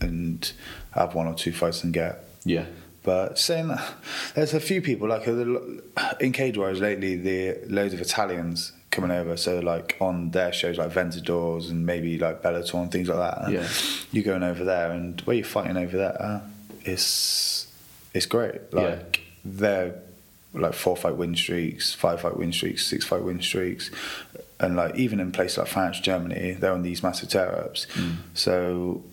and 0.00 0.50
have 0.92 1.14
one 1.14 1.26
or 1.26 1.34
two 1.34 1.52
fights 1.52 1.84
and 1.84 1.92
get. 1.92 2.24
Yeah. 2.44 2.64
But 3.02 3.38
saying 3.38 3.68
that, 3.68 3.84
there's 4.34 4.54
a 4.54 4.60
few 4.60 4.80
people 4.80 5.06
like 5.08 5.26
in 6.20 6.32
Cage 6.32 6.56
Warriors 6.56 6.80
lately. 6.80 7.16
The 7.16 7.58
loads 7.68 7.92
of 7.92 8.00
Italians 8.00 8.72
coming 8.90 9.10
over, 9.10 9.36
so 9.36 9.58
like 9.60 9.98
on 10.00 10.30
their 10.30 10.52
shows 10.52 10.78
like 10.78 10.90
Venators 10.92 11.68
and 11.70 11.84
maybe 11.84 12.18
like 12.18 12.40
Bellator 12.42 12.80
and 12.80 12.90
things 12.90 13.08
like 13.08 13.18
that. 13.18 13.52
Yeah. 13.52 13.68
you're 14.12 14.24
going 14.24 14.42
over 14.42 14.64
there, 14.64 14.90
and 14.92 15.20
where 15.26 15.36
you're 15.36 15.44
fighting 15.44 15.76
over 15.76 15.94
there, 15.96 16.16
uh, 16.22 16.40
it's 16.84 17.66
it's 18.14 18.26
great. 18.26 18.72
Like 18.72 19.20
they're 19.44 19.94
like 20.52 20.74
four 20.74 20.96
fight 20.96 21.16
win 21.16 21.36
streaks, 21.36 21.94
five 21.94 22.20
fight 22.20 22.36
win 22.36 22.52
streaks, 22.52 22.86
six 22.86 23.04
fight 23.04 23.22
win 23.22 23.40
streaks, 23.40 23.90
and 24.58 24.76
like 24.76 24.96
even 24.96 25.20
in 25.20 25.32
places 25.32 25.58
like 25.58 25.68
France, 25.68 26.00
Germany, 26.00 26.52
they're 26.52 26.72
on 26.72 26.82
these 26.82 27.02
massive 27.02 27.28
tear 27.28 27.64
ups. 27.64 27.86
Mm. 27.94 28.16
So 28.34 29.04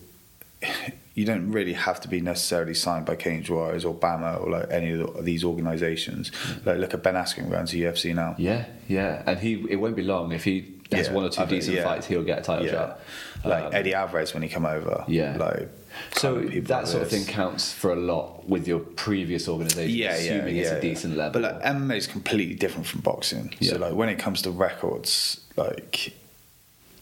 you 1.14 1.24
don't 1.24 1.50
really 1.50 1.72
have 1.72 2.00
to 2.00 2.08
be 2.08 2.20
necessarily 2.20 2.74
signed 2.74 3.06
by 3.06 3.16
Cage 3.16 3.50
Warriors 3.50 3.84
or 3.84 3.94
BAMMA 3.94 4.40
or 4.40 4.50
like 4.50 4.70
any 4.70 4.92
of 4.92 5.24
these 5.24 5.44
organisations. 5.44 6.30
Mm. 6.30 6.66
Like 6.66 6.78
look 6.78 6.94
at 6.94 7.02
Ben 7.02 7.14
Askren 7.14 7.50
going 7.50 7.66
to 7.66 7.76
UFC 7.76 8.14
now. 8.14 8.34
Yeah, 8.38 8.66
yeah, 8.88 9.22
and 9.26 9.38
he 9.38 9.64
it 9.68 9.76
won't 9.76 9.96
be 9.96 10.02
long 10.02 10.32
if 10.32 10.44
he 10.44 10.60
has 10.92 11.08
Yeah, 11.08 11.12
one 11.12 11.24
or 11.24 11.28
two 11.30 11.42
I 11.42 11.46
think- 11.46 11.60
decent 11.60 11.76
yeah. 11.76 11.84
fights, 11.84 12.06
he'll 12.06 12.22
get 12.22 12.38
a 12.38 12.42
title 12.42 12.66
Yeah. 12.66 12.72
shot. 12.72 13.00
Like 13.44 13.64
Um, 13.64 13.74
Eddie 13.74 13.94
Alvarez 13.94 14.34
when 14.34 14.42
he 14.42 14.48
come 14.48 14.66
over. 14.66 15.04
Yeah. 15.06 15.36
Like 15.36 15.68
So 16.16 16.34
kind 16.34 16.46
of 16.46 16.52
people 16.52 16.68
that 16.68 16.88
sort 16.88 17.02
of 17.02 17.10
thing 17.10 17.24
counts 17.24 17.72
for 17.72 17.92
a 17.92 17.96
lot 17.96 18.48
with 18.48 18.66
your 18.68 18.78
previous 18.80 19.48
organisation, 19.48 19.96
yeah, 19.96 20.12
assuming 20.14 20.56
yeah, 20.56 20.62
it's 20.62 20.70
a 20.70 20.80
decent 20.80 21.16
level. 21.16 21.40
But 21.40 21.54
like 21.54 21.62
MMA 21.64 21.96
is 21.96 22.06
completely 22.06 22.54
different 22.54 22.86
from 22.86 23.00
boxing. 23.00 23.54
Yeah. 23.60 23.72
So 23.72 23.78
like 23.78 23.94
when 23.94 24.08
it 24.08 24.18
comes 24.18 24.42
to 24.42 24.50
records, 24.50 25.40
like 25.56 26.12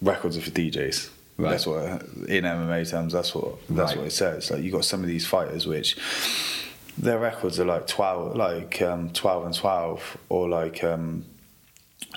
records 0.03 0.37
are 0.37 0.41
for 0.43 0.51
DJs. 0.51 1.11
Right. 1.39 1.51
That's 1.51 1.67
what 1.67 1.83
in 2.29 2.45
MMA 2.45 2.89
terms. 2.91 3.13
That's 3.13 3.35
what 3.35 3.57
that's 3.69 3.93
Right. 3.93 3.99
what 3.99 4.07
it 4.07 4.13
says. 4.13 4.51
Like 4.51 4.63
you 4.63 4.71
got 4.73 4.85
some 4.87 5.03
of 5.03 5.07
these 5.09 5.27
fighters 5.27 5.67
which 5.67 5.97
their 6.99 7.19
records 7.19 7.61
are 7.61 7.67
like 7.67 7.87
twelve, 7.87 8.37
like 8.37 8.81
um, 8.81 9.11
twelve 9.11 9.45
and 9.45 9.55
twelve, 9.55 10.17
or 10.31 10.49
like 10.49 10.83
um, 10.83 11.25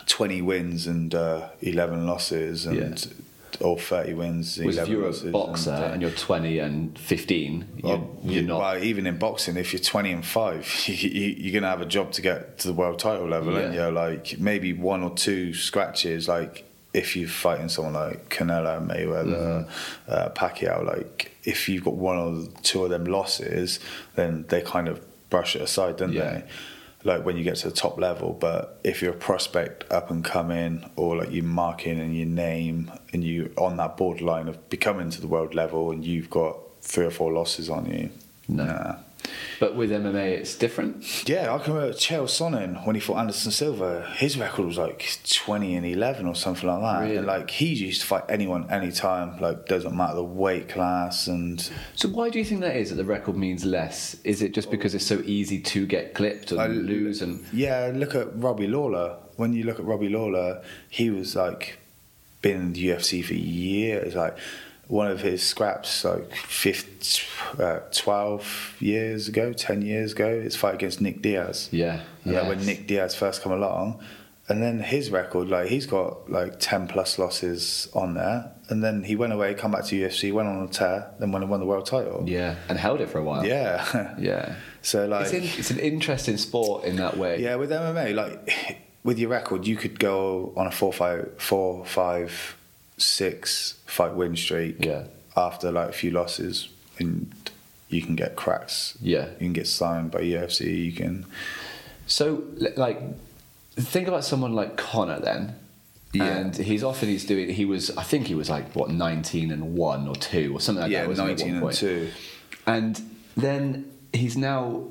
twenty 0.05 0.41
wins 0.41 0.87
and 0.87 1.13
uh, 1.13 1.49
eleven 1.61 2.05
losses, 2.07 2.65
and 2.65 3.13
or 3.61 3.77
thirty 3.77 4.13
wins. 4.13 4.57
Whereas 4.57 4.77
if 4.77 4.87
you're 4.87 5.09
a 5.09 5.31
boxer 5.31 5.71
and, 5.71 5.83
uh, 5.83 5.87
and, 5.87 6.01
you're 6.01 6.11
20 6.11 6.59
and 6.59 6.97
15, 6.97 7.65
you're, 7.83 8.07
you're 8.23 8.43
not. 8.43 8.59
Well, 8.59 8.83
even 8.83 9.05
in 9.05 9.17
boxing, 9.17 9.57
if 9.57 9.73
you're 9.73 9.81
20 9.81 10.11
and 10.13 10.25
5, 10.25 10.83
you, 10.87 11.09
you're 11.37 11.51
going 11.51 11.63
to 11.63 11.69
have 11.69 11.81
a 11.81 11.85
job 11.85 12.11
to 12.13 12.21
get 12.21 12.59
to 12.59 12.67
the 12.67 12.73
world 12.73 12.99
title 12.99 13.27
level, 13.27 13.53
Yeah. 13.59 13.87
you? 13.87 13.91
Like, 13.91 14.39
maybe 14.39 14.71
one 14.71 15.03
or 15.03 15.09
two 15.15 15.53
scratches, 15.53 16.27
like, 16.29 16.63
if 16.93 17.17
you're 17.17 17.27
fighting 17.27 17.67
someone 17.69 17.95
like 17.95 18.29
Canelo, 18.29 18.79
Mayweather, 18.87 19.65
Mm-hmm. 19.65 20.11
uh, 20.11 20.29
Pacquiao, 20.29 20.85
like, 20.85 21.35
if 21.43 21.67
you've 21.67 21.83
got 21.83 21.95
one 21.95 22.17
or 22.17 22.47
two 22.63 22.83
of 22.85 22.91
them 22.91 23.05
losses, 23.05 23.79
then 24.15 24.45
they 24.49 24.61
kind 24.61 24.87
of 24.87 25.01
brush 25.29 25.55
it 25.57 25.61
aside, 25.63 25.97
don't 25.97 26.13
Yeah. 26.13 26.31
they? 26.31 26.43
Like 27.03 27.23
when 27.25 27.37
you 27.37 27.43
get 27.43 27.55
to 27.57 27.69
the 27.69 27.75
top 27.75 27.97
level, 27.97 28.33
but 28.33 28.79
if 28.83 29.01
you're 29.01 29.13
a 29.13 29.17
prospect 29.17 29.89
up 29.91 30.11
and 30.11 30.23
coming, 30.23 30.89
or 30.97 31.15
like 31.17 31.31
you're 31.31 31.45
marking 31.45 31.97
and 31.99 32.15
your 32.15 32.25
name, 32.27 32.91
and 33.13 33.23
you 33.23 33.53
on 33.57 33.77
that 33.77 33.95
borderline 33.95 34.47
of 34.49 34.69
becoming 34.69 35.09
to 35.11 35.21
the 35.21 35.27
world 35.27 35.55
level, 35.55 35.91
and 35.91 36.03
you've 36.05 36.29
got 36.29 36.57
three 36.81 37.05
or 37.05 37.11
four 37.11 37.31
losses 37.31 37.69
on 37.69 37.85
you, 37.85 38.09
No. 38.47 38.65
nah. 38.65 38.95
But 39.59 39.75
with 39.75 39.91
MMA, 39.91 40.29
it's 40.39 40.55
different. 40.55 41.27
Yeah, 41.27 41.53
I 41.53 41.57
can 41.59 41.73
remember 41.73 41.93
Chael 41.95 42.23
Sonnen 42.23 42.85
when 42.85 42.95
he 42.95 42.99
fought 43.01 43.17
Anderson 43.17 43.51
Silva. 43.51 44.05
His 44.17 44.37
record 44.37 44.65
was 44.65 44.77
like 44.77 45.17
twenty 45.29 45.75
and 45.75 45.85
eleven 45.85 46.27
or 46.27 46.35
something 46.35 46.67
like 46.69 46.81
that. 46.81 47.01
Really? 47.03 47.17
And 47.17 47.27
like 47.27 47.49
he 47.51 47.73
used 47.73 48.01
to 48.01 48.07
fight 48.07 48.23
anyone, 48.29 48.69
anytime. 48.71 49.39
Like 49.39 49.65
doesn't 49.67 49.95
matter 49.95 50.15
the 50.15 50.23
weight 50.23 50.69
class 50.69 51.27
and 51.27 51.69
So 51.95 52.09
why 52.09 52.29
do 52.29 52.39
you 52.39 52.45
think 52.45 52.61
that 52.61 52.75
is? 52.75 52.89
That 52.89 52.95
the 52.95 53.05
record 53.05 53.35
means 53.35 53.65
less? 53.65 54.15
Is 54.23 54.41
it 54.41 54.53
just 54.53 54.71
because 54.71 54.95
it's 54.95 55.05
so 55.05 55.21
easy 55.25 55.59
to 55.61 55.85
get 55.85 56.13
clipped 56.13 56.51
and 56.51 56.61
I- 56.61 56.67
lose? 56.67 57.21
And 57.21 57.45
Yeah, 57.51 57.91
look 57.93 58.15
at 58.15 58.35
Robbie 58.35 58.67
Lawler. 58.67 59.15
When 59.35 59.53
you 59.53 59.63
look 59.63 59.79
at 59.79 59.85
Robbie 59.85 60.09
Lawler, 60.09 60.61
he 60.89 61.09
was 61.09 61.35
like 61.35 61.77
been 62.41 62.57
in 62.57 62.73
the 62.73 62.87
UFC 62.89 63.23
for 63.23 63.33
years. 63.33 64.15
Like 64.15 64.37
one 64.89 65.09
of 65.09 65.21
his 65.21 65.43
scraps, 65.43 66.03
like 66.03 66.33
50, 66.33 67.61
uh, 67.61 67.79
12 67.91 68.77
years 68.79 69.27
ago, 69.27 69.53
10 69.53 69.83
years 69.83 70.13
ago, 70.13 70.41
his 70.41 70.55
fight 70.55 70.73
against 70.73 70.99
Nick 70.99 71.21
Diaz. 71.21 71.69
yeah, 72.25 72.41
like 72.41 72.49
when. 72.49 72.65
Nick 72.65 72.87
Diaz 72.87 73.13
first 73.13 73.43
come 73.43 73.51
along, 73.51 74.03
and 74.47 74.63
then 74.63 74.79
his 74.79 75.11
record, 75.11 75.47
like 75.47 75.67
he's 75.67 75.85
got 75.85 76.29
like 76.29 76.59
10 76.59 76.87
plus 76.87 77.19
losses 77.19 77.87
on 77.93 78.15
there. 78.15 78.51
And 78.69 78.83
then 78.83 79.03
he 79.03 79.15
went 79.15 79.31
away, 79.31 79.53
come 79.53 79.71
back 79.71 79.85
to 79.85 79.95
UFC, 79.95 80.33
went 80.33 80.47
on 80.47 80.63
a 80.63 80.67
tear, 80.67 81.11
then 81.19 81.31
went 81.31 81.43
and 81.43 81.51
won 81.51 81.59
the 81.59 81.67
world 81.67 81.85
title. 81.85 82.23
yeah, 82.27 82.55
and 82.67 82.77
held 82.77 82.99
it 82.99 83.09
for 83.09 83.19
a 83.19 83.23
while. 83.23 83.45
Yeah. 83.45 84.15
yeah. 84.19 84.55
so 84.81 85.07
like 85.07 85.27
it's, 85.27 85.33
in, 85.33 85.43
it's 85.43 85.71
an 85.71 85.79
interesting 85.79 86.37
sport 86.37 86.83
in 86.83 86.95
that 86.95 87.15
way. 87.15 87.41
Yeah, 87.41 87.55
with 87.55 87.69
MMA, 87.69 88.15
like 88.15 88.79
with 89.03 89.19
your 89.19 89.29
record, 89.29 89.67
you 89.67 89.75
could 89.75 89.99
go 89.99 90.51
on 90.57 90.65
a 90.65 90.71
four, 90.71 90.91
five, 90.91 91.31
four, 91.37 91.85
five, 91.85 92.55
six 93.01 93.79
fight 93.85 94.13
win 94.13 94.35
streak. 94.35 94.85
Yeah. 94.85 95.05
After 95.35 95.71
like 95.71 95.89
a 95.89 95.93
few 95.93 96.11
losses, 96.11 96.69
and 96.97 97.33
you 97.89 98.01
can 98.01 98.15
get 98.15 98.35
cracks. 98.35 98.97
Yeah. 99.01 99.29
You 99.31 99.37
can 99.47 99.53
get 99.53 99.67
signed 99.67 100.11
by 100.11 100.19
UFC. 100.21 100.85
You 100.85 100.91
can. 100.91 101.25
So, 102.07 102.43
like, 102.75 103.01
think 103.75 104.07
about 104.07 104.23
someone 104.23 104.53
like 104.53 104.77
Conor 104.77 105.19
then. 105.19 105.55
Yeah. 106.13 106.37
And 106.37 106.55
he's 106.55 106.83
often 106.83 107.09
he's 107.09 107.25
doing. 107.25 107.49
He 107.49 107.65
was, 107.65 107.95
I 107.95 108.03
think 108.03 108.27
he 108.27 108.35
was 108.35 108.49
like 108.49 108.75
what 108.75 108.89
nineteen 108.89 109.51
and 109.51 109.75
one 109.75 110.07
or 110.07 110.15
two 110.15 110.55
or 110.55 110.59
something 110.59 110.81
like 110.81 110.91
yeah, 110.91 111.01
that. 111.01 111.09
wasn't 111.09 111.27
he, 111.27 111.33
at 111.33 111.39
nineteen 111.39 111.61
one 111.61 111.69
and 111.69 111.77
two. 111.77 112.09
And 112.65 113.01
then 113.37 113.91
he's 114.13 114.35
now. 114.35 114.87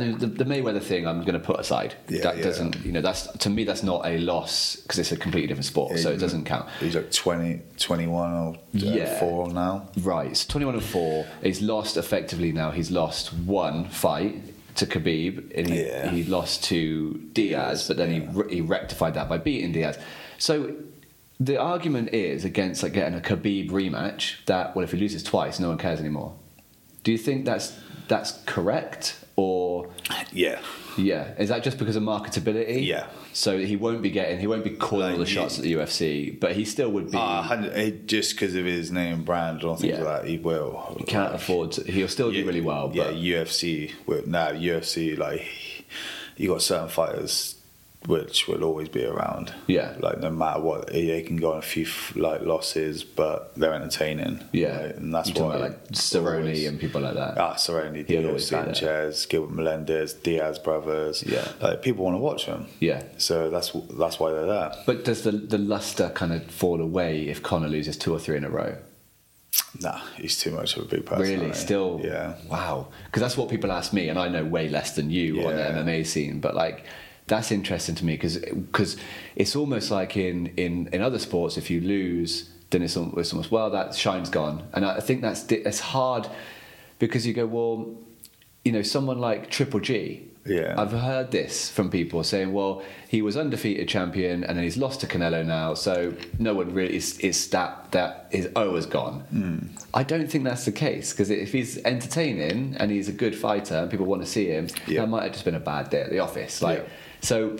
And 0.00 0.18
the, 0.20 0.26
the 0.26 0.44
Mayweather 0.44 0.82
thing, 0.82 1.06
I'm 1.06 1.20
going 1.22 1.34
to 1.34 1.40
put 1.40 1.58
aside. 1.60 1.94
Yeah, 2.08 2.22
that 2.22 2.36
yeah. 2.38 2.42
doesn't, 2.44 2.84
you 2.84 2.92
know, 2.92 3.00
that's 3.00 3.26
to 3.38 3.50
me 3.50 3.64
that's 3.64 3.82
not 3.82 4.04
a 4.06 4.18
loss 4.18 4.76
because 4.76 4.98
it's 4.98 5.12
a 5.12 5.16
completely 5.16 5.48
different 5.48 5.66
sport, 5.66 5.98
so 5.98 6.10
it 6.10 6.18
doesn't 6.18 6.44
count. 6.44 6.68
He's 6.80 6.94
like 6.94 7.10
20, 7.10 7.60
21 7.78 8.32
or 8.32 8.54
uh, 8.54 8.58
Yeah. 8.72 9.18
four 9.18 9.48
now. 9.52 9.88
Right, 10.00 10.36
so 10.36 10.50
21 10.50 10.74
and 10.76 10.84
4. 10.84 11.26
He's 11.42 11.60
lost 11.62 11.96
effectively 11.96 12.52
now. 12.52 12.70
He's 12.70 12.90
lost 12.90 13.32
one 13.32 13.88
fight 13.88 14.40
to 14.76 14.86
Khabib, 14.86 15.52
and 15.56 15.68
he, 15.68 15.84
Yeah. 15.86 16.10
he 16.10 16.24
lost 16.24 16.64
to 16.64 17.14
Diaz, 17.32 17.86
but 17.88 17.96
then 17.98 18.10
he, 18.10 18.54
he 18.54 18.60
rectified 18.60 19.14
that 19.14 19.28
by 19.28 19.36
beating 19.38 19.72
Diaz. 19.72 19.98
So 20.38 20.74
the 21.38 21.58
argument 21.60 22.14
is 22.14 22.44
against 22.44 22.82
like 22.82 22.92
getting 22.92 23.18
a 23.18 23.20
Khabib 23.20 23.70
rematch 23.70 24.44
that, 24.46 24.74
well, 24.74 24.84
if 24.84 24.92
he 24.92 24.98
loses 24.98 25.22
twice, 25.22 25.58
no 25.60 25.68
one 25.68 25.78
cares 25.78 26.00
anymore. 26.00 26.34
Do 27.04 27.10
you 27.12 27.18
think 27.18 27.44
that's 27.44 27.76
that's 28.08 28.32
correct? 28.46 29.18
Or, 29.34 29.88
Yeah. 30.32 30.60
yeah, 30.98 31.32
is 31.38 31.48
that 31.48 31.64
just 31.64 31.78
because 31.78 31.96
of 31.96 32.02
marketability? 32.02 32.86
Yeah. 32.86 33.06
So 33.32 33.58
he 33.58 33.76
won't 33.76 34.02
be 34.02 34.10
getting, 34.10 34.38
he 34.38 34.46
won't 34.46 34.62
be 34.62 34.70
calling 34.70 35.04
Like, 35.06 35.12
all 35.14 35.18
the 35.20 35.26
shots 35.26 35.56
at 35.58 35.64
the 35.64 35.72
UFC, 35.72 36.38
but 36.38 36.52
he 36.54 36.66
still 36.66 36.90
would 36.90 37.10
be. 37.10 37.16
Uh, 37.18 37.90
just 38.06 38.32
because 38.34 38.54
of 38.54 38.66
his 38.66 38.90
name 38.92 39.14
and 39.14 39.24
brand 39.24 39.64
or 39.64 39.76
things 39.78 39.94
Yeah. 39.98 40.02
like 40.04 40.22
that, 40.22 40.28
he 40.28 40.36
will. 40.36 40.94
he 40.98 41.04
can't 41.04 41.34
afford 41.34 41.72
to, 41.72 41.90
he'll 41.90 42.08
still 42.08 42.30
do 42.30 42.44
really 42.46 42.60
well, 42.60 42.90
Yeah, 42.94 43.04
but 43.04 43.14
UFC. 43.14 43.92
With 44.06 44.26
now 44.26 44.50
UFC, 44.50 45.16
like 45.16 45.46
you 46.36 46.48
got 46.48 46.60
certain 46.60 46.88
fighters 46.88 47.51
which 48.06 48.48
will 48.48 48.64
always 48.64 48.88
be 48.88 49.04
around. 49.04 49.54
Yeah. 49.66 49.94
like 50.00 50.18
no 50.20 50.30
matter 50.30 50.60
what, 50.60 50.88
they 50.88 51.22
can 51.22 51.36
go 51.36 51.52
on 51.52 51.58
a 51.58 51.62
few 51.62 51.86
like 52.16 52.42
losses, 52.42 53.04
but 53.04 53.54
they're 53.56 53.74
entertaining. 53.74 54.42
Yeah, 54.52 54.78
and 54.80 55.14
that's 55.14 55.30
You're 55.30 55.44
why 55.46 55.56
about 55.56 55.60
like 55.70 55.88
Cerrone 55.92 56.38
always- 56.40 56.66
and 56.66 56.80
people 56.80 57.00
like 57.00 57.14
that. 57.14 57.38
Ah, 57.38 57.54
Cerrone, 57.54 58.06
Diego 58.06 58.28
always 58.28 58.50
be 58.50 58.56
there. 58.56 58.64
Sanchez, 58.74 59.26
Gilbert 59.26 59.54
Melendez, 59.54 60.14
Diaz 60.14 60.58
brothers. 60.58 61.22
Yeah. 61.26 61.46
like 61.60 61.82
people 61.82 62.04
want 62.04 62.14
to 62.14 62.20
watch 62.20 62.46
them. 62.46 62.66
Yeah, 62.80 63.02
So 63.18 63.50
that's 63.50 63.70
that's 63.98 64.18
why 64.18 64.32
they're 64.32 64.46
there. 64.46 64.72
but 64.86 65.04
does 65.04 65.22
the 65.22 65.32
the 65.32 65.58
luster 65.58 66.10
kind 66.10 66.32
of 66.32 66.44
fall 66.50 66.80
away 66.80 67.28
if 67.28 67.42
Conor 67.42 67.68
loses 67.68 67.96
two 67.96 68.12
or 68.12 68.18
three 68.18 68.36
in 68.36 68.44
a 68.44 68.50
row? 68.50 68.76
Nah, 69.80 70.00
he's 70.16 70.38
too 70.38 70.50
much 70.50 70.76
of 70.76 70.84
a 70.84 70.86
big 70.86 71.04
person. 71.06 71.22
Really, 71.40 71.52
still, 71.52 72.00
Yeah. 72.02 72.34
wow. 72.48 72.88
Because 73.06 73.20
that's 73.22 73.36
what 73.36 73.48
people 73.50 73.70
ask 73.72 73.92
me, 73.92 74.08
and 74.08 74.18
I 74.18 74.28
know 74.28 74.44
way 74.44 74.68
less 74.68 74.94
than 74.96 75.10
you 75.10 75.46
on 75.46 75.56
the 75.56 75.62
MMA 75.62 76.04
scene. 76.06 76.40
But 76.40 76.54
like, 76.54 76.84
that's 77.26 77.50
interesting 77.52 77.94
to 77.96 78.04
me 78.04 78.16
because 78.16 78.96
it's 79.36 79.56
almost 79.56 79.90
like 79.90 80.16
in 80.16 80.48
in 80.56 80.88
in 80.92 81.00
other 81.02 81.18
sports, 81.18 81.56
if 81.56 81.70
you 81.70 81.80
lose, 81.80 82.50
then 82.70 82.82
it's 82.82 82.96
almost, 82.96 83.50
well 83.50 83.70
that 83.70 83.94
shine's 83.94 84.28
gone, 84.30 84.62
and 84.74 84.84
I 84.84 85.00
think 85.00 85.22
that's 85.22 85.44
it's 85.50 85.80
hard 85.80 86.28
because 86.98 87.26
you 87.26 87.32
go 87.34 87.46
well, 87.46 87.94
you 88.64 88.72
know, 88.72 88.82
someone 88.82 89.18
like 89.18 89.50
Triple 89.50 89.80
G 89.80 90.28
Yeah. 90.46 90.74
I've 90.76 90.92
heard 90.92 91.30
this 91.30 91.70
from 91.70 91.88
people 91.90 92.22
saying, 92.24 92.52
well, 92.52 92.82
he 93.08 93.22
was 93.22 93.36
undefeated 93.36 93.88
champion 93.88 94.42
and 94.44 94.56
then 94.56 94.64
he's 94.64 94.76
lost 94.76 95.00
to 95.00 95.06
Canelo 95.06 95.44
now, 95.46 95.74
so 95.74 96.14
no 96.38 96.54
one 96.54 96.74
really 96.74 96.96
is, 96.96 97.18
is 97.20 97.48
that 97.50 97.92
that 97.92 98.26
his 98.30 98.48
O 98.56 98.74
has 98.74 98.86
gone. 98.86 99.20
Hmm. 99.30 99.58
I 99.94 100.02
don't 100.02 100.28
think 100.30 100.42
that's 100.44 100.64
the 100.64 100.72
case 100.72 101.12
because 101.12 101.30
if 101.30 101.52
he's 101.52 101.78
entertaining 101.84 102.74
and 102.78 102.90
he's 102.90 103.08
a 103.08 103.12
good 103.12 103.34
fighter 103.36 103.76
and 103.76 103.90
people 103.90 104.06
want 104.06 104.22
to 104.22 104.28
see 104.28 104.46
him, 104.48 104.66
Yeah. 104.86 105.00
that 105.02 105.08
might 105.08 105.22
have 105.24 105.32
just 105.32 105.44
been 105.44 105.54
a 105.54 105.60
bad 105.60 105.90
day 105.90 106.00
at 106.02 106.10
the 106.10 106.18
office. 106.20 106.60
Like, 106.62 106.78
Yeah. 106.78 106.84
So 107.22 107.56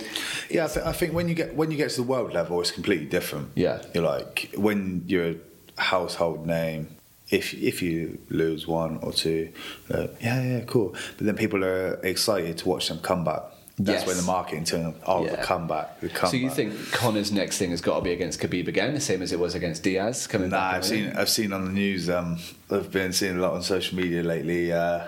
Yeah, 0.51 0.65
I, 0.65 0.69
th- 0.69 0.87
I 0.87 0.93
think 0.93 1.13
when 1.15 1.29
you 1.29 1.35
get 1.35 1.55
when 1.55 1.71
you 1.71 1.77
get 1.77 1.91
to 1.91 1.97
the 1.97 2.03
world 2.03 2.33
level, 2.35 2.61
it's 2.61 2.71
completely 2.73 3.07
different. 3.07 3.51
Yeah. 3.55 3.81
you're 3.95 4.05
like 4.05 4.51
when 4.57 5.05
you're 5.07 5.31
a 5.31 5.37
household 5.81 6.47
name. 6.47 6.89
If 7.31 7.55
if 7.55 7.81
you 7.81 8.19
lose 8.29 8.67
one 8.67 8.99
or 9.01 9.13
two, 9.13 9.53
uh, 9.91 10.09
yeah, 10.21 10.43
yeah, 10.43 10.61
cool. 10.67 10.95
But 11.17 11.25
then 11.27 11.35
people 11.37 11.65
are 11.65 11.95
excited 12.03 12.59
to 12.59 12.69
watch 12.69 12.89
them 12.89 12.99
come 12.99 13.25
back. 13.25 13.43
That's 13.79 14.01
Yes. 14.01 14.07
when 14.07 14.17
the 14.19 14.23
marketing 14.25 14.65
turn. 14.65 14.95
Oh, 15.07 15.25
Yeah. 15.25 15.37
the 15.37 15.43
comeback, 15.43 15.99
the 16.03 16.09
comeback. 16.11 16.31
So 16.31 16.37
you 16.37 16.51
think 16.51 16.75
Conor's 16.93 17.33
next 17.33 17.57
thing 17.57 17.71
has 17.71 17.81
got 17.81 17.97
to 17.97 18.03
be 18.05 18.13
against 18.13 18.39
Khabib 18.39 18.69
again, 18.69 18.93
the 18.93 19.01
same 19.01 19.23
as 19.23 19.33
it 19.33 19.39
was 19.41 19.55
against 19.55 19.83
Diaz 19.83 20.27
coming 20.27 20.51
Nah, 20.51 20.59
back? 20.59 20.75
I've 20.75 20.85
seen 20.85 21.13
I've 21.17 21.31
seen 21.31 21.55
on 21.55 21.65
the 21.65 21.73
news. 21.73 22.11
Um, 22.11 22.39
I've 22.71 22.91
been 22.93 23.15
seeing 23.15 23.39
a 23.39 23.41
lot 23.41 23.53
on 23.55 23.63
social 23.63 23.97
media 23.97 24.23
lately. 24.23 24.71
Uh, 24.73 25.05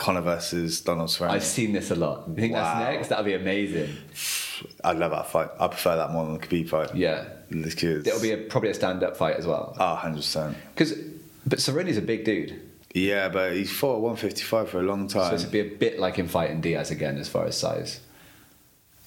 Conor 0.00 0.22
versus 0.22 0.80
Donald 0.80 1.10
Cerrone. 1.10 1.30
I've 1.30 1.44
seen 1.44 1.72
this 1.72 1.90
a 1.90 1.94
lot. 1.94 2.26
You 2.28 2.34
think 2.34 2.54
Wow. 2.54 2.62
that's 2.78 2.90
next? 2.96 3.08
That'd 3.08 3.26
be 3.26 3.34
amazing. 3.34 3.90
I 4.84 4.92
love 4.92 5.10
that 5.12 5.28
fight. 5.30 5.48
I 5.60 5.68
prefer 5.68 5.96
that 5.96 6.10
more 6.10 6.24
than 6.24 6.34
the 6.38 6.46
Khabib 6.46 6.68
fight. 6.70 6.94
Yeah, 6.94 7.24
because 7.50 8.06
it'll 8.06 8.20
be 8.20 8.32
a, 8.32 8.38
probably 8.38 8.70
a 8.70 8.74
stand-up 8.74 9.16
fight 9.16 9.36
as 9.36 9.46
well. 9.46 9.76
oh, 9.78 9.90
100 9.92 10.16
percent. 10.16 10.56
Because, 10.74 10.92
but 11.46 11.58
Cerrone's 11.60 11.96
a 11.98 12.02
big 12.02 12.24
dude, 12.24 12.60
Yeah, 12.94 13.28
but 13.28 13.52
he's 13.52 13.70
fought 13.70 13.96
at 13.96 14.00
155 14.00 14.70
for 14.70 14.80
a 14.80 14.82
long 14.82 15.06
time. 15.06 15.30
so 15.30 15.34
it'd 15.36 15.50
be 15.52 15.60
a 15.60 15.64
bit 15.84 15.98
like 16.00 16.16
him 16.16 16.28
fighting 16.28 16.60
Diaz 16.60 16.90
again 16.90 17.16
as 17.18 17.28
far 17.28 17.44
as 17.46 17.56
size. 17.58 18.00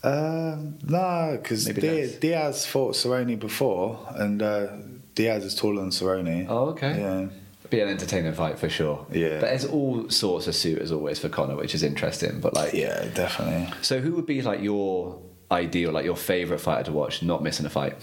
Um, 0.03 0.77
no, 0.87 1.37
because 1.41 1.65
Diaz. 1.65 2.15
Diaz 2.15 2.65
fought 2.65 2.93
Cerrone 2.95 3.39
before, 3.39 3.99
and 4.15 4.41
uh, 4.41 4.67
Diaz 5.15 5.43
is 5.45 5.55
taller 5.55 5.81
than 5.81 5.91
Cerrone. 5.91 6.45
Oh, 6.49 6.69
okay. 6.69 6.99
Yeah. 6.99 7.27
Be 7.73 7.79
an 7.81 7.89
entertaining 7.89 8.33
fight 8.33 8.59
for 8.59 8.69
sure. 8.69 9.03
Yeah. 9.11 9.39
But 9.39 9.47
there's 9.47 9.65
all 9.65 10.07
sorts 10.11 10.45
of 10.45 10.53
suitors 10.53 10.91
always 10.91 11.17
for 11.17 11.27
Conor, 11.27 11.55
which 11.55 11.73
is 11.73 11.81
interesting. 11.81 12.39
But 12.39 12.53
like, 12.53 12.73
Yeah, 12.73 13.03
definitely. 13.15 13.73
so 13.81 13.99
who 13.99 14.11
would 14.11 14.27
be 14.27 14.43
like 14.43 14.61
your 14.61 15.19
ideal, 15.51 15.91
like 15.91 16.05
your 16.05 16.15
favorite 16.15 16.59
fighter 16.61 16.83
to 16.83 16.91
watch, 16.91 17.23
not 17.23 17.41
missing 17.41 17.65
a 17.65 17.71
fight? 17.71 17.95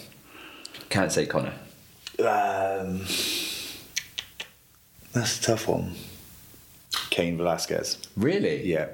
Can't 0.88 1.12
say 1.12 1.24
Conor. 1.24 1.52
Um, 2.18 2.98
that's 5.12 5.38
a 5.38 5.42
tough 5.42 5.68
one. 5.68 5.94
Cain 7.10 7.36
Velasquez. 7.36 7.98
Really? 8.16 8.66
Yeah. 8.66 8.86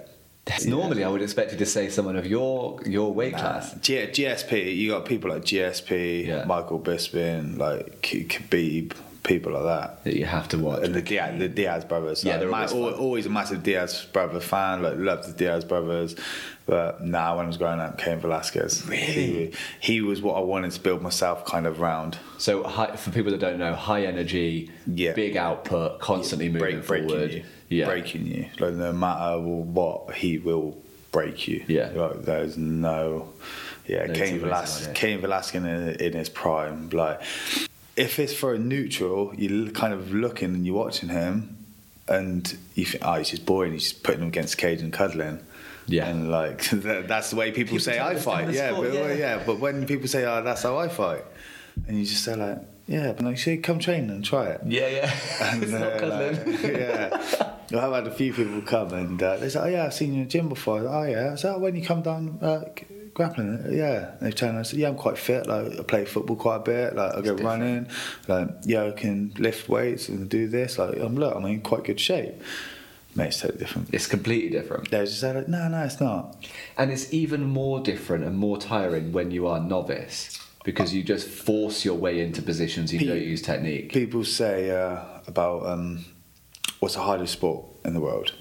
That's 0.45 0.67
Yeah. 0.67 0.73
normally 0.73 1.05
I 1.05 1.09
would 1.09 1.23
expect 1.23 1.53
you 1.53 1.59
to 1.59 1.65
say 1.67 1.89
someone 1.89 2.17
of 2.17 2.27
your 2.27 2.81
your 2.85 3.15
weight 3.15 3.35
class. 3.35 3.75
G- 3.81 3.97
GSP, 4.12 4.75
you 4.77 4.91
got 4.91 5.07
people 5.07 5.31
like 5.31 5.43
GSP, 5.45 6.27
Yeah. 6.27 6.45
Michael 6.45 6.79
Bisping, 6.81 7.57
like 7.57 8.03
K- 8.03 8.25
Khabib, 8.25 8.93
people 9.27 9.53
like 9.53 9.65
that. 9.65 10.05
That 10.05 10.15
you 10.17 10.25
have 10.25 10.49
to 10.49 10.59
watch. 10.59 10.83
And 10.85 10.95
the 10.95 11.03
Diaz, 11.03 11.39
the 11.39 11.49
Diaz 11.49 11.85
brothers. 11.85 12.25
Yeah, 12.25 12.33
like, 12.37 12.41
they're 12.41 12.55
always 12.55 12.73
al- 12.73 12.95
always 13.01 13.27
a 13.27 13.31
massive 13.31 13.62
Diaz 13.62 14.07
brother 14.12 14.41
fan. 14.41 14.83
Like 14.83 14.95
love 14.97 15.27
the 15.27 15.33
Diaz 15.33 15.65
brothers. 15.65 16.15
But 16.67 17.01
now, 17.05 17.37
when 17.37 17.45
I 17.45 17.49
was 17.49 17.57
growing 17.59 17.79
up, 17.79 17.97
Cain 17.99 18.19
Velasquez. 18.19 18.85
Really? 18.89 19.05
he, 19.07 19.53
he 19.81 20.01
was 20.01 20.21
what 20.21 20.37
I 20.37 20.41
wanted 20.41 20.73
to 20.73 20.81
build 20.81 21.01
myself 21.01 21.45
kind 21.45 21.65
of 21.67 21.79
round. 21.81 22.19
So 22.39 22.65
high, 22.65 22.97
for 22.97 23.11
people 23.12 23.31
that 23.31 23.39
don't 23.41 23.59
know, 23.59 23.75
high 23.75 24.05
energy, 24.05 24.71
Yeah. 24.87 25.12
big 25.12 25.37
output, 25.37 26.01
constantly 26.01 26.49
moving 26.49 26.81
Break, 26.81 26.87
breaking 26.87 27.09
forward. 27.09 27.33
you, 27.33 27.45
Yeah. 27.69 27.87
breaking 27.87 28.27
you. 28.27 28.47
Like 28.59 28.75
no 28.75 28.93
matter 28.93 29.39
what, 29.41 30.15
he 30.17 30.39
will 30.39 30.77
break 31.12 31.47
you. 31.47 31.65
Yeah. 31.69 31.91
like, 31.95 32.23
there's 32.23 32.57
no. 32.59 33.29
Yeah, 33.87 34.07
No 34.07 34.15
Cain 34.15 34.41
Velasquez. 34.41 34.89
Cain 34.95 35.21
Velasquez 35.21 35.62
in, 35.62 35.89
in 36.05 36.12
his 36.15 36.29
prime. 36.29 36.91
Like, 36.91 37.21
if 37.97 38.19
it's 38.19 38.35
for 38.35 38.55
a 38.55 38.59
neutral, 38.59 39.33
you're 39.37 39.71
kind 39.71 39.93
of 39.95 40.13
looking 40.13 40.55
and 40.55 40.67
you're 40.67 40.77
watching 40.77 41.09
him, 41.09 41.57
and 42.09 42.57
you 42.75 42.85
think, 42.85 43.05
oh, 43.07 43.15
he's 43.15 43.31
just 43.31 43.47
boring. 43.47 43.73
He's 43.73 43.91
just 43.91 44.03
putting 44.03 44.23
him 44.23 44.29
against 44.29 44.59
cage 44.59 44.81
and 44.81 44.93
cuddling. 44.93 45.41
Yeah. 45.89 46.09
and 46.09 46.31
like 46.33 46.69
that's 46.71 47.31
the 47.31 47.37
way 47.37 47.53
people, 47.53 47.77
People 47.77 47.79
say 47.81 48.01
I 48.01 48.17
fight. 48.17 48.53
Yeah, 48.53 48.73
sport, 48.73 48.89
but 48.89 48.95
well, 49.01 49.09
yeah. 49.11 49.37
yeah, 49.37 49.43
but 49.47 49.61
when 49.61 49.87
people 49.87 50.09
say, 50.09 50.25
oh, 50.25 50.43
that's 50.43 50.63
how 50.63 50.77
I 50.79 50.89
fight, 50.89 51.25
and 51.87 51.97
you 51.99 52.05
just 52.05 52.25
say 52.25 52.35
like, 52.35 52.59
yeah, 52.89 53.13
but 53.13 53.25
like, 53.25 53.39
say, 53.39 53.57
come 53.59 53.79
train 53.79 54.11
and 54.11 54.25
try 54.25 54.47
it. 54.47 54.61
Yeah, 54.67 54.89
yeah. 54.89 55.17
And, 55.43 55.63
it's 55.63 55.73
not 55.73 55.83
uh, 55.83 55.99
cuddling. 55.99 56.53
like, 56.53 56.63
yeah. 56.77 57.53
I've 57.73 57.93
had 57.93 58.07
a 58.07 58.11
few 58.13 58.33
people 58.33 58.63
come 58.63 58.93
and 58.93 59.21
uh, 59.21 59.37
they 59.39 59.49
say, 59.49 59.59
"Oh 59.61 59.67
yeah, 59.67 59.87
I've 59.87 59.95
seen 59.95 60.15
you 60.15 60.21
in 60.23 60.25
the 60.27 60.31
gym 60.31 60.49
before." 60.49 60.81
Oh 60.87 61.03
yeah, 61.03 61.33
is 61.33 61.43
that 61.43 61.61
when 61.61 61.75
you 61.75 61.83
come 61.85 62.03
down 62.03 62.39
uh, 62.41 62.65
g- 62.77 62.87
grappling? 63.16 63.66
Yeah, 63.70 64.11
and 64.11 64.20
they 64.20 64.31
turn 64.31 64.50
and 64.50 64.59
I 64.59 64.62
said, 64.62 64.79
"Yeah, 64.79 64.88
I'm 64.88 64.96
quite 64.96 65.16
fit. 65.16 65.46
Like 65.46 65.81
I 65.81 65.83
play 65.83 66.05
football 66.05 66.37
quite 66.37 66.57
a 66.57 66.61
bit. 66.61 66.94
Like 66.94 67.12
I 67.12 67.16
go 67.16 67.35
different. 67.35 67.42
running. 67.42 67.88
Like 68.29 68.48
yeah, 68.64 68.85
I 68.85 68.90
can 68.92 69.33
lift 69.38 69.68
weights 69.68 70.09
and 70.09 70.29
do 70.29 70.46
this. 70.46 70.79
Like 70.79 70.98
I'm 70.98 71.16
look, 71.16 71.35
I'm 71.35 71.44
in 71.46 71.62
quite 71.62 71.85
good 71.85 71.98
shape." 71.98 72.35
Mate, 73.14 73.29
it's 73.29 73.40
totally 73.40 73.59
different. 73.59 73.94
It's 73.94 74.07
completely 74.07 74.50
different. 74.50 74.90
They 74.90 75.02
just 75.07 75.20
say 75.20 75.33
like, 75.35 75.48
"No, 75.48 75.66
no, 75.68 75.83
it's 75.83 75.98
not." 75.98 76.37
And 76.76 76.92
it's 76.92 77.12
even 77.12 77.44
more 77.44 77.81
different 77.81 78.24
and 78.24 78.37
more 78.37 78.59
tiring 78.59 79.12
when 79.12 79.31
you 79.31 79.46
are 79.46 79.59
novice 79.59 80.38
because 80.62 80.92
you 80.92 81.02
just 81.02 81.26
force 81.26 81.85
your 81.85 81.94
way 81.94 82.20
into 82.20 82.42
positions 82.42 82.92
you 82.92 82.98
Pe- 82.98 83.07
don't 83.07 83.22
use 83.22 83.40
technique. 83.40 83.92
People 83.92 84.24
say 84.24 84.70
uh, 84.70 84.98
about 85.26 85.64
um, 85.64 86.05
what's 86.81 86.96
the 86.96 87.00
hardest 87.00 87.33
sport 87.33 87.64
in 87.87 87.94
the 87.94 88.00
world, 88.00 88.35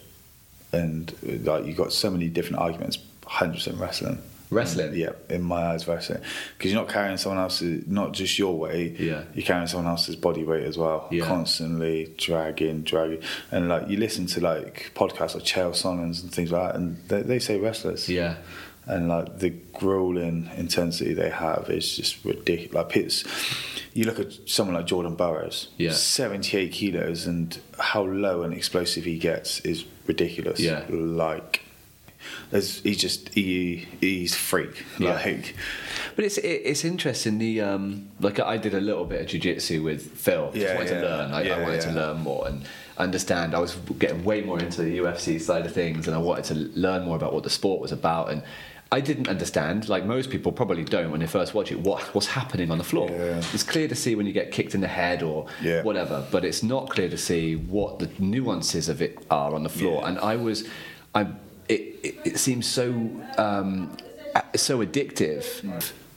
and 0.74 1.14
like 1.46 1.66
you've 1.66 1.78
got 1.78 1.94
so 1.94 2.10
many 2.10 2.28
different 2.28 2.58
arguments. 2.58 2.98
Hundred 3.26 3.54
percent 3.56 3.78
wrestling. 3.80 4.22
Wrestling? 4.50 4.94
Yeah, 4.96 5.12
in 5.30 5.42
my 5.42 5.72
eyes, 5.72 5.88
wrestling. 5.88 6.22
Because 6.58 6.72
you're 6.72 6.82
not 6.82 6.90
carrying 6.92 7.18
someone 7.18 7.42
else's, 7.42 7.86
not 7.88 8.14
just 8.14 8.38
your 8.38 8.58
weight. 8.58 9.00
Yeah. 9.00 9.24
You're 9.34 9.46
carrying 9.46 9.68
someone 9.68 9.90
else's 9.90 10.16
body 10.16 10.44
weight 10.44 10.64
as 10.66 10.78
well. 10.78 11.08
Yeah. 11.12 11.26
Constantly 11.26 12.14
dragging, 12.18 12.84
dragging, 12.84 13.22
and 13.52 13.70
like 13.70 13.90
you 13.90 13.98
listen 13.98 14.28
to 14.28 14.42
like 14.42 14.92
podcasts 14.96 15.34
like 15.36 15.44
Chael 15.44 15.72
Sonnen 15.72 16.22
and 16.22 16.32
things 16.32 16.52
like 16.52 16.72
that, 16.74 16.76
and 16.76 16.98
they, 17.08 17.22
they 17.24 17.40
say 17.40 17.60
wrestlers. 17.60 18.08
Yeah. 18.08 18.38
And 18.88 19.08
like 19.10 19.40
the 19.40 19.50
grueling 19.74 20.48
intensity 20.56 21.16
they 21.16 21.32
have 21.32 21.72
is 21.72 21.96
just 21.96 22.24
ridiculous. 22.24 22.74
Like 22.76 22.96
it's, 22.96 23.24
you 23.96 24.04
look 24.06 24.20
at 24.20 24.32
someone 24.48 24.76
like 24.76 24.86
Jordan 24.86 25.16
Burroughs, 25.16 25.70
Yeah. 25.78 25.92
78 25.92 26.72
kilos, 26.72 27.26
and 27.26 27.58
how 27.80 28.04
low 28.04 28.44
and 28.44 28.54
explosive 28.54 29.06
he 29.06 29.18
gets 29.18 29.60
is 29.62 29.86
ridiculous. 30.06 30.60
Yeah. 30.60 30.84
Like, 30.88 31.64
there's, 32.52 32.82
he's 32.82 32.98
just 32.98 33.30
he 33.30 33.88
he's 34.02 34.36
freak. 34.36 34.86
Yeah. 35.00 35.14
Like, 35.14 35.56
But 36.16 36.26
it's 36.26 36.38
it, 36.38 36.62
it's 36.66 36.84
interesting. 36.86 37.38
The 37.38 37.62
um, 37.62 38.10
like 38.20 38.40
I 38.40 38.58
did 38.58 38.74
a 38.74 38.80
little 38.82 39.06
bit 39.06 39.22
of 39.22 39.28
jujitsu 39.28 39.84
with 39.84 40.12
Phil. 40.12 40.52
Just 40.52 40.58
Yeah, 40.66 40.76
wanted 40.76 40.90
yeah. 40.92 41.02
to 41.02 41.08
learn. 41.08 41.32
I, 41.34 41.40
I 41.40 41.42
Yeah, 41.44 41.62
wanted 41.64 41.82
to 41.82 41.92
learn 41.92 42.18
more 42.22 42.48
and 42.48 42.66
understand. 42.98 43.54
I 43.54 43.60
was 43.60 43.76
getting 44.00 44.24
way 44.24 44.42
more 44.42 44.60
into 44.60 44.82
the 44.82 44.98
UFC 45.00 45.40
side 45.42 45.66
of 45.66 45.74
things, 45.74 46.08
and 46.08 46.16
I 46.16 46.20
wanted 46.20 46.46
to 46.46 46.56
learn 46.80 47.04
more 47.04 47.16
about 47.16 47.34
what 47.34 47.44
the 47.44 47.50
sport 47.50 47.82
was 47.82 47.92
about. 47.92 48.32
And 48.32 48.42
I 48.92 49.02
didn't 49.02 49.28
understand, 49.28 49.90
like 49.90 50.06
most 50.06 50.30
people 50.30 50.52
probably 50.52 50.84
don't 50.84 51.10
when 51.12 51.20
they 51.20 51.28
first 51.28 51.54
watch 51.54 51.72
it, 51.72 51.80
what 51.80 52.02
what's 52.16 52.28
happening 52.28 52.72
on 52.72 52.78
the 52.78 52.84
floor. 52.84 53.10
Yeah. 53.10 53.42
It's 53.54 53.64
clear 53.64 53.88
to 53.88 53.96
see 53.96 54.16
when 54.16 54.26
you 54.28 54.32
get 54.32 54.52
kicked 54.52 54.76
in 54.76 54.82
the 54.82 54.88
head 54.88 55.24
or 55.24 55.48
Yeah. 55.62 55.82
whatever, 55.84 56.24
but 56.32 56.46
it's 56.46 56.64
not 56.64 56.90
clear 56.90 57.10
to 57.10 57.18
see 57.18 57.56
what 57.56 58.00
the 58.00 58.10
nuances 58.20 58.88
of 58.88 59.02
it 59.02 59.18
are 59.30 59.54
on 59.56 59.64
the 59.64 59.70
floor. 59.70 60.02
Yeah. 60.04 60.08
And 60.10 60.20
I 60.20 60.36
was, 60.38 60.66
I 61.16 61.26
it, 61.70 61.82
it, 62.04 62.16
it 62.26 62.38
seems 62.40 62.68
so 62.68 62.90
um, 63.38 63.96
so 64.56 64.80
addictive. 64.86 65.46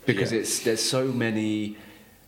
Because 0.07 0.33
Yeah. 0.33 0.39
it's 0.41 0.61
there's 0.61 0.83
so 0.83 1.07
many 1.09 1.77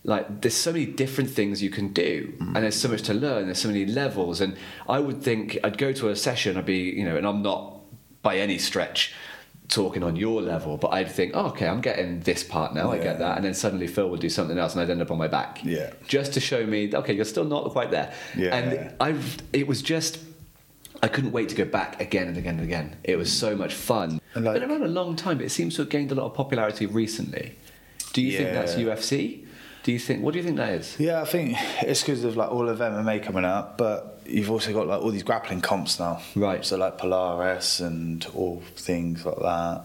like 0.03 0.41
there's 0.41 0.55
so 0.55 0.71
many 0.71 0.85
different 0.85 1.29
things 1.29 1.61
you 1.61 1.69
can 1.69 1.89
do. 1.93 2.33
Mm. 2.39 2.55
and 2.55 2.63
there's 2.63 2.75
so 2.79 2.89
much 2.89 3.01
to 3.03 3.13
learn. 3.13 3.45
There's 3.45 3.59
so 3.61 3.67
many 3.69 3.85
levels. 3.85 4.41
And 4.41 4.55
i 4.89 4.99
would 4.99 5.21
think 5.21 5.57
i'd 5.63 5.77
go 5.77 5.91
to 5.93 6.09
a 6.09 6.15
session 6.15 6.57
i'd 6.57 6.65
be 6.65 6.79
you 6.99 7.05
know 7.05 7.15
and 7.15 7.25
i'm 7.25 7.41
not 7.41 7.77
by 8.21 8.37
any 8.37 8.57
stretch 8.57 9.13
talking 9.67 10.03
on 10.03 10.15
your 10.15 10.41
level 10.41 10.75
but 10.77 10.89
i'd 10.89 11.09
think 11.09 11.31
oh, 11.33 11.45
okay 11.47 11.65
i'm 11.67 11.79
getting 11.81 12.19
this 12.21 12.43
part 12.43 12.73
now 12.75 12.91
i 12.91 12.97
get 12.97 13.19
that. 13.19 13.37
And 13.37 13.45
then 13.45 13.53
suddenly 13.53 13.87
phil 13.87 14.09
would 14.09 14.19
do 14.19 14.29
something 14.29 14.57
else 14.57 14.73
and 14.73 14.81
i'd 14.81 14.89
end 14.89 15.01
up 15.01 15.11
on 15.11 15.17
my 15.17 15.27
back. 15.27 15.59
Yeah. 15.63 15.91
just 16.07 16.33
to 16.33 16.39
show 16.39 16.65
me 16.65 16.93
okay 16.93 17.13
you're 17.13 17.25
still 17.25 17.45
not 17.45 17.69
quite 17.71 17.89
there. 17.91 18.13
Yeah. 18.35 18.55
and 18.57 18.93
i 18.99 19.15
it 19.53 19.65
was 19.67 19.81
just 19.81 20.19
I 21.03 21.07
couldn't 21.07 21.31
wait 21.31 21.49
to 21.49 21.55
go 21.55 21.65
back 21.65 21.99
again 21.99 22.27
and 22.27 22.37
again 22.37 22.55
and 22.55 22.63
again. 22.63 22.95
It 23.03 23.17
was 23.17 23.31
so 23.31 23.55
much 23.55 23.73
fun. 23.73 24.21
And 24.35 24.45
like- 24.45 24.59
Been 24.61 24.69
around 24.69 24.83
a 24.83 24.87
long 24.87 25.15
time, 25.15 25.37
but 25.37 25.45
it 25.47 25.49
seems 25.51 25.75
to 25.75 25.81
have 25.81 25.89
gained 25.89 26.11
a 26.11 26.15
lot 26.15 26.25
of 26.25 26.33
popularity 26.35 26.85
recently. 26.85 27.55
Do 28.13 28.21
you 28.21 28.37
think 28.37 28.51
that's 28.51 28.75
UFC? 28.75 29.45
Do 29.83 29.91
you 29.91 29.97
think? 29.99 30.21
What 30.23 30.33
do 30.33 30.39
you 30.39 30.43
think 30.45 30.57
that 30.57 30.73
is? 30.73 30.95
yeah, 30.99 31.21
I 31.21 31.25
think 31.25 31.57
it's 31.81 32.01
because 32.01 32.23
of 32.23 32.37
like 32.37 32.51
all 32.51 32.69
of 32.69 32.77
MMA 32.79 33.23
coming 33.23 33.45
up, 33.45 33.77
but 33.79 34.21
you've 34.27 34.51
also 34.51 34.71
got 34.73 34.85
like 34.85 35.01
all 35.01 35.09
these 35.09 35.23
grappling 35.23 35.61
comps 35.61 35.99
now. 35.99 36.21
Right. 36.35 36.63
So 36.63 36.77
like 36.77 36.97
Polaris 36.99 37.79
and 37.79 38.23
all 38.35 38.61
things 38.75 39.25
like 39.25 39.39
that. 39.39 39.81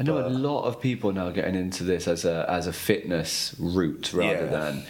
I 0.00 0.02
know 0.02 0.18
a 0.18 0.28
lot 0.28 0.64
of 0.64 0.80
people 0.80 1.12
now 1.12 1.30
getting 1.30 1.54
into 1.54 1.84
this 1.84 2.08
as 2.08 2.24
a 2.24 2.44
as 2.48 2.66
a 2.66 2.72
fitness 2.72 3.54
route 3.60 4.12
rather 4.12 4.46
Yeah. 4.46 4.46
than. 4.46 4.82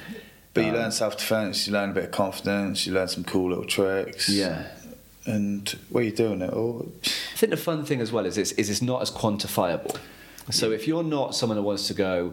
But 0.55 0.65
you 0.65 0.71
um, 0.71 0.77
learn 0.77 0.91
self 0.93 1.19
defense, 1.19 1.67
you 1.67 1.75
learn 1.75 1.91
a 1.91 1.93
bit 1.93 2.05
of 2.05 2.11
confidence, 2.13 2.87
you 2.87 2.95
learn 2.95 3.09
some 3.09 3.25
cool 3.25 3.51
little 3.51 3.67
tricks. 3.67 4.31
Yeah. 4.31 4.69
And 5.27 5.69
what 5.91 6.01
are 6.01 6.03
you're 6.05 6.15
doing 6.15 6.41
it 6.43 6.53
all. 6.53 6.91
I 7.05 7.37
think 7.37 7.51
the 7.51 7.57
fun 7.57 7.85
thing 7.85 8.01
as 8.01 8.13
well 8.13 8.27
is 8.27 8.39
it's, 8.39 8.53
is 8.53 8.71
it's 8.71 8.83
not 8.83 9.03
as 9.03 9.11
quantifiable. 9.11 9.97
So 10.51 10.71
if 10.71 10.87
you're 10.87 11.03
not 11.03 11.35
someone 11.35 11.59
who 11.59 11.65
wants 11.65 11.89
to 11.89 11.95
go, 11.95 12.33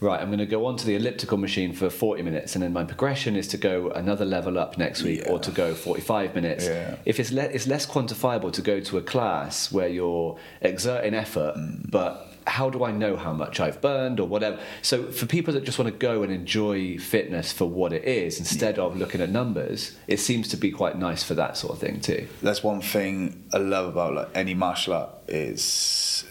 right, 0.00 0.20
I'm 0.20 0.26
going 0.28 0.40
to 0.40 0.46
go 0.46 0.66
onto 0.66 0.84
the 0.84 0.96
elliptical 0.96 1.38
machine 1.38 1.72
for 1.72 1.90
40 1.90 2.22
minutes, 2.22 2.56
and 2.56 2.62
then 2.64 2.72
my 2.72 2.82
progression 2.82 3.36
is 3.36 3.46
to 3.48 3.56
go 3.56 3.90
another 3.90 4.24
level 4.24 4.58
up 4.58 4.76
next 4.78 5.04
week, 5.04 5.22
or 5.28 5.38
to 5.38 5.52
go 5.52 5.72
45 5.72 6.34
minutes. 6.34 6.66
Yeah. 6.66 6.96
If 7.04 7.20
it's 7.20 7.30
le- 7.30 7.42
it's 7.44 7.68
less 7.68 7.86
quantifiable 7.86 8.52
to 8.54 8.62
go 8.62 8.80
to 8.80 8.98
a 8.98 9.02
class 9.02 9.70
where 9.70 9.86
you're 9.86 10.36
exerting 10.60 11.14
effort, 11.14 11.54
Mm. 11.56 11.88
but 11.88 12.31
how 12.46 12.70
do 12.70 12.84
I 12.84 12.90
know 12.92 13.16
how 13.16 13.32
much 13.32 13.60
I've 13.60 13.80
burned 13.80 14.18
or 14.20 14.26
whatever? 14.26 14.58
So 14.82 15.10
for 15.12 15.26
people 15.26 15.54
that 15.54 15.64
just 15.64 15.78
want 15.78 15.90
to 15.92 15.96
go 15.98 16.22
and 16.22 16.32
enjoy 16.32 16.98
fitness 16.98 17.52
for 17.52 17.66
what 17.66 17.92
it 17.92 18.04
is 18.04 18.38
instead 18.38 18.78
of 18.78 18.96
looking 18.96 19.20
at 19.20 19.30
numbers, 19.30 19.96
it 20.08 20.18
seems 20.18 20.48
to 20.48 20.56
be 20.56 20.70
quite 20.70 20.98
nice 20.98 21.22
for 21.22 21.34
that 21.34 21.56
sort 21.56 21.74
of 21.74 21.78
thing 21.78 22.00
too. 22.00 22.26
That's 22.42 22.62
one 22.62 22.80
thing 22.80 23.44
I 23.52 23.58
love 23.58 23.88
about 23.88 24.14
like 24.14 24.28
any 24.34 24.54
martial 24.54 24.94
art 24.94 25.10
is 25.28 26.24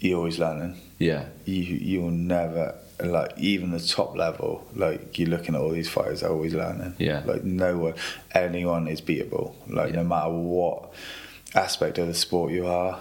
you're 0.00 0.18
always 0.18 0.38
learning. 0.38 0.80
Yeah. 0.98 1.26
You 1.44 1.62
you'll 1.62 2.10
never 2.10 2.74
like 3.02 3.32
even 3.38 3.72
the 3.72 3.80
top 3.80 4.16
level. 4.16 4.66
Like 4.74 5.18
you're 5.18 5.28
looking 5.28 5.54
at 5.54 5.60
all 5.60 5.70
these 5.70 5.88
fighters, 5.88 6.20
they're 6.20 6.30
always 6.30 6.54
learning. 6.54 6.94
Yeah. 6.98 7.22
Like 7.26 7.44
no 7.44 7.76
one, 7.76 7.94
anyone 8.32 8.88
is 8.88 9.00
beatable. 9.02 9.54
Like 9.68 9.90
Yeah. 9.90 9.96
no 9.96 10.04
matter 10.04 10.30
what 10.30 10.92
aspect 11.54 11.98
of 11.98 12.06
the 12.06 12.14
sport 12.14 12.52
you 12.52 12.66
are, 12.66 12.98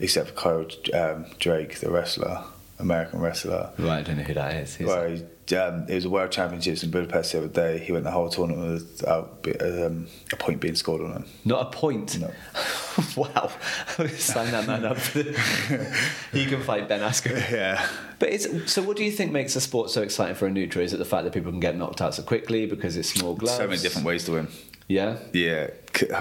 except 0.00 0.28
for 0.30 0.34
Kyle 0.34 0.66
um, 0.94 1.26
Dake, 1.40 1.80
the 1.80 1.90
wrestler, 1.90 2.44
American 2.78 3.20
wrestler. 3.20 3.70
Right, 3.78 3.98
I 3.98 4.02
don't 4.02 4.18
know 4.18 4.24
who 4.24 4.34
that 4.34 4.54
is. 4.54 4.76
Who's 4.76 5.22
um, 5.52 5.86
it 5.88 5.94
was 5.94 6.04
a 6.04 6.10
World 6.10 6.30
Championships 6.30 6.82
in 6.82 6.90
Budapest 6.90 7.32
the 7.32 7.38
other 7.38 7.48
day. 7.48 7.78
He 7.78 7.92
went 7.92 8.04
the 8.04 8.10
whole 8.10 8.28
tournament 8.28 8.72
without 8.72 9.46
um, 9.60 10.06
a 10.32 10.36
point 10.36 10.60
being 10.60 10.74
scored 10.74 11.02
on 11.02 11.12
him. 11.12 11.24
Not 11.44 11.66
a 11.66 11.70
point. 11.70 12.18
No. 12.18 12.30
wow. 13.16 13.50
Sign 14.08 14.50
that 14.52 14.66
man 14.66 14.84
up. 14.84 14.98
he 16.32 16.46
can 16.46 16.62
fight 16.62 16.88
Ben 16.88 17.00
Askren. 17.00 17.50
Yeah. 17.50 17.86
But 18.18 18.30
it's 18.30 18.72
so. 18.72 18.82
What 18.82 18.96
do 18.96 19.04
you 19.04 19.12
think 19.12 19.32
makes 19.32 19.56
a 19.56 19.60
sport 19.60 19.90
so 19.90 20.02
exciting 20.02 20.34
for 20.34 20.46
a 20.46 20.50
neutral? 20.50 20.84
Is 20.84 20.92
it 20.92 20.98
the 20.98 21.04
fact 21.04 21.24
that 21.24 21.32
people 21.32 21.50
can 21.50 21.60
get 21.60 21.76
knocked 21.76 22.00
out 22.00 22.14
so 22.14 22.22
quickly 22.22 22.66
because 22.66 22.96
it's 22.96 23.08
small 23.08 23.34
gloves? 23.34 23.56
So 23.56 23.66
many 23.66 23.80
different 23.80 24.06
ways 24.06 24.24
to 24.24 24.32
win. 24.32 24.48
Yeah. 24.88 25.18
Yeah, 25.32 25.70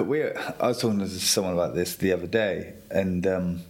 we. 0.02 0.24
I 0.24 0.68
was 0.68 0.82
talking 0.82 1.00
to 1.00 1.08
someone 1.08 1.54
about 1.54 1.74
this 1.74 1.96
the 1.96 2.12
other 2.12 2.28
day, 2.28 2.74
and 2.92 3.26
um, 3.26 3.62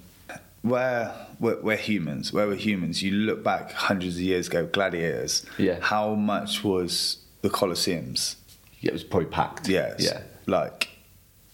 where 0.63 1.13
we're, 1.39 1.61
we're 1.61 1.77
humans, 1.77 2.33
where 2.33 2.47
we're 2.47 2.55
humans, 2.55 3.03
you 3.03 3.11
look 3.11 3.43
back 3.43 3.71
hundreds 3.71 4.15
of 4.15 4.21
years 4.21 4.47
ago, 4.47 4.65
gladiators. 4.65 5.45
Yeah. 5.57 5.79
How 5.81 6.15
much 6.15 6.63
was 6.63 7.17
the 7.41 7.49
Colosseums? 7.49 8.37
Yeah, 8.81 8.89
it 8.89 8.93
was 8.93 9.03
probably 9.03 9.29
packed. 9.29 9.69
Yes. 9.69 10.03
Yeah. 10.03 10.21
Like, 10.47 10.89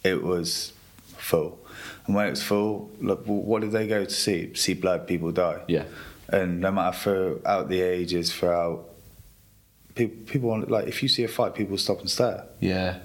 it 0.03 0.23
was 0.23 0.71
full, 1.17 1.59
and 2.05 2.15
when 2.15 2.27
it 2.27 2.31
was 2.31 2.43
full, 2.43 2.91
look, 3.01 3.23
what 3.25 3.61
did 3.61 3.71
they 3.71 3.87
go 3.87 4.05
to 4.05 4.09
see? 4.09 4.53
See 4.55 4.73
blood, 4.73 5.05
people 5.07 5.31
die. 5.31 5.61
Yeah. 5.67 5.85
And 6.29 6.61
no 6.61 6.71
matter 6.71 6.97
throughout 6.97 7.67
the 7.67 7.81
ages, 7.81 8.33
throughout 8.33 8.89
people, 9.95 10.25
people 10.25 10.49
want 10.49 10.71
like 10.71 10.87
if 10.87 11.03
you 11.03 11.09
see 11.09 11.23
a 11.23 11.27
fight, 11.27 11.55
people 11.55 11.77
stop 11.77 11.99
and 11.99 12.09
stare. 12.09 12.45
Yeah. 12.59 12.99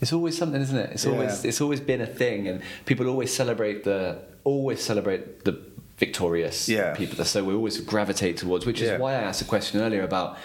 It's 0.00 0.12
always 0.12 0.36
something, 0.36 0.60
isn't 0.60 0.76
it? 0.76 0.90
It's 0.92 1.06
always 1.06 1.44
it's 1.44 1.60
always 1.60 1.80
been 1.80 2.00
a 2.00 2.06
thing, 2.06 2.48
and 2.48 2.62
people 2.84 3.08
always 3.08 3.34
celebrate 3.34 3.84
the 3.84 4.18
always 4.44 4.82
celebrate 4.82 5.44
the 5.44 5.58
victorious 5.98 6.68
Yeah. 6.68 6.94
people. 6.94 7.24
So 7.24 7.42
we 7.44 7.54
always 7.54 7.80
gravitate 7.80 8.36
towards, 8.36 8.66
which 8.66 8.80
is 8.80 8.90
Yeah. 8.90 8.98
why 8.98 9.12
I 9.14 9.22
asked 9.22 9.40
a 9.40 9.46
question 9.46 9.80
earlier 9.80 10.02
about 10.02 10.36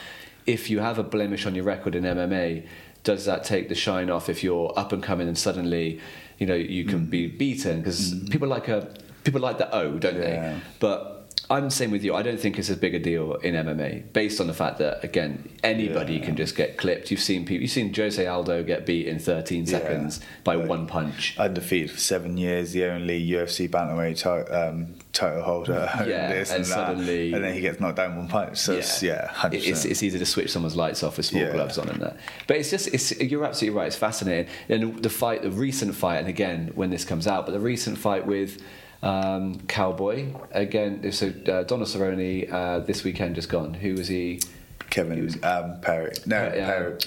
if 0.47 0.69
you 0.69 0.79
have 0.79 0.97
a 0.97 1.03
blemish 1.03 1.45
on 1.45 1.55
your 1.55 1.65
record 1.65 1.93
in 1.95 2.05
MMA, 2.05 2.63
does 3.03 3.25
that 3.25 3.43
take 3.43 3.67
the 3.69 3.75
shine 3.75 4.09
off 4.09 4.29
if 4.29 4.43
you're 4.43 4.73
up 4.77 4.91
and 4.93 5.03
coming 5.03 5.27
and 5.27 5.37
suddenly, 5.37 5.99
you 6.37 6.47
know, 6.47 6.55
you 6.55 6.85
can 6.85 7.01
mm. 7.07 7.09
be 7.09 7.27
beaten 7.27 7.79
because 7.79 8.13
mm. 8.13 8.29
people 8.29 8.47
like 8.47 8.67
a 8.67 8.87
people 9.23 9.41
like 9.41 9.57
the 9.57 9.73
O, 9.75 9.99
don't 9.99 10.15
Yeah. 10.15 10.21
they? 10.21 10.59
But 10.79 11.20
I'm 11.51 11.65
the 11.65 11.71
same 11.71 11.91
with 11.91 12.03
you. 12.03 12.15
I 12.15 12.21
don't 12.21 12.39
think 12.39 12.57
it's 12.57 12.69
as 12.69 12.77
big 12.77 12.95
a 12.95 12.99
deal 12.99 13.33
in 13.35 13.55
MMA, 13.55 14.13
based 14.13 14.39
on 14.39 14.47
the 14.47 14.53
fact 14.53 14.77
that 14.79 15.03
again, 15.03 15.49
anybody 15.63 16.13
Yeah. 16.15 16.25
can 16.25 16.35
just 16.37 16.55
get 16.55 16.77
clipped. 16.77 17.11
You've 17.11 17.19
seen 17.19 17.45
people. 17.45 17.61
You've 17.63 17.71
seen 17.71 17.93
Jose 17.93 18.25
Aldo 18.25 18.63
get 18.63 18.85
beat 18.85 19.05
in 19.07 19.19
13 19.19 19.65
Yeah. 19.65 19.71
seconds 19.79 20.21
by 20.45 20.55
Like- 20.55 20.69
one 20.69 20.87
punch. 20.87 21.35
undefeated 21.37 21.91
for 21.91 21.99
seven 21.99 22.37
years, 22.37 22.71
the 22.71 22.85
only 22.85 23.19
UFC 23.19 23.67
bantamweight 23.67 24.25
um, 24.53 24.95
title 25.11 25.41
holder. 25.43 25.89
Yeah, 26.07 26.29
this 26.33 26.49
and 26.51 26.57
and, 26.57 26.65
that. 26.65 26.73
suddenly- 26.73 27.33
and 27.33 27.43
then 27.43 27.53
he 27.53 27.59
gets 27.59 27.79
knocked 27.81 27.97
down 27.97 28.15
one 28.15 28.29
punch. 28.29 28.57
So 28.57 28.71
it's, 28.73 29.03
yeah, 29.03 29.27
hundred 29.27 29.57
It- 29.57 29.67
it's, 29.67 29.83
it's 29.83 30.01
easy 30.01 30.17
to 30.19 30.25
switch 30.25 30.51
someone's 30.51 30.77
lights 30.77 31.03
off 31.03 31.17
with 31.17 31.25
small 31.25 31.43
Yeah. 31.43 31.51
gloves 31.51 31.77
on 31.77 31.89
and 31.89 32.01
that. 32.01 32.15
But 32.47 32.57
it's 32.57 32.69
just, 32.71 32.87
it's, 32.93 33.11
you're 33.19 33.43
absolutely 33.45 33.77
right. 33.77 33.87
It's 33.87 33.97
fascinating. 33.97 34.47
And 34.69 35.03
the 35.03 35.09
fight, 35.09 35.41
the 35.41 35.51
recent 35.51 35.93
fight, 35.95 36.19
and 36.19 36.29
again 36.29 36.71
when 36.75 36.91
this 36.91 37.03
comes 37.03 37.27
out, 37.27 37.45
but 37.45 37.51
the 37.51 37.59
recent 37.59 37.97
fight 37.97 38.25
with 38.25 38.61
um, 39.03 39.59
Cowboy 39.67 40.33
again. 40.51 41.11
So 41.11 41.27
uh, 41.27 41.63
Donald 41.63 41.89
Cerrone 41.89 42.51
uh, 42.51 42.79
this 42.79 43.03
weekend 43.03 43.35
just 43.35 43.49
gone. 43.49 43.73
Who 43.73 43.93
was 43.95 44.07
he? 44.07 44.39
Kevin 44.89 45.29
he 45.29 45.41
um, 45.41 45.79
Perry. 45.81 46.11
No, 46.25 46.37
Uh, 46.37 46.53
yeah. 46.55 46.65
Perry. 46.67 46.97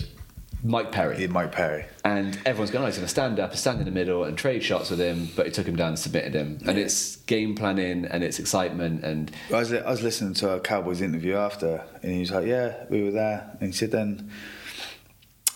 Mike 0.66 0.92
Perry. 0.92 1.18
Yeah, 1.20 1.26
Mike 1.26 1.52
Perry. 1.52 1.84
And 2.06 2.38
everyone's 2.46 2.70
going, 2.70 2.82
oh, 2.84 2.86
he's 2.86 2.96
going 2.96 3.04
to 3.04 3.10
stand 3.10 3.38
up 3.38 3.50
and 3.50 3.58
stand 3.58 3.80
in 3.80 3.84
the 3.84 3.90
middle 3.90 4.24
and 4.24 4.36
trade 4.38 4.62
shots 4.64 4.88
with 4.88 4.98
him, 4.98 5.28
but 5.36 5.44
he 5.44 5.52
took 5.52 5.66
him 5.66 5.76
down 5.76 5.88
and 5.88 5.98
submitted 5.98 6.32
him. 6.32 6.58
And 6.66 6.78
it's 6.78 7.16
game 7.16 7.54
planning 7.54 8.06
and 8.06 8.24
it's 8.24 8.38
excitement 8.38 9.04
and 9.04 9.30
I 9.52 9.58
was, 9.58 9.74
I 9.74 9.90
was 9.90 10.02
listening 10.02 10.32
to 10.34 10.52
a 10.54 10.60
Cowboys 10.60 11.02
interview 11.02 11.34
after, 11.34 11.84
and 12.02 12.12
he 12.12 12.20
was 12.20 12.30
like, 12.30 12.46
"Yeah, 12.46 12.84
we 12.88 13.02
were 13.02 13.10
there." 13.10 13.46
And 13.60 13.68
he 13.68 13.72
said, 13.72 13.90
"Then 13.90 14.30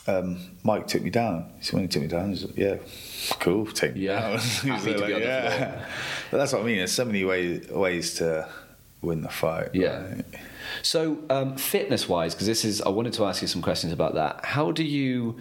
um, 0.08 0.38
Mike 0.64 0.86
took 0.86 1.02
me 1.02 1.10
down." 1.10 1.52
He 1.58 1.64
said, 1.64 1.74
"When 1.74 1.82
he 1.82 1.88
took 1.88 2.02
me 2.02 2.08
down, 2.08 2.24
he 2.24 2.30
was 2.30 2.44
like, 2.46 2.56
yeah, 2.56 2.76
cool, 3.40 3.66
take 3.66 3.94
me 3.94 4.00
Yeah. 4.06 4.20
down." 4.20 4.30
He 4.64 4.70
was 4.70 4.84
Happy 4.84 4.92
to 4.94 5.06
be 5.06 5.14
on 5.14 5.20
the. 5.20 5.84
But 6.30 6.38
that's 6.38 6.52
what 6.52 6.62
I 6.62 6.64
mean. 6.64 6.78
There's 6.78 6.92
so 6.92 7.04
many 7.04 7.24
ways 7.24 7.68
ways 7.68 8.14
to 8.14 8.48
win 9.02 9.22
the 9.22 9.28
fight. 9.28 9.68
Yeah. 9.74 10.02
right? 10.08 10.24
So, 10.82 11.18
um, 11.30 11.56
fitness 11.56 12.08
wise, 12.08 12.34
because 12.34 12.46
this 12.46 12.64
is, 12.64 12.82
I 12.82 12.88
wanted 12.90 13.12
to 13.14 13.24
ask 13.24 13.40
you 13.42 13.48
some 13.48 13.62
questions 13.62 13.92
about 13.92 14.14
that. 14.14 14.44
How 14.44 14.70
do 14.70 14.84
you, 14.84 15.38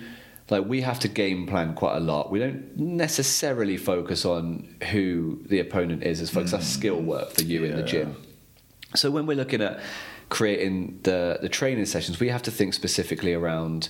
like, 0.50 0.66
we 0.66 0.82
have 0.82 1.00
to 1.02 1.08
game 1.08 1.46
plan 1.48 1.74
quite 1.74 1.98
a 1.98 2.00
lot. 2.00 2.32
We 2.32 2.40
don't 2.40 2.78
necessarily 2.78 3.78
focus 3.78 4.26
on 4.26 4.76
who 4.92 5.40
the 5.48 5.60
opponent 5.60 6.04
is 6.04 6.22
as 6.22 6.30
far 6.30 6.44
as 6.44 6.52
that's 6.52 6.66
skill 6.68 7.02
work 7.02 7.32
for 7.32 7.44
you 7.44 7.64
in 7.66 7.76
the 7.76 7.84
gym. 7.84 8.16
So, 8.96 9.12
when 9.12 9.26
we're 9.26 9.36
looking 9.38 9.62
at 9.62 9.80
creating 10.30 11.00
the, 11.04 11.40
the 11.42 11.50
training 11.50 11.86
sessions, 11.86 12.20
we 12.20 12.30
have 12.30 12.44
to 12.44 12.52
think 12.52 12.74
specifically 12.74 13.34
around 13.34 13.90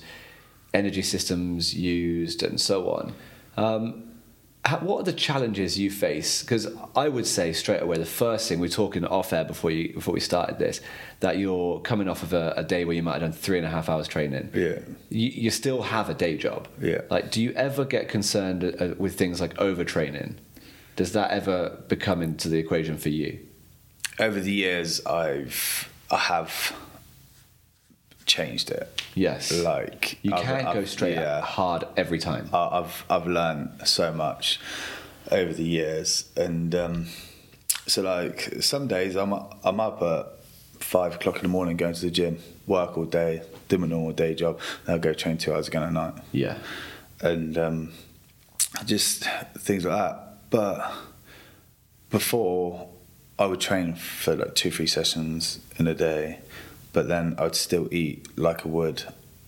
energy 0.73 1.01
systems 1.01 1.73
used 1.73 2.43
and 2.43 2.60
so 2.60 2.89
on. 2.89 3.13
Um, 3.58 4.03
what 4.82 4.99
are 4.99 5.03
the 5.03 5.13
challenges 5.13 5.80
you 5.80 5.89
face? 5.89 6.41
Because 6.41 6.67
I 6.95 7.08
would 7.08 7.25
say 7.25 7.53
straight 7.53 7.82
away, 7.82 7.97
the 7.97 8.06
first 8.06 8.49
thing 8.49 8.60
we're 8.60 8.67
talking 8.67 9.06
off 9.06 9.32
air 9.32 9.45
before 9.45 9.71
you 9.71 9.93
before 9.93 10.13
we 10.13 10.19
started 10.19 10.60
this, 10.60 10.82
that 11.21 11.38
you're 11.38 11.80
coming 11.80 12.10
off 12.10 12.23
of 12.23 12.34
a, 12.34 12.53
a 12.58 12.63
day 12.63 12.84
where 12.84 12.95
you 12.95 13.03
might 13.03 13.13
have 13.13 13.21
done 13.21 13.32
three 13.32 13.58
and 13.58 13.65
a 13.65 13.69
half 13.69 13.88
hours 13.88 14.08
training. 14.08 14.49
Yeah. 14.53 14.80
You, 15.10 15.30
you 15.30 15.51
still 15.51 15.84
have 15.84 16.10
a 16.10 16.13
day 16.13 16.38
job. 16.38 16.67
Yeah. 16.82 17.01
Like, 17.10 17.32
do 17.32 17.41
you 17.41 17.51
ever 17.53 17.86
get 17.86 18.10
concerned 18.10 18.63
uh, 18.63 18.95
with 18.97 19.17
things 19.17 19.39
like 19.39 19.53
overtraining? 19.56 20.36
Does 20.97 21.13
that 21.13 21.32
ever 21.32 21.82
become 21.88 22.21
into 22.21 22.49
the 22.49 22.58
equation 22.58 22.97
for 22.97 23.10
you? 23.10 23.39
Over 24.19 24.39
the 24.39 24.51
years, 24.51 25.06
I've 25.06 25.89
I 26.12 26.17
have 26.17 26.75
changed 28.38 28.69
it. 28.71 28.86
Yes. 29.15 29.52
Like 29.52 30.17
You 30.21 30.34
I've- 30.34 30.43
can't 30.45 30.63
go 30.65 30.80
I've- 30.80 30.86
straight 30.95 31.15
yeah. 31.15 31.41
hard 31.41 31.82
every 32.04 32.19
time. 32.19 32.45
I've 32.54 32.95
I've 33.10 33.28
learned 33.28 33.69
so 33.86 34.13
much 34.13 34.60
over 35.32 35.54
the 35.62 35.63
years, 35.80 36.10
and 36.38 36.73
um, 36.76 36.95
so 37.93 38.02
like 38.02 38.38
some 38.71 38.88
days 38.88 39.15
I'm 39.15 39.34
I'm 39.67 39.80
up 39.80 40.02
at 40.02 40.23
five 40.80 41.15
o'clock 41.15 41.36
in 41.38 41.41
the 41.43 41.54
morning 41.58 41.76
going 41.78 41.93
to 41.95 42.02
the 42.10 42.12
gym, 42.19 42.38
work 42.67 42.97
all 42.97 43.06
day, 43.23 43.41
do 43.69 43.78
my 43.78 43.88
normal 43.88 44.13
day 44.13 44.34
job, 44.36 44.60
then 44.86 44.93
I'll 44.95 45.00
go 45.10 45.13
train 45.13 45.38
two 45.38 45.52
hours 45.54 45.67
again 45.67 45.84
at 45.84 45.91
night, 45.91 46.13
Yeah. 46.32 46.58
and 47.21 47.58
um, 47.58 47.78
just 48.86 49.23
things 49.67 49.84
like 49.86 49.97
that. 49.97 50.15
But 50.50 50.78
before 52.10 52.88
I 53.39 53.45
would 53.45 53.60
train 53.60 53.95
for 53.95 54.36
like 54.36 54.56
two 54.56 54.71
three 54.71 54.88
sessions 54.88 55.60
in 55.80 55.88
a 55.88 55.93
day, 55.95 56.39
but 56.97 57.07
then 57.07 57.36
I'd 57.38 57.53
still 57.55 57.88
eat 57.93 58.25
like 58.39 58.65
I 58.65 58.69
would 58.69 59.03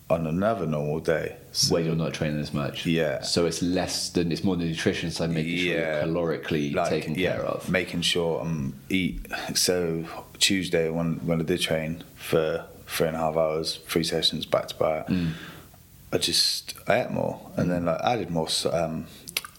on 0.07 0.27
another 0.27 0.67
normal 0.67 0.99
day. 0.99 1.35
So- 1.51 1.73
Where 1.73 1.81
you're 1.83 1.95
not 1.95 2.13
training 2.13 2.39
as 2.39 2.53
much. 2.53 2.85
Yeah. 2.85 3.21
So 3.23 3.47
it's 3.47 3.63
less 3.63 4.09
than 4.11 4.31
it's 4.31 4.43
more 4.43 4.55
the 4.55 4.65
nutrition 4.65 5.09
side, 5.09 5.31
making 5.31 5.57
sure 5.57 5.73
you're 5.79 6.03
calorically 6.03 6.71
like, 6.75 6.89
taken 6.89 7.15
yeah, 7.15 7.37
care 7.37 7.45
of. 7.53 7.67
Making 7.67 8.01
sure 8.01 8.39
I'm 8.41 8.75
eat. 8.89 9.15
So 9.55 10.05
Tuesday 10.37 10.89
when 10.97 11.15
when 11.27 11.41
I 11.41 11.43
did 11.43 11.59
train 11.61 12.03
for 12.15 12.65
three 12.85 13.07
and 13.07 13.15
a 13.15 13.19
half 13.25 13.35
hours, 13.35 13.79
three 13.91 14.03
sessions 14.03 14.45
back 14.45 14.67
to 14.67 14.75
back, 14.75 15.07
Mm. 15.07 15.31
I 16.13 16.17
just 16.19 16.75
I 16.87 17.01
ate 17.01 17.09
more 17.11 17.33
and 17.57 17.71
then 17.71 17.85
like 17.85 18.01
added 18.13 18.29
more 18.29 18.47
um, 18.71 19.07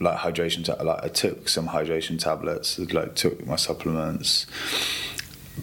like 0.07 0.19
hydration. 0.27 0.65
Ta- 0.65 0.81
like 0.91 1.03
I 1.03 1.09
took 1.09 1.49
some 1.49 1.67
hydration 1.77 2.21
tablets, 2.21 2.79
like 2.79 3.17
took 3.17 3.45
my 3.53 3.57
supplements. 3.57 4.47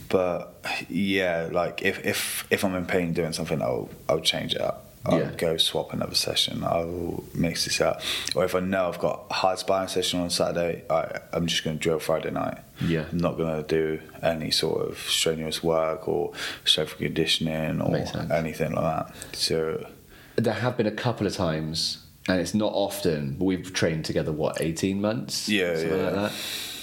But 0.10 0.64
yeah, 0.90 1.50
like 1.52 1.82
if 1.84 2.06
if 2.06 2.46
if 2.50 2.64
I'm 2.64 2.76
in 2.76 2.86
pain 2.86 3.14
doing 3.14 3.34
something, 3.34 3.62
I'll 3.62 3.90
I'll 4.10 4.20
change 4.22 4.54
it 4.56 4.62
up. 4.62 4.84
I'll 5.06 5.20
Yeah. 5.20 5.32
go 5.38 5.56
swap 5.58 5.94
another 5.94 6.16
session. 6.16 6.64
I'll 6.66 7.24
mix 7.34 7.64
this 7.64 7.80
up. 7.80 8.02
Or 8.36 8.44
if 8.44 8.54
I 8.56 8.60
know 8.60 8.90
I've 8.90 9.00
got 9.00 9.28
a 9.30 9.34
hard 9.36 9.58
sparring 9.58 9.88
session 9.88 10.20
on 10.20 10.30
Saturday, 10.30 10.84
I, 10.90 11.20
I'm 11.32 11.48
just 11.48 11.64
going 11.64 11.78
to 11.78 11.82
drill 11.82 12.00
Friday 12.00 12.30
night. 12.32 12.58
Yeah. 12.82 13.06
I'm 13.10 13.18
not 13.20 13.38
going 13.38 13.56
to 13.56 13.66
do 13.68 14.02
any 14.22 14.52
sort 14.52 14.86
of 14.86 14.98
strenuous 15.00 15.64
work 15.64 16.10
or 16.10 16.34
strength 16.66 16.98
conditioning 16.98 17.80
or 17.80 17.96
anything 18.34 18.74
like 18.74 18.84
that. 18.84 19.16
So 19.32 19.88
There 20.36 20.54
have 20.54 20.76
been 20.76 20.88
a 20.88 20.92
couple 20.92 21.26
of 21.26 21.34
times, 21.34 22.00
and 22.28 22.42
it's 22.42 22.54
not 22.54 22.74
often, 22.74 23.36
but 23.40 23.46
we've 23.46 23.72
trained 23.74 24.04
together, 24.04 24.34
what, 24.34 24.60
18 24.60 25.00
months? 25.00 25.48
Yeah, 25.48 25.76
Something 25.78 25.98
yeah. 26.00 26.04
like 26.04 26.14
that. 26.16 26.32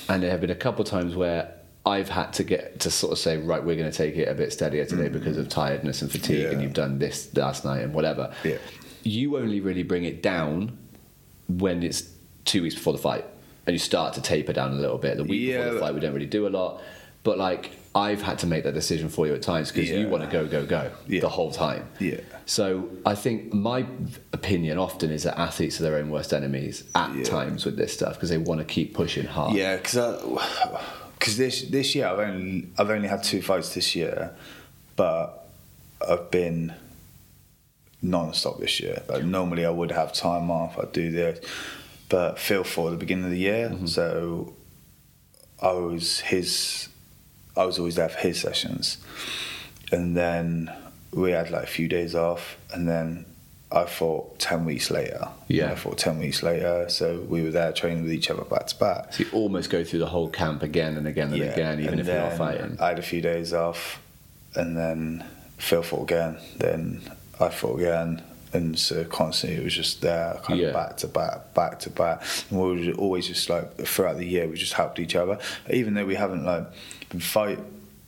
And 0.08 0.22
there 0.22 0.30
have 0.30 0.40
been 0.40 0.48
a 0.50 0.54
couple 0.54 0.82
of 0.82 0.88
times 0.90 1.14
where 1.14 1.52
I've 1.86 2.08
had 2.08 2.32
to 2.34 2.44
get 2.44 2.80
to 2.80 2.90
sort 2.90 3.12
of 3.12 3.18
say, 3.18 3.36
right, 3.36 3.62
we're 3.62 3.76
going 3.76 3.90
to 3.90 3.96
take 3.96 4.16
it 4.16 4.26
a 4.28 4.34
bit 4.34 4.52
steadier 4.52 4.86
today 4.86 5.08
because 5.08 5.36
of 5.36 5.48
tiredness 5.50 6.00
and 6.02 6.10
fatigue, 6.10 6.46
and 6.46 6.58
Mm. 6.58 6.62
You've 6.62 6.72
done 6.72 6.98
this 6.98 7.34
last 7.36 7.64
night 7.64 7.82
and 7.82 7.92
whatever. 7.92 8.32
Yeah. 8.42 8.56
You 9.02 9.36
only 9.36 9.60
really 9.60 9.82
bring 9.82 10.04
it 10.04 10.22
down 10.22 10.78
when 11.48 11.82
it's 11.82 12.08
two 12.46 12.62
weeks 12.62 12.74
before 12.74 12.94
the 12.94 12.98
fight, 12.98 13.26
and 13.66 13.74
you 13.74 13.78
start 13.78 14.14
to 14.14 14.22
taper 14.22 14.52
down 14.54 14.72
a 14.72 14.76
little 14.76 14.96
bit. 14.98 15.18
The 15.18 15.24
week 15.24 15.52
before 15.54 15.74
the 15.74 15.80
fight, 15.80 15.94
we 15.94 16.00
don't 16.00 16.14
really 16.14 16.24
do 16.26 16.46
a 16.46 16.48
lot. 16.48 16.80
But 17.22 17.36
like, 17.38 17.72
I've 17.94 18.22
had 18.22 18.38
to 18.40 18.46
make 18.46 18.64
that 18.64 18.72
decision 18.74 19.08
for 19.10 19.26
you 19.26 19.34
at 19.34 19.42
times 19.42 19.70
because 19.70 19.88
you 19.90 20.08
want 20.08 20.24
to 20.24 20.28
go, 20.30 20.46
go, 20.46 20.64
go 20.66 20.90
Yeah. 21.06 21.20
the 21.20 21.28
whole 21.28 21.50
time. 21.52 21.86
Yeah. 22.00 22.20
So 22.46 22.88
I 23.06 23.14
think 23.14 23.52
my 23.54 23.86
opinion 24.32 24.78
often 24.78 25.10
is 25.10 25.22
that 25.22 25.38
athletes 25.38 25.80
are 25.80 25.84
their 25.84 25.96
own 25.96 26.10
worst 26.10 26.32
enemies 26.34 26.84
at 26.94 27.14
Yeah. 27.14 27.24
times 27.24 27.64
with 27.64 27.76
this 27.76 27.92
stuff 27.94 28.14
because 28.14 28.30
they 28.30 28.36
want 28.38 28.60
to 28.60 28.64
keep 28.66 28.94
pushing 28.94 29.26
hard. 29.26 29.54
Yeah, 29.54 29.76
because 29.76 29.96
this 31.32 31.62
this 31.62 31.94
year 31.94 32.06
I've 32.06 32.18
only 32.18 32.68
I've 32.78 32.90
only 32.90 33.08
had 33.08 33.22
two 33.22 33.42
fights 33.42 33.74
this 33.74 33.96
year, 33.96 34.34
but 34.96 35.48
I've 36.06 36.30
been 36.30 36.74
non-stop 38.02 38.58
this 38.58 38.80
year. 38.80 39.02
Like 39.08 39.24
normally 39.24 39.64
I 39.64 39.70
would 39.70 39.90
have 39.90 40.12
time 40.12 40.50
off, 40.50 40.78
I'd 40.78 40.92
do 40.92 41.10
this, 41.10 41.44
but 42.08 42.38
Phil 42.38 42.64
for 42.64 42.90
the 42.90 42.96
beginning 42.96 43.24
of 43.24 43.30
the 43.30 43.38
year, 43.38 43.70
mm-hmm. 43.70 43.86
so 43.86 44.54
I 45.60 45.72
was 45.72 46.20
his. 46.20 46.88
I 47.56 47.64
was 47.64 47.78
always 47.78 47.94
there 47.94 48.08
for 48.08 48.18
his 48.18 48.40
sessions, 48.40 48.98
and 49.92 50.16
then 50.16 50.72
we 51.12 51.30
had 51.30 51.50
like 51.50 51.62
a 51.64 51.68
few 51.68 51.88
days 51.88 52.14
off, 52.14 52.56
and 52.72 52.88
then 52.88 53.24
I 53.74 53.86
fought 53.86 54.38
ten 54.38 54.64
weeks 54.64 54.90
later. 54.90 55.28
Yeah. 55.48 55.72
I 55.72 55.74
fought 55.74 55.98
ten 55.98 56.18
weeks 56.18 56.42
later, 56.42 56.86
so 56.88 57.20
we 57.28 57.42
were 57.42 57.50
there 57.50 57.72
training 57.72 58.02
with 58.04 58.12
each 58.12 58.30
other 58.30 58.44
back 58.44 58.68
to 58.68 58.76
back. 58.78 59.12
So 59.14 59.24
you 59.24 59.30
almost 59.32 59.68
go 59.70 59.82
through 59.84 59.98
the 60.00 60.06
whole 60.06 60.28
camp 60.28 60.62
again 60.62 60.96
and 60.96 61.06
again 61.06 61.32
and 61.32 61.42
again, 61.42 61.80
even 61.80 61.92
and 61.94 62.00
if 62.00 62.06
you're 62.06 62.16
not 62.20 62.34
fighting. 62.38 62.76
I 62.80 62.88
had 62.88 62.98
a 62.98 63.02
few 63.02 63.20
days 63.20 63.52
off, 63.52 64.00
and 64.54 64.76
then 64.76 65.24
Phil 65.58 65.82
fought 65.82 66.02
again. 66.10 66.38
Then 66.56 67.00
I 67.40 67.48
fought 67.48 67.80
again, 67.80 68.22
and 68.52 68.78
so 68.78 69.04
constantly 69.04 69.58
it 69.58 69.64
was 69.64 69.74
just 69.74 70.00
there, 70.02 70.38
kind 70.44 70.60
Yeah. 70.60 70.68
of 70.68 70.74
back 70.74 70.96
to 70.98 71.08
back, 71.08 71.54
back 71.54 71.80
to 71.80 71.90
back. 71.90 72.22
And 72.50 72.60
we 72.60 72.88
were 72.88 72.94
always 72.94 73.26
just 73.26 73.50
like 73.50 73.76
throughout 73.78 74.18
the 74.18 74.26
year, 74.26 74.46
we 74.48 74.56
just 74.56 74.74
helped 74.74 74.98
each 75.00 75.16
other, 75.16 75.38
even 75.68 75.94
though 75.94 76.06
we 76.06 76.14
haven't 76.14 76.44
like 76.44 76.64
been 77.10 77.20
fight 77.20 77.58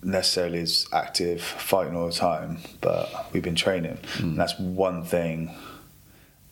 necessarily 0.02 0.60
as 0.60 0.86
active 0.92 1.42
fighting 1.42 1.96
all 1.96 2.06
the 2.06 2.12
time, 2.12 2.58
but 2.80 3.32
we've 3.32 3.42
been 3.42 3.54
training. 3.54 3.98
Hmm. 4.14 4.22
And 4.22 4.38
that's 4.38 4.58
one 4.58 5.04
thing 5.04 5.54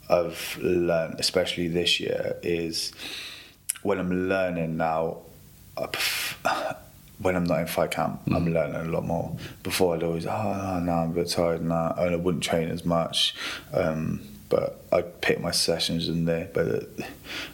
I've 0.08 0.58
learned, 0.60 1.20
especially 1.20 1.68
this 1.68 2.00
year, 2.00 2.36
is 2.42 2.92
when 3.82 3.98
I'm 3.98 4.28
learning 4.28 4.76
now, 4.76 5.18
when 7.18 7.36
I'm 7.36 7.44
not 7.44 7.60
in 7.60 7.66
fight 7.66 7.92
camp, 7.92 8.22
I'm 8.26 8.52
learning 8.52 8.76
a 8.76 8.84
lot 8.84 9.04
more. 9.04 9.36
Before 9.62 9.94
I'd 9.94 10.02
always, 10.02 10.26
oh, 10.26 10.80
no, 10.82 10.92
I'm 10.92 11.10
a 11.10 11.14
bit 11.14 11.28
tired 11.30 11.64
now, 11.64 11.94
and 11.96 12.14
I 12.14 12.16
wouldn't 12.16 12.42
train 12.42 12.68
as 12.68 12.84
much. 12.84 13.34
Um, 13.72 14.20
but 14.48 14.84
I'd 14.92 15.20
pick 15.20 15.40
my 15.40 15.50
sessions 15.50 16.08
in 16.08 16.26
there. 16.26 16.48
But 16.52 16.88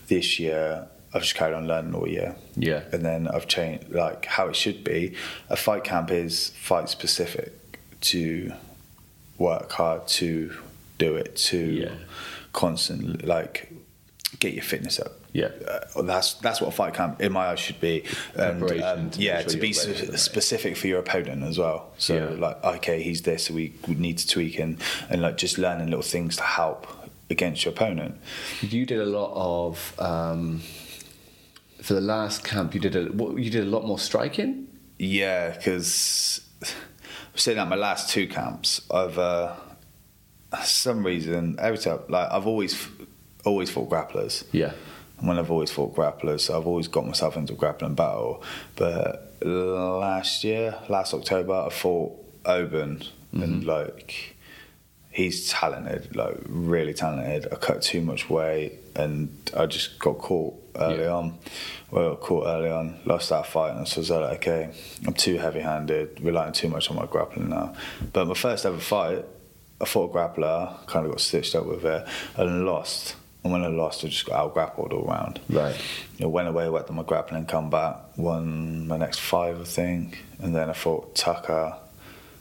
this 0.09 0.39
year, 0.41 0.87
I've 1.13 1.23
just 1.23 1.35
carried 1.35 1.55
on 1.55 1.67
learning 1.67 1.95
all 1.95 2.07
year. 2.09 2.37
Yeah. 2.57 2.83
And 2.93 3.05
then 3.05 3.27
I've 3.29 3.49
changed, 3.49 3.91
like, 3.91 4.27
how 4.27 4.49
it 4.49 4.57
should 4.57 4.85
be. 4.85 5.15
A 5.49 5.57
fight 5.57 5.83
camp 5.85 6.11
is 6.11 6.51
fight 6.51 6.89
specific 6.89 7.53
to 8.03 8.53
work 9.39 9.73
hard, 9.73 10.07
to 10.09 10.57
do 10.99 11.17
it, 11.17 11.37
to 11.37 11.59
Yeah. 11.59 11.95
constantly, 12.53 13.27
like, 13.27 13.73
get 14.39 14.55
your 14.55 14.63
fitness 14.63 15.01
up. 15.01 15.13
Yeah. 15.33 15.49
Uh, 15.97 16.03
that's 16.03 16.35
that's 16.35 16.61
what 16.61 16.69
a 16.69 16.73
fight 16.73 16.95
camp 16.95 17.21
in 17.21 17.31
my 17.33 17.47
eyes 17.49 17.61
should 17.61 17.81
be. 17.81 18.05
And, 18.35 18.63
um, 18.83 19.11
to 19.11 19.21
yeah, 19.21 19.41
sure 19.41 19.51
to 19.51 19.57
be 19.59 19.69
you're 19.69 19.79
ready 19.79 19.93
s- 19.93 20.01
for 20.01 20.07
the 20.07 20.13
night. 20.13 20.21
specific 20.21 20.77
for 20.77 20.87
your 20.89 20.99
opponent 20.99 21.45
as 21.45 21.57
well. 21.59 21.93
So 21.99 22.15
Yeah. 22.15 22.41
like, 22.47 22.65
okay, 22.65 23.03
he's 23.03 23.23
this, 23.23 23.45
so 23.47 23.55
we, 23.55 23.73
we 23.87 23.95
need 23.95 24.19
to 24.19 24.27
tweak 24.27 24.59
and 24.59 24.79
and 25.09 25.23
like 25.23 25.37
just 25.37 25.57
learning 25.57 25.87
little 25.87 26.03
things 26.03 26.37
to 26.37 26.43
help 26.43 26.87
against 27.31 27.65
your 27.65 27.73
opponent. 27.73 28.17
You 28.61 28.85
did 28.87 28.99
a 28.99 29.07
lot 29.07 29.33
of 29.37 29.95
um, 30.01 30.63
for 31.83 31.95
the 31.95 32.01
last 32.01 32.45
camp. 32.45 32.75
You 32.75 32.81
did 32.81 32.97
a 32.97 33.03
you 33.41 33.51
did 33.51 33.65
a 33.65 33.71
lot 33.71 33.85
more 33.85 33.99
striking. 33.99 34.69
Yeah, 34.99 35.57
because 35.57 36.47
saying 37.35 37.57
that 37.57 37.69
my 37.69 37.77
last 37.77 38.11
two 38.11 38.27
camps, 38.29 38.83
I've 38.91 39.19
uh, 39.19 39.55
some 40.63 41.05
reason 41.05 41.57
every 41.59 41.79
time 41.79 42.01
like 42.09 42.31
I've 42.31 42.47
always 42.47 42.89
always 43.45 43.71
fought 43.71 43.89
grapplers. 43.89 44.45
Yeah. 44.53 44.73
And 45.19 45.29
when 45.29 45.39
I've 45.39 45.51
always 45.51 45.71
fought 45.71 45.95
grapplers, 45.95 46.41
so 46.41 46.59
I've 46.59 46.67
always 46.67 46.89
got 46.89 47.07
myself 47.07 47.37
into 47.37 47.53
a 47.53 47.57
grappling 47.57 47.95
battle. 47.95 48.43
But 48.77 49.37
last 49.43 50.45
year, 50.45 50.77
last 50.89 51.13
October, 51.13 51.55
I 51.55 51.69
fought 51.69 52.17
Oban, 52.47 53.03
and 53.33 53.65
like 53.65 54.37
he's 55.11 55.51
talented, 55.51 56.17
like 56.17 56.37
really 56.47 56.95
talented. 56.95 57.53
I 57.53 57.57
cut 57.57 57.83
too 57.83 58.01
much 58.01 58.31
weight, 58.31 58.79
and 58.97 59.35
I 59.57 59.67
just 59.67 59.99
got 59.99 60.19
caught 60.19 60.60
early 60.77 61.05
Yeah. 61.05 61.11
on. 61.15 61.39
Well, 61.91 62.17
caught 62.17 62.47
early 62.47 62.71
on, 62.71 63.01
lost 63.05 63.31
that 63.31 63.47
fight, 63.47 63.75
and 63.77 63.87
so 63.89 63.97
I 63.97 64.01
was 64.01 64.11
like, 64.11 64.37
okay, 64.39 64.71
I'm 65.07 65.13
too 65.15 65.39
heavy-handed, 65.39 66.21
relying 66.23 66.53
too 66.53 66.69
much 66.69 66.89
on 66.91 66.97
my 66.97 67.07
grappling 67.07 67.49
now. 67.49 67.75
But 68.13 68.27
my 68.27 68.35
first 68.35 68.65
ever 68.65 68.79
fight, 68.79 69.25
I 69.81 69.85
fought 69.87 70.11
a 70.11 70.15
grappler, 70.15 70.87
kind 70.87 71.07
of 71.07 71.13
got 71.13 71.21
stitched 71.21 71.55
up 71.55 71.67
with 71.67 71.85
it, 71.85 72.07
and 72.37 72.65
lost. 72.65 73.17
And 73.43 73.53
when 73.53 73.65
I 73.65 73.69
lost, 73.69 74.05
I 74.05 74.09
just 74.09 74.27
got 74.27 74.37
out 74.37 74.53
grappled 74.55 74.93
all 74.93 75.03
round. 75.05 75.41
Right. 75.49 75.75
I 76.21 76.27
went 76.27 76.47
away, 76.47 76.69
worked 76.69 76.91
on 76.91 76.97
my 76.97 77.03
grappling, 77.03 77.47
come 77.47 77.71
back, 77.71 77.97
won 78.19 78.87
my 78.87 78.99
next 78.99 79.19
five, 79.21 79.59
I 79.61 79.65
think, 79.65 80.23
and 80.41 80.55
then 80.55 80.69
I 80.69 80.75
fought 80.75 81.15
Tucker, 81.15 81.75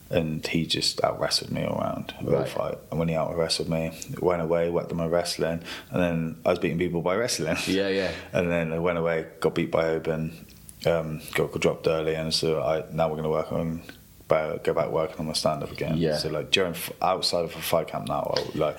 and 0.09 0.45
he 0.47 0.65
just 0.65 1.03
out 1.03 1.19
wrestled 1.19 1.51
me 1.51 1.61
around 1.63 2.13
round 2.19 2.27
the 2.27 2.31
Right. 2.31 2.49
fight. 2.49 2.77
And 2.89 2.99
when 2.99 3.07
he 3.09 3.15
out 3.15 3.35
wrestled 3.37 3.69
me, 3.69 3.91
went 4.19 4.41
away, 4.41 4.69
worked 4.69 4.91
on 4.91 4.97
my 4.97 5.05
wrestling, 5.07 5.61
and 5.91 6.01
then 6.03 6.37
I 6.45 6.49
was 6.49 6.59
beating 6.59 6.79
people 6.79 7.01
by 7.01 7.15
wrestling. 7.15 7.57
Yeah, 7.67 7.89
yeah. 7.89 8.11
and 8.33 8.49
then 8.51 8.73
I 8.73 8.79
went 8.79 8.97
away, 8.97 9.25
got 9.39 9.55
beat 9.55 9.71
by 9.71 9.85
Oban, 9.89 10.45
um, 10.85 11.21
got, 11.35 11.51
got 11.51 11.61
dropped 11.61 11.87
early, 11.87 12.15
and 12.15 12.33
so 12.33 12.61
I 12.61 12.83
now 12.91 13.07
we're 13.07 13.15
going 13.21 13.23
to 13.23 13.29
work 13.29 13.51
on. 13.51 13.81
Go 14.29 14.75
back 14.75 14.91
working 14.91 15.17
on 15.17 15.25
my 15.25 15.33
stand 15.33 15.63
up 15.63 15.71
again. 15.71 15.97
Yeah. 15.97 16.17
So 16.17 16.29
like 16.29 16.51
during 16.51 16.75
outside 17.01 17.45
of 17.45 17.55
a 17.55 17.61
fight 17.61 17.87
camp 17.87 18.07
now, 18.07 18.31
like 18.53 18.77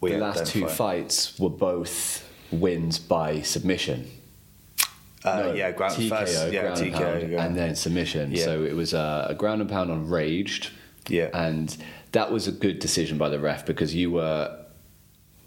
we 0.00 0.12
the 0.12 0.18
last 0.18 0.46
two 0.46 0.60
identify- 0.60 0.74
fights 1.02 1.38
were 1.40 1.50
both 1.50 2.24
wins 2.52 3.00
by 3.00 3.40
submission. 3.42 4.08
Uh, 5.24 5.36
No, 5.36 5.52
yeah, 5.54 5.70
ground, 5.70 5.94
TKO, 5.94 6.08
first, 6.08 6.52
yeah, 6.52 6.62
ground 6.62 6.80
and 6.80 6.92
pound, 6.94 7.32
yeah. 7.32 7.44
and 7.44 7.56
then 7.56 7.74
submission. 7.74 8.32
Yeah. 8.32 8.44
So 8.44 8.64
it 8.64 8.74
was 8.74 8.92
a, 8.92 9.26
a 9.30 9.34
ground 9.34 9.60
and 9.60 9.70
pound 9.70 9.90
on 9.90 10.08
Raged. 10.08 10.70
Yeah. 11.08 11.30
And 11.32 11.76
that 12.12 12.30
was 12.32 12.48
a 12.48 12.52
good 12.52 12.78
decision 12.78 13.18
by 13.18 13.28
the 13.28 13.38
ref 13.38 13.64
because 13.66 13.94
you 13.94 14.10
were 14.10 14.56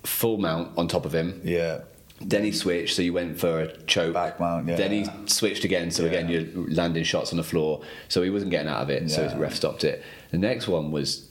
full 0.04 0.38
mount 0.38 0.78
on 0.78 0.88
top 0.88 1.06
of 1.06 1.14
him. 1.14 1.42
yeah. 1.44 1.80
Then 2.22 2.46
he 2.46 2.54
switched, 2.54 2.96
so 2.96 3.02
you 3.02 3.12
went 3.12 3.38
for 3.38 3.60
a 3.60 3.78
choke. 3.88 4.14
Back 4.14 4.40
mount, 4.40 4.70
yeah. 4.70 4.78
Then 4.78 4.92
he 4.94 5.06
switched 5.26 5.66
again, 5.66 5.92
so 5.92 6.06
again 6.06 6.30
you're 6.30 6.46
landing 6.74 7.04
shots 7.04 7.32
on 7.32 7.38
the 7.38 7.44
floor. 7.44 7.82
So 8.08 8.24
he 8.24 8.30
wasn't 8.30 8.52
getting 8.52 8.70
out 8.70 8.82
of 8.82 8.90
it, 8.90 9.12
so 9.12 9.28
the 9.28 9.36
ref 9.36 9.54
stopped 9.54 9.84
it. 9.84 10.02
The 10.32 10.38
next 10.38 10.70
one 10.70 10.92
was 10.92 11.30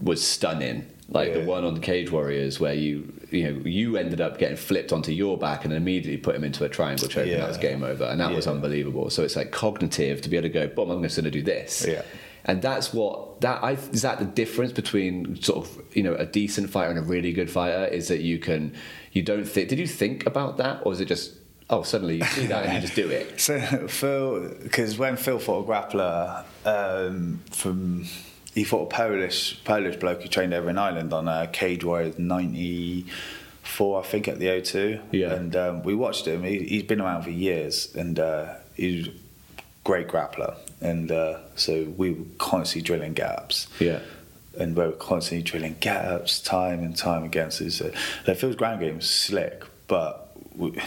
was 0.00 0.26
stunning, 0.26 0.86
like 1.08 1.34
the 1.34 1.44
one 1.44 1.64
on 1.64 1.74
the 1.74 1.80
Cage 1.80 2.10
Warriors, 2.10 2.58
where 2.58 2.74
you 2.74 3.12
you 3.34 3.52
know 3.52 3.60
you 3.64 3.96
ended 3.96 4.20
up 4.20 4.38
getting 4.38 4.56
flipped 4.56 4.92
onto 4.92 5.12
your 5.12 5.36
back 5.36 5.64
and 5.64 5.74
immediately 5.74 6.16
put 6.16 6.34
him 6.34 6.44
into 6.44 6.64
a 6.64 6.68
triangle 6.68 7.08
choke, 7.08 7.26
and 7.26 7.40
that 7.40 7.48
was 7.48 7.58
game 7.58 7.82
over, 7.82 8.04
and 8.04 8.20
that 8.20 8.32
was 8.32 8.46
unbelievable. 8.46 9.10
So 9.10 9.22
it's 9.22 9.36
like 9.36 9.50
cognitive 9.50 10.22
to 10.22 10.28
be 10.28 10.36
able 10.36 10.48
to 10.48 10.52
go, 10.52 10.66
boom, 10.68 10.90
I'm 10.90 11.02
just 11.02 11.16
going 11.16 11.24
to 11.24 11.30
do 11.30 11.42
this. 11.42 11.86
Yeah. 11.86 12.02
And 12.46 12.60
that's 12.60 12.92
what 12.92 13.40
that 13.40 13.64
I 13.64 13.72
is 13.72 14.02
that 14.02 14.18
the 14.18 14.26
difference 14.26 14.72
between 14.72 15.40
sort 15.40 15.66
of 15.66 15.82
you 15.96 16.02
know 16.02 16.14
a 16.14 16.26
decent 16.26 16.70
fighter 16.70 16.90
and 16.90 16.98
a 16.98 17.02
really 17.02 17.32
good 17.32 17.50
fighter 17.50 17.86
is 17.86 18.08
that 18.08 18.20
you 18.20 18.38
can 18.38 18.74
you 19.12 19.22
don't 19.22 19.44
think 19.44 19.70
did 19.70 19.78
you 19.78 19.86
think 19.86 20.26
about 20.26 20.58
that 20.58 20.82
or 20.84 20.92
is 20.92 21.00
it 21.00 21.06
just 21.06 21.32
oh 21.70 21.82
suddenly 21.82 22.16
you 22.16 22.24
see 22.24 22.46
that 22.46 22.66
and 22.66 22.74
you 22.74 22.80
just 22.80 22.94
do 22.94 23.08
it 23.08 23.40
So 23.40 23.58
Phil, 23.88 24.50
because 24.62 24.98
when 24.98 25.16
Phil 25.16 25.38
fought 25.38 25.64
a 25.64 25.66
grappler 25.66 26.44
um, 26.66 27.40
from, 27.50 28.06
he 28.54 28.64
fought 28.64 28.92
a 28.92 28.94
Polish 28.94 29.62
Polish 29.64 29.96
bloke 29.96 30.22
who 30.22 30.28
trained 30.28 30.54
over 30.54 30.70
in 30.70 30.78
Ireland 30.78 31.12
on 31.12 31.28
a 31.28 31.48
Cage 31.48 31.84
Warriors 31.84 32.18
'94, 32.18 34.00
I 34.00 34.02
think, 34.04 34.28
at 34.28 34.38
the 34.38 34.46
O2. 34.46 35.00
Yeah. 35.12 35.32
And 35.32 35.56
um, 35.56 35.82
we 35.82 35.94
watched 35.94 36.26
him. 36.26 36.44
He, 36.44 36.60
he's 36.60 36.84
been 36.84 37.00
around 37.00 37.22
for 37.22 37.30
years, 37.30 37.94
and 37.94 38.18
uh, 38.18 38.54
he's 38.74 39.08
a 39.08 39.12
great 39.82 40.08
grappler. 40.08 40.56
And 40.80 41.10
uh, 41.10 41.38
so 41.56 41.84
we 41.96 42.12
were 42.12 42.24
constantly 42.38 42.82
drilling 42.82 43.14
gaps. 43.14 43.66
yeah 43.78 44.00
and 44.56 44.76
we 44.76 44.84
were 44.84 44.92
constantly 44.92 45.42
drilling 45.42 45.76
get 45.80 46.04
ups 46.04 46.40
time 46.40 46.80
and 46.80 46.96
time 46.96 47.24
again. 47.24 47.50
So 47.50 47.86
uh, 47.86 47.90
like 48.26 48.36
Phil's 48.36 48.54
ground 48.54 48.80
game 48.80 48.96
was 48.96 49.10
slick, 49.10 49.64
but 49.88 50.30
we, 50.56 50.80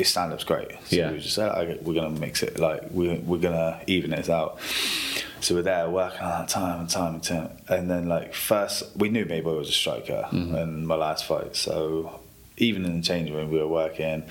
his 0.00 0.08
stand 0.08 0.32
up's 0.32 0.44
great. 0.44 0.70
So 0.86 0.96
Yeah. 0.96 1.08
we 1.08 1.16
were 1.16 1.20
just 1.20 1.38
like, 1.38 1.52
okay, 1.56 1.78
we're 1.82 1.94
gonna 1.94 2.18
mix 2.18 2.42
it, 2.42 2.58
like 2.58 2.82
we're 2.90 3.16
we're 3.16 3.38
gonna 3.38 3.80
even 3.86 4.12
it 4.12 4.28
out. 4.28 4.58
So 5.40 5.54
we're 5.54 5.62
there 5.62 5.88
working 5.88 6.20
on 6.20 6.40
that 6.40 6.48
time 6.48 6.80
and 6.80 6.88
time 6.88 7.14
and 7.14 7.22
time, 7.22 7.50
and 7.68 7.90
then 7.90 8.08
like 8.08 8.34
first 8.34 8.96
we 8.96 9.08
knew 9.08 9.24
Mayboy 9.24 9.56
was 9.56 9.68
a 9.68 9.72
striker 9.72 10.22
mm-hmm. 10.30 10.54
in 10.54 10.86
my 10.86 10.96
last 10.96 11.24
fight, 11.24 11.56
so 11.56 12.20
even 12.56 12.84
in 12.84 12.96
the 12.96 13.02
changing 13.02 13.34
room 13.34 13.50
we 13.50 13.58
were 13.58 13.68
working 13.68 14.24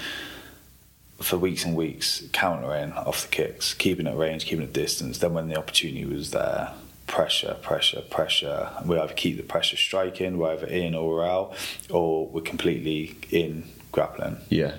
for 1.22 1.38
weeks 1.38 1.66
and 1.66 1.76
weeks, 1.76 2.24
countering 2.32 2.94
off 2.94 3.24
the 3.24 3.28
kicks, 3.28 3.74
keeping 3.74 4.08
at 4.08 4.18
range, 4.18 4.46
keeping 4.46 4.64
at 4.64 4.74
distance. 4.74 5.18
Then 5.18 5.34
when 5.34 5.50
the 5.50 5.58
opportunity 5.58 6.06
was 6.06 6.32
there, 6.32 6.72
pressure, 7.08 7.58
pressure, 7.62 8.02
pressure. 8.02 8.70
We 8.86 8.98
either 8.98 9.14
keep 9.14 9.36
the 9.38 9.44
pressure 9.44 9.76
striking, 9.76 10.38
we're 10.38 10.54
either 10.54 10.68
in 10.68 10.96
or 10.96 11.10
we're 11.10 11.26
out, 11.26 11.56
or 11.90 12.28
we're 12.28 12.42
completely 12.42 13.18
in 13.32 13.66
grappling. 13.92 14.38
Yeah. 14.50 14.76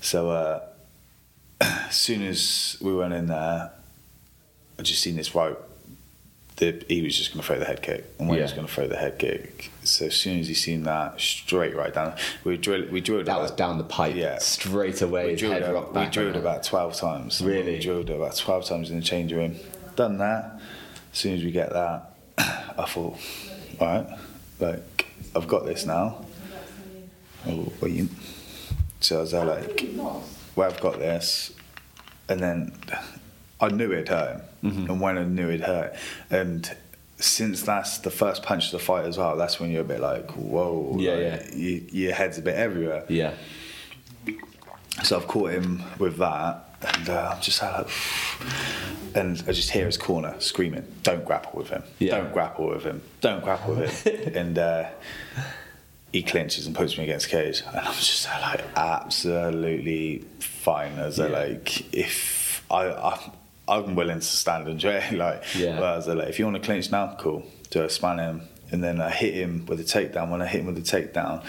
So 0.00 0.30
uh, 0.30 0.60
as 1.60 1.96
soon 1.96 2.22
as 2.22 2.76
we 2.80 2.94
went 2.94 3.14
in 3.14 3.26
there, 3.26 3.72
I 4.78 4.82
just 4.82 5.02
seen 5.02 5.16
this 5.16 5.34
rope. 5.34 5.70
The, 6.56 6.84
he 6.88 7.02
was 7.02 7.16
just 7.18 7.32
going 7.32 7.40
to 7.40 7.46
throw 7.46 7.58
the 7.58 7.64
head 7.64 7.82
kick, 7.82 8.04
and 8.18 8.28
when 8.28 8.38
he 8.38 8.42
was 8.42 8.52
going 8.52 8.66
to 8.66 8.72
throw 8.72 8.86
the 8.86 8.96
head 8.96 9.18
kick, 9.18 9.72
so 9.82 10.06
as 10.06 10.14
soon 10.14 10.38
as 10.38 10.46
he 10.46 10.54
seen 10.54 10.84
that, 10.84 11.20
straight 11.20 11.74
right 11.74 11.92
down. 11.92 12.14
We 12.44 12.56
drilled. 12.58 12.90
We 12.92 13.00
drilled. 13.00 13.26
That 13.26 13.32
about- 13.32 13.42
was 13.42 13.50
down 13.50 13.78
the 13.78 13.84
pipe. 13.84 14.14
Yeah. 14.14 14.38
Straight 14.38 15.02
away. 15.02 15.30
we 15.30 15.34
drilled, 15.34 15.62
rocked 15.72 15.94
we 15.94 16.06
drilled 16.06 16.36
about 16.36 16.62
12 16.62 16.94
times. 16.94 17.42
Really? 17.42 17.72
We 17.72 17.80
drilled 17.80 18.08
about 18.08 18.36
12 18.36 18.66
times 18.66 18.90
in 18.90 18.96
the 19.00 19.02
change 19.04 19.32
room. 19.32 19.56
Done 19.96 20.18
that. 20.18 20.60
As 21.12 21.18
soon 21.18 21.34
as 21.34 21.42
we 21.44 21.50
get 21.50 21.72
that, 21.72 22.12
I 22.38 22.84
thought, 22.86 23.18
all 23.80 23.86
right, 23.88 24.18
like, 24.60 25.06
I've 25.34 25.48
got 25.48 25.66
this 25.66 25.84
now. 25.86 26.24
Oh, 27.48 27.86
you, 27.86 28.08
so 29.04 29.18
I 29.18 29.20
was 29.20 29.32
there 29.32 29.44
like, 29.44 29.84
well, 29.96 30.70
I've 30.70 30.80
got 30.80 30.98
this. 30.98 31.52
And 32.28 32.40
then 32.40 32.72
I 33.60 33.68
knew 33.68 33.92
it'd 33.92 34.08
hurt 34.08 34.36
him. 34.36 34.72
Mm-hmm. 34.72 34.90
And 34.90 35.00
when 35.00 35.18
I 35.18 35.24
knew 35.24 35.48
it'd 35.48 35.60
hurt, 35.60 35.94
and 36.30 36.74
since 37.18 37.62
that's 37.62 37.98
the 37.98 38.10
first 38.10 38.42
punch 38.42 38.66
of 38.66 38.72
the 38.72 38.78
fight 38.78 39.04
as 39.04 39.18
well, 39.18 39.36
that's 39.36 39.60
when 39.60 39.70
you're 39.70 39.82
a 39.82 39.84
bit 39.84 40.00
like, 40.00 40.30
whoa, 40.32 40.96
Yeah, 40.98 41.12
like, 41.12 41.20
yeah. 41.20 41.54
You, 41.54 41.84
your 41.92 42.12
head's 42.14 42.38
a 42.38 42.42
bit 42.42 42.56
everywhere. 42.56 43.04
Yeah. 43.08 43.34
So 45.02 45.16
I've 45.16 45.26
caught 45.26 45.50
him 45.50 45.82
with 45.98 46.16
that, 46.18 46.64
and 46.80 47.08
uh, 47.08 47.32
I'm 47.34 47.42
just 47.42 47.60
like, 47.60 47.88
and 49.14 49.42
I 49.46 49.52
just 49.52 49.70
hear 49.70 49.86
his 49.86 49.96
corner 49.96 50.34
screaming, 50.38 50.86
"Don't 51.02 51.24
grapple 51.24 51.58
with 51.58 51.68
him! 51.68 51.82
Yeah. 51.98 52.18
Don't 52.18 52.32
grapple 52.32 52.68
with 52.68 52.84
him! 52.84 53.02
Don't 53.20 53.42
grapple 53.42 53.74
with 53.74 54.04
him!" 54.04 54.32
and 54.36 54.58
uh, 54.58 54.88
he 56.14 56.22
clinches 56.22 56.64
and 56.68 56.76
puts 56.76 56.96
me 56.96 57.02
against 57.02 57.26
the 57.28 57.32
cage, 57.36 57.62
and 57.66 57.76
I'm 57.76 57.92
just 57.94 58.24
like, 58.40 58.62
absolutely 58.76 60.24
fine. 60.38 60.92
As 60.98 61.18
Yeah. 61.18 61.26
like, 61.26 61.92
if 61.94 62.64
I, 62.70 62.86
I 62.88 63.30
I'm 63.66 63.94
willing 63.96 64.20
to 64.20 64.24
stand 64.24 64.68
and 64.68 64.78
train, 64.84 65.18
like, 65.18 65.42
Yeah. 65.56 65.80
I 65.80 65.96
was 65.96 66.06
like, 66.06 66.28
if 66.28 66.38
you 66.38 66.44
want 66.44 66.56
to 66.56 66.62
clinch 66.62 66.90
now, 66.92 67.16
cool. 67.18 67.42
Do 67.70 67.82
I 67.82 67.88
span 67.88 68.18
him, 68.18 68.42
and 68.70 68.82
then 68.84 69.00
I 69.00 69.10
hit 69.10 69.34
him 69.34 69.66
with 69.66 69.80
a 69.80 69.84
takedown. 69.84 70.30
When 70.30 70.40
I 70.40 70.46
hit 70.46 70.60
him 70.60 70.66
with 70.66 70.78
a 70.78 70.82
takedown 70.82 71.44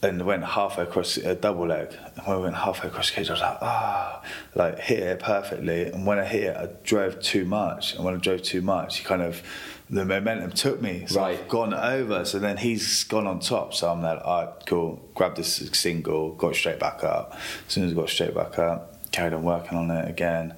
and 0.00 0.24
went 0.24 0.44
halfway 0.44 0.84
across 0.84 1.16
a 1.16 1.34
double 1.34 1.66
leg. 1.66 1.92
And 2.16 2.26
when 2.26 2.36
I 2.36 2.40
went 2.40 2.54
halfway 2.56 2.88
across 2.88 3.10
the 3.10 3.16
cage, 3.16 3.30
I 3.30 3.32
was 3.32 3.40
like, 3.40 3.58
ah, 3.60 4.22
like 4.54 4.78
hit 4.78 5.00
it 5.00 5.18
perfectly. 5.18 5.86
And 5.86 6.06
when 6.06 6.18
I 6.18 6.24
hit 6.24 6.44
it, 6.44 6.56
I 6.56 6.68
drove 6.84 7.20
too 7.20 7.44
much. 7.44 7.94
And 7.94 8.04
when 8.04 8.14
I 8.14 8.18
drove 8.18 8.42
too 8.42 8.62
much, 8.62 8.98
he 8.98 9.04
kind 9.04 9.22
of 9.22 9.42
the 9.90 10.04
momentum 10.04 10.52
took 10.52 10.80
me. 10.80 11.06
So 11.06 11.20
Right. 11.20 11.38
I've 11.38 11.48
gone 11.48 11.74
over. 11.74 12.24
So 12.24 12.38
then 12.38 12.58
he's 12.58 13.04
gone 13.04 13.26
on 13.26 13.40
top. 13.40 13.74
So 13.74 13.90
I'm 13.90 14.02
like, 14.02 14.20
all 14.24 14.44
right, 14.44 14.54
cool. 14.66 15.02
Grab 15.14 15.34
this 15.34 15.56
single, 15.72 16.32
got 16.34 16.54
straight 16.54 16.78
back 16.78 17.02
up. 17.02 17.34
As 17.66 17.72
soon 17.72 17.84
as 17.84 17.92
I 17.92 17.94
got 17.94 18.08
straight 18.08 18.34
back 18.34 18.58
up, 18.58 19.10
carried 19.10 19.32
on 19.32 19.42
working 19.42 19.76
on 19.78 19.90
it 19.90 20.08
again. 20.08 20.54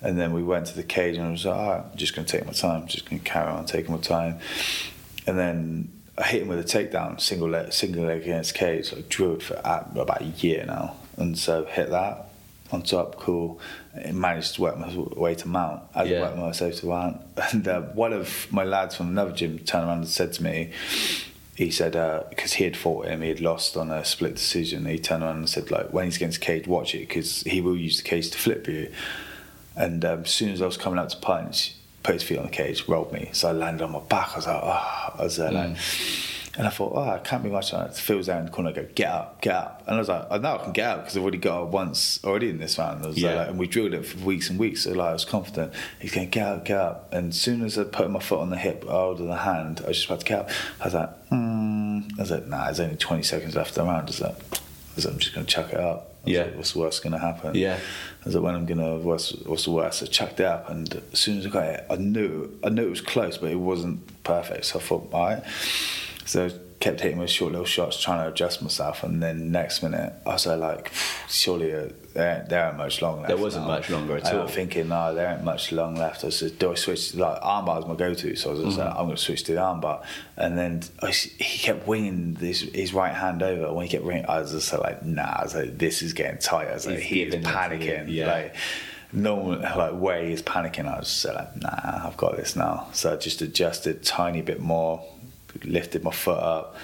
And 0.00 0.16
then 0.16 0.32
we 0.32 0.42
went 0.44 0.66
to 0.66 0.76
the 0.76 0.84
cage 0.84 1.16
and 1.16 1.26
I 1.26 1.30
was 1.32 1.44
like, 1.44 1.56
all 1.56 1.70
right, 1.70 1.84
I'm 1.90 1.96
just 1.96 2.14
going 2.14 2.24
to 2.24 2.36
take 2.38 2.46
my 2.46 2.52
time. 2.52 2.86
just 2.86 3.10
going 3.10 3.20
to 3.20 3.28
carry 3.28 3.50
on 3.50 3.66
taking 3.66 3.92
my 3.92 4.00
time. 4.00 4.38
And 5.26 5.36
then 5.36 5.90
I 6.18 6.24
hit 6.26 6.42
him 6.42 6.48
with 6.48 6.58
a 6.58 6.64
takedown, 6.64 7.20
single 7.20 7.48
leg, 7.48 7.72
single 7.72 8.04
leg 8.04 8.22
against 8.22 8.54
cage. 8.54 8.92
I 8.92 9.02
drilled 9.08 9.42
for 9.42 9.54
a- 9.54 9.86
about 9.94 10.20
a 10.20 10.24
year 10.24 10.64
now, 10.66 10.96
and 11.16 11.38
so 11.38 11.64
hit 11.64 11.90
that 11.90 12.24
on 12.72 12.82
top, 12.82 13.16
cool. 13.16 13.60
And 13.94 14.18
managed 14.20 14.56
to 14.56 14.62
work 14.62 14.78
my 14.78 14.92
way 14.94 15.34
to 15.36 15.48
mount. 15.48 15.82
As 15.94 16.08
Yeah. 16.08 16.18
I 16.18 16.20
worked 16.22 16.36
myself 16.38 16.74
to 16.80 16.86
mount, 16.86 17.20
and 17.52 17.66
uh, 17.66 17.80
one 17.80 18.12
of 18.12 18.46
my 18.50 18.64
lads 18.64 18.96
from 18.96 19.08
another 19.08 19.32
gym 19.32 19.58
turned 19.60 19.86
around 19.88 19.98
and 19.98 20.08
said 20.08 20.32
to 20.34 20.42
me, 20.42 20.70
he 21.56 21.70
said 21.72 21.92
because 22.30 22.52
he 22.54 22.64
had 22.64 22.76
fought 22.76 23.06
him, 23.06 23.22
he 23.22 23.28
had 23.30 23.40
lost 23.40 23.76
on 23.76 23.90
a 23.90 24.04
split 24.04 24.34
decision. 24.36 24.84
He 24.86 24.98
turned 24.98 25.24
around 25.24 25.38
and 25.38 25.48
said 25.48 25.70
like 25.72 25.92
when 25.92 26.04
he's 26.04 26.16
against 26.16 26.40
cage, 26.40 26.66
watch 26.68 26.94
it 26.94 27.00
because 27.08 27.42
he 27.42 27.60
will 27.60 27.76
use 27.76 27.96
the 27.96 28.08
cage 28.08 28.30
to 28.30 28.38
flip 28.38 28.68
you. 28.68 28.90
And 29.76 30.04
um, 30.04 30.20
as 30.22 30.30
soon 30.30 30.50
as 30.50 30.62
I 30.62 30.66
was 30.66 30.76
coming 30.76 30.98
out 31.00 31.10
to 31.10 31.16
punch, 31.16 31.74
put 32.08 32.14
his 32.14 32.22
feet 32.22 32.38
on 32.38 32.44
the 32.46 32.50
cage, 32.50 32.88
rolled 32.88 33.12
me. 33.12 33.28
So 33.32 33.48
I 33.48 33.52
landed 33.52 33.84
on 33.84 33.92
my 33.92 34.00
back. 34.00 34.30
I 34.32 34.36
was 34.36 34.46
like, 34.46 34.60
oh, 34.62 35.14
I 35.18 35.22
was 35.22 35.36
there 35.36 35.52
like, 35.52 35.76
and 36.56 36.66
I 36.66 36.70
thought, 36.70 36.92
oh, 36.96 37.02
I 37.10 37.18
can't 37.18 37.42
be 37.44 37.50
much 37.50 37.74
on 37.74 37.86
it. 37.86 37.94
Phil's 37.94 38.26
there 38.26 38.38
in 38.38 38.46
the 38.46 38.50
corner, 38.50 38.70
I 38.70 38.72
go, 38.72 38.86
get 38.94 39.08
up, 39.10 39.42
get 39.42 39.54
up. 39.54 39.82
And 39.86 39.94
I 39.96 39.98
was 39.98 40.08
like, 40.08 40.26
I 40.30 40.38
know 40.38 40.54
I 40.56 40.64
can 40.64 40.72
get 40.72 40.88
up 40.88 41.00
because 41.02 41.16
I've 41.18 41.22
already 41.22 41.36
got 41.38 41.62
up 41.64 41.68
once 41.68 42.18
already 42.24 42.48
in 42.48 42.56
this 42.58 42.78
round. 42.78 43.04
Was 43.04 43.18
Yeah. 43.18 43.34
like, 43.34 43.48
and 43.50 43.58
we 43.58 43.66
drilled 43.66 43.92
it 43.92 44.06
for 44.06 44.18
weeks 44.24 44.48
and 44.48 44.58
weeks. 44.58 44.84
So 44.84 44.92
like, 44.92 45.10
I 45.10 45.12
was 45.12 45.26
confident. 45.26 45.74
He's 46.00 46.14
going, 46.14 46.30
get 46.30 46.46
up, 46.46 46.64
get 46.64 46.78
up. 46.78 47.12
And 47.12 47.28
as 47.32 47.40
soon 47.40 47.62
as 47.62 47.78
I 47.78 47.84
put 47.84 48.10
my 48.10 48.20
foot 48.20 48.40
on 48.40 48.48
the 48.48 48.56
hip, 48.56 48.84
I 48.88 48.92
hold 48.92 49.18
the 49.18 49.36
hand, 49.36 49.82
I 49.84 49.88
was 49.88 49.98
just 49.98 50.08
about 50.08 50.20
to 50.20 50.26
get 50.26 50.38
up. 50.40 50.50
I 50.80 50.84
was 50.86 50.94
like, 50.94 51.10
hmm. 51.28 51.98
I 52.16 52.20
was 52.22 52.30
like, 52.30 52.46
nah, 52.46 52.64
there's 52.64 52.80
only 52.80 52.96
20 52.96 53.22
seconds 53.22 53.54
left 53.54 53.74
the 53.74 53.82
round. 53.84 54.04
I 54.04 54.04
was 54.06 54.20
like, 54.22 54.34
I 54.34 54.60
was 54.96 55.04
like, 55.04 55.14
I'm 55.14 55.20
just 55.20 55.34
going 55.34 55.46
to 55.46 55.52
chuck 55.52 55.72
it 55.72 55.78
up. 55.78 56.14
I 56.26 56.30
Yeah. 56.30 56.42
like, 56.44 56.56
what's 56.56 56.72
the 56.72 56.78
worst 56.80 57.02
going 57.02 57.12
to 57.12 57.18
happen? 57.18 57.54
Yeah. 57.54 57.76
I 57.76 58.24
was 58.24 58.34
like, 58.34 58.44
when 58.44 58.54
I'm 58.54 58.66
gonna, 58.66 58.96
what's, 58.98 59.32
what's 59.46 59.64
the 59.64 59.70
worst? 59.70 60.02
I 60.02 60.06
chucked 60.06 60.40
it 60.40 60.46
up, 60.46 60.68
and 60.68 61.02
as 61.12 61.18
soon 61.18 61.38
as 61.38 61.46
I 61.46 61.50
got 61.50 61.64
it, 61.64 61.86
I 61.90 61.96
knew, 61.96 62.50
I 62.64 62.68
knew 62.68 62.86
it 62.86 62.90
was 62.90 63.00
close, 63.00 63.38
but 63.38 63.50
it 63.50 63.56
wasn't 63.56 64.22
perfect. 64.24 64.64
So 64.66 64.78
I 64.78 64.82
thought, 64.82 65.08
all 65.12 65.24
right. 65.24 65.42
So 66.26 66.50
kept 66.80 67.00
hitting 67.00 67.18
with 67.18 67.28
short 67.28 67.50
little 67.52 67.66
shots, 67.66 68.00
trying 68.00 68.22
to 68.24 68.30
adjust 68.32 68.62
myself, 68.62 69.02
and 69.02 69.20
then 69.22 69.50
next 69.50 69.82
minute, 69.82 70.12
I 70.24 70.30
was 70.34 70.46
like, 70.46 70.92
surely 71.28 71.74
uh, 71.74 71.88
there, 72.14 72.36
ain't- 72.38 72.48
there 72.48 72.68
ain't 72.68 72.76
much 72.76 73.02
long 73.02 73.16
left. 73.16 73.28
There 73.28 73.36
wasn't 73.36 73.66
now. 73.66 73.72
much 73.74 73.90
longer 73.90 74.16
at 74.16 74.32
all. 74.32 74.40
I 74.40 74.42
was 74.44 74.52
thinking, 74.52 74.88
no, 74.88 75.12
there 75.12 75.28
ain't 75.34 75.42
much 75.42 75.72
long 75.72 75.96
left. 75.96 76.24
I 76.24 76.28
said, 76.28 76.56
do 76.58 76.70
I 76.70 76.74
switch? 76.74 77.14
Like 77.16 77.40
armbar 77.42 77.80
is 77.80 77.86
my 77.86 77.94
go-to, 77.96 78.36
so 78.36 78.50
I 78.50 78.52
was 78.52 78.62
just 78.62 78.78
Mm-hmm. 78.78 78.86
like, 78.88 78.96
I'm 78.96 79.06
gonna 79.06 79.16
switch 79.16 79.42
to 79.44 79.54
the 79.54 79.60
armbar. 79.60 80.04
And 80.36 80.56
then 80.56 80.82
I 81.02 81.10
he 81.10 81.58
kept 81.58 81.86
winging 81.88 82.34
this, 82.34 82.60
his 82.60 82.94
right 82.94 83.12
hand 83.14 83.42
over. 83.42 83.72
When 83.72 83.84
he 83.86 83.90
kept 83.90 84.04
winging, 84.04 84.26
I 84.26 84.40
was 84.40 84.52
just 84.52 84.72
like, 84.72 85.04
nah. 85.04 85.22
I 85.22 85.42
was 85.42 85.54
like, 85.56 85.78
this 85.78 86.00
is 86.02 86.12
getting 86.12 86.38
tight. 86.38 86.68
I 86.68 86.74
was 86.74 86.86
like, 86.86 86.98
He's 87.00 87.04
he 87.06 87.22
is 87.22 87.34
giving 87.34 87.40
it 87.40 87.44
to 87.44 87.50
you, 87.50 87.56
panicking. 87.92 88.04
yeah. 88.08 88.26
Like, 88.32 88.54
no 89.10 89.36
one, 89.36 89.62
like 89.62 89.94
where 89.98 90.22
he's 90.24 90.42
panicking. 90.42 90.86
I 90.86 90.98
was 91.00 91.08
just 91.08 91.24
like, 91.34 91.56
nah, 91.56 92.06
I've 92.06 92.16
got 92.18 92.36
this 92.36 92.54
now. 92.54 92.88
So 92.92 93.12
I 93.12 93.16
just 93.16 93.40
adjusted 93.40 94.02
tiny 94.04 94.42
bit 94.42 94.60
more, 94.60 95.02
lifted 95.64 96.02
my 96.02 96.10
foot 96.10 96.38
up, 96.38 96.76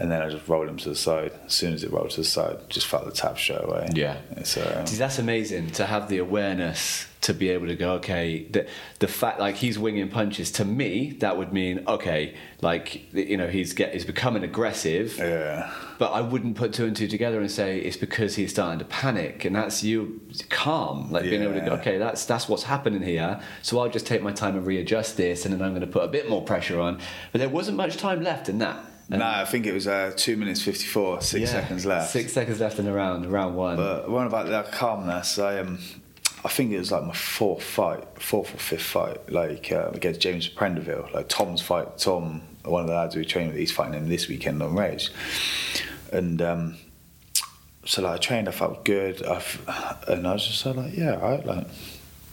and 0.00 0.10
then 0.10 0.22
I 0.22 0.30
just 0.30 0.48
rolled 0.48 0.66
him 0.66 0.78
to 0.78 0.88
the 0.88 0.96
side. 0.96 1.32
As 1.44 1.52
soon 1.52 1.74
as 1.74 1.84
it 1.84 1.92
rolled 1.92 2.10
to 2.10 2.16
the 2.16 2.24
side, 2.24 2.58
just 2.70 2.86
felt 2.86 3.04
the 3.04 3.12
tap 3.12 3.38
straight 3.38 3.62
away. 3.62 3.86
Yeah. 3.92 4.16
So 4.44 4.62
um, 4.78 4.86
See, 4.86 4.96
that's 4.96 5.18
amazing 5.18 5.72
to 5.72 5.84
have 5.84 6.08
the 6.08 6.18
awareness 6.18 7.06
to 7.20 7.34
be 7.34 7.50
able 7.50 7.66
to 7.66 7.76
go, 7.76 7.92
okay, 7.92 8.44
the, 8.44 8.66
the 9.00 9.06
fact 9.06 9.38
like 9.38 9.56
he's 9.56 9.78
winging 9.78 10.08
punches 10.08 10.50
to 10.52 10.64
me, 10.64 11.10
that 11.20 11.36
would 11.36 11.52
mean 11.52 11.84
okay, 11.86 12.34
like 12.62 13.12
you 13.12 13.36
know 13.36 13.46
he's 13.46 13.74
get 13.74 13.92
he's 13.92 14.06
becoming 14.06 14.42
aggressive, 14.42 15.18
yeah. 15.18 15.70
but 15.98 16.12
I 16.12 16.22
wouldn't 16.22 16.56
put 16.56 16.72
two 16.72 16.86
and 16.86 16.96
two 16.96 17.06
together 17.06 17.38
and 17.38 17.50
say 17.50 17.78
it's 17.78 17.98
because 17.98 18.36
he's 18.36 18.52
starting 18.52 18.78
to 18.78 18.86
panic, 18.86 19.44
and 19.44 19.54
that's 19.54 19.84
you 19.84 20.22
calm, 20.48 21.12
like 21.12 21.24
being 21.24 21.42
able 21.42 21.54
to 21.54 21.60
go, 21.60 21.72
okay, 21.72 21.98
that's 21.98 22.24
that's 22.24 22.48
what's 22.48 22.62
happening 22.62 23.02
here. 23.02 23.38
So 23.60 23.78
I'll 23.78 23.90
just 23.90 24.06
take 24.06 24.22
my 24.22 24.32
time 24.32 24.56
and 24.56 24.66
readjust 24.66 25.18
this, 25.18 25.44
and 25.44 25.52
then 25.52 25.60
I'm 25.60 25.72
going 25.72 25.82
to 25.82 25.86
put 25.86 26.04
a 26.04 26.08
bit 26.08 26.30
more 26.30 26.42
pressure 26.42 26.80
on. 26.80 27.00
But 27.32 27.40
there 27.40 27.50
wasn't 27.50 27.76
much 27.76 27.98
time 27.98 28.22
left 28.22 28.48
in 28.48 28.58
that. 28.60 28.82
No, 29.18 29.24
I 29.26 29.44
think 29.44 29.66
it 29.66 29.72
was 29.74 29.86
uh, 29.88 30.12
two 30.16 30.36
minutes 30.36 30.62
fifty-four, 30.62 31.20
six 31.20 31.40
Yeah, 31.42 31.60
seconds 31.60 31.84
left. 31.84 32.10
Six 32.10 32.32
seconds 32.32 32.60
left 32.60 32.78
in 32.78 32.84
the 32.84 32.92
round, 32.92 33.26
round 33.26 33.56
one. 33.56 33.76
But 33.76 34.08
one 34.08 34.26
about 34.26 34.46
that 34.48 34.70
calmness, 34.72 35.38
I 35.38 35.58
um, 35.58 35.78
I 36.44 36.48
think 36.48 36.72
it 36.72 36.78
was 36.78 36.92
like 36.92 37.02
my 37.04 37.12
fourth 37.14 37.62
fight, 37.62 38.04
fourth 38.20 38.54
or 38.54 38.58
fifth 38.58 38.82
fight, 38.82 39.30
like 39.30 39.72
uh, 39.72 39.90
against 39.92 40.20
James 40.20 40.48
Prendeville, 40.48 41.12
like 41.12 41.28
Tom's 41.28 41.60
fight. 41.60 41.98
Tom, 41.98 42.42
one 42.64 42.82
of 42.82 42.86
the 42.86 42.94
lads 42.94 43.16
we 43.16 43.24
trained 43.24 43.48
with, 43.50 43.58
he's 43.58 43.72
fighting 43.72 43.94
him 43.94 44.08
this 44.08 44.28
weekend 44.28 44.62
on 44.62 44.74
Rage, 44.76 45.10
and 46.12 46.40
um, 46.40 46.76
so 47.84 48.02
like 48.02 48.14
I 48.14 48.18
trained, 48.18 48.48
I 48.48 48.52
felt 48.52 48.84
good, 48.84 49.26
I 49.26 49.36
f- 49.36 50.04
and 50.08 50.26
I 50.26 50.34
was 50.34 50.46
just 50.46 50.64
like, 50.64 50.96
yeah, 50.96 51.16
right, 51.16 51.44
like 51.44 51.66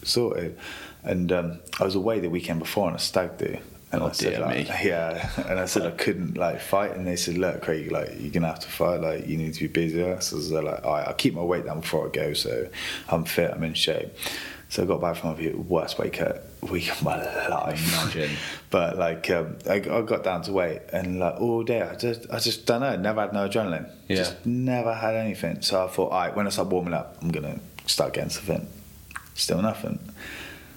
sorted. 0.03 0.57
And 1.03 1.31
um, 1.31 1.59
I 1.79 1.85
was 1.85 1.95
away 1.95 2.19
the 2.19 2.29
weekend 2.29 2.59
before 2.59 2.87
on 2.87 2.93
a 2.95 2.99
stag 2.99 3.37
do. 3.37 3.57
And 3.91 4.03
Oh, 4.03 4.07
I 4.07 4.11
said, 4.11 4.41
like, 4.41 4.67
me. 4.67 4.75
yeah, 4.83 5.29
and 5.47 5.59
I 5.59 5.65
said 5.65 5.83
I 5.83 5.91
couldn't 5.91 6.37
like 6.37 6.59
fight, 6.59 6.91
and 6.95 7.07
they 7.07 7.15
said, 7.15 7.37
look, 7.37 7.61
Craig, 7.61 7.89
like 7.91 8.15
you're 8.19 8.31
gonna 8.31 8.47
have 8.47 8.59
to 8.59 8.67
fight, 8.67 8.99
like 8.99 9.27
you 9.27 9.37
need 9.37 9.53
to 9.53 9.61
be 9.61 9.67
busier. 9.67 10.19
So 10.19 10.35
I 10.35 10.39
was 10.39 10.51
like, 10.51 10.85
all 10.85 10.93
right, 10.93 11.07
I'll 11.07 11.13
keep 11.13 11.33
my 11.33 11.41
weight 11.41 11.65
down 11.65 11.79
before 11.79 12.07
I 12.07 12.09
go, 12.09 12.33
so 12.33 12.67
I'm 13.07 13.23
fit, 13.23 13.51
I'm 13.51 13.63
in 13.63 13.73
shape. 13.73 14.13
So 14.69 14.83
I 14.83 14.85
got 14.85 14.99
back 14.99 15.15
from 15.15 15.37
the 15.37 15.53
worst 15.53 15.97
week 15.97 16.21
week 16.69 16.91
of 16.91 17.01
my 17.01 17.15
life. 17.47 18.13
Imagine. 18.13 18.35
but 18.69 18.97
like 18.97 19.29
um, 19.29 19.55
I, 19.69 19.75
I 19.75 20.01
got 20.01 20.23
down 20.23 20.41
to 20.43 20.51
weight 20.51 20.81
and 20.91 21.19
like 21.19 21.39
all 21.39 21.63
day 21.63 21.81
I 21.81 21.95
just 21.95 22.29
I 22.29 22.39
just 22.39 22.65
don't 22.65 22.81
know. 22.81 22.95
Never 22.97 23.21
had 23.21 23.33
no 23.33 23.47
adrenaline. 23.47 23.89
Yeah. 24.09 24.17
Just 24.17 24.45
never 24.45 24.93
had 24.93 25.15
anything. 25.15 25.61
So 25.61 25.85
I 25.85 25.87
thought, 25.87 26.11
all 26.11 26.19
right, 26.19 26.35
when 26.35 26.47
I 26.47 26.49
start 26.49 26.67
warming 26.67 26.93
up, 26.93 27.17
I'm 27.21 27.29
gonna 27.29 27.59
start 27.85 28.13
getting 28.13 28.29
something. 28.29 28.67
Still 29.35 29.61
nothing. 29.61 29.99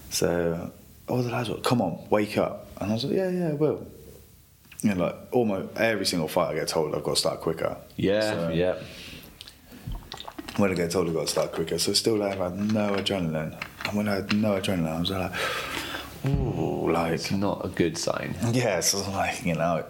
So 0.09 0.71
all 1.11 1.21
the 1.23 1.29
lads 1.31 1.49
were, 1.49 1.57
come 1.57 1.81
on, 1.81 2.07
wake 2.09 2.37
up. 2.37 2.67
And 2.79 2.89
I 2.91 2.93
was 2.93 3.03
like, 3.05 3.13
yeah, 3.15 3.29
yeah, 3.29 3.49
I 3.49 3.53
will. 3.53 3.85
You 4.81 4.95
know, 4.95 5.05
like 5.05 5.15
almost 5.31 5.77
every 5.77 6.05
single 6.05 6.27
fight 6.27 6.51
I 6.51 6.55
get 6.55 6.67
told 6.67 6.95
I've 6.95 7.03
got 7.03 7.11
to 7.11 7.19
start 7.19 7.41
quicker. 7.41 7.77
Yeah, 7.97 8.21
So- 8.21 8.49
yeah. 8.49 8.75
when 10.57 10.71
I 10.71 10.73
get 10.73 10.91
told 10.91 11.07
I've 11.07 11.13
got 11.13 11.21
to 11.27 11.31
start 11.31 11.51
quicker. 11.51 11.77
So 11.79 11.93
still 11.93 12.17
like, 12.17 12.39
I 12.39 12.45
had 12.45 12.57
no 12.73 12.93
adrenaline. 12.95 13.57
And 13.85 13.97
when 13.97 14.07
I 14.07 14.15
had 14.15 14.33
no 14.35 14.59
adrenaline, 14.59 14.87
I 14.95 14.99
was 14.99 15.09
like, 15.11 15.31
ooh, 16.27 16.91
like, 16.91 17.13
It's 17.13 17.31
not 17.31 17.63
a 17.65 17.69
good 17.69 17.97
sign. 17.97 18.35
yeah, 18.51 18.79
so 18.79 18.97
I 18.97 19.01
was 19.01 19.09
like, 19.09 19.45
you 19.45 19.55
know, 19.55 19.85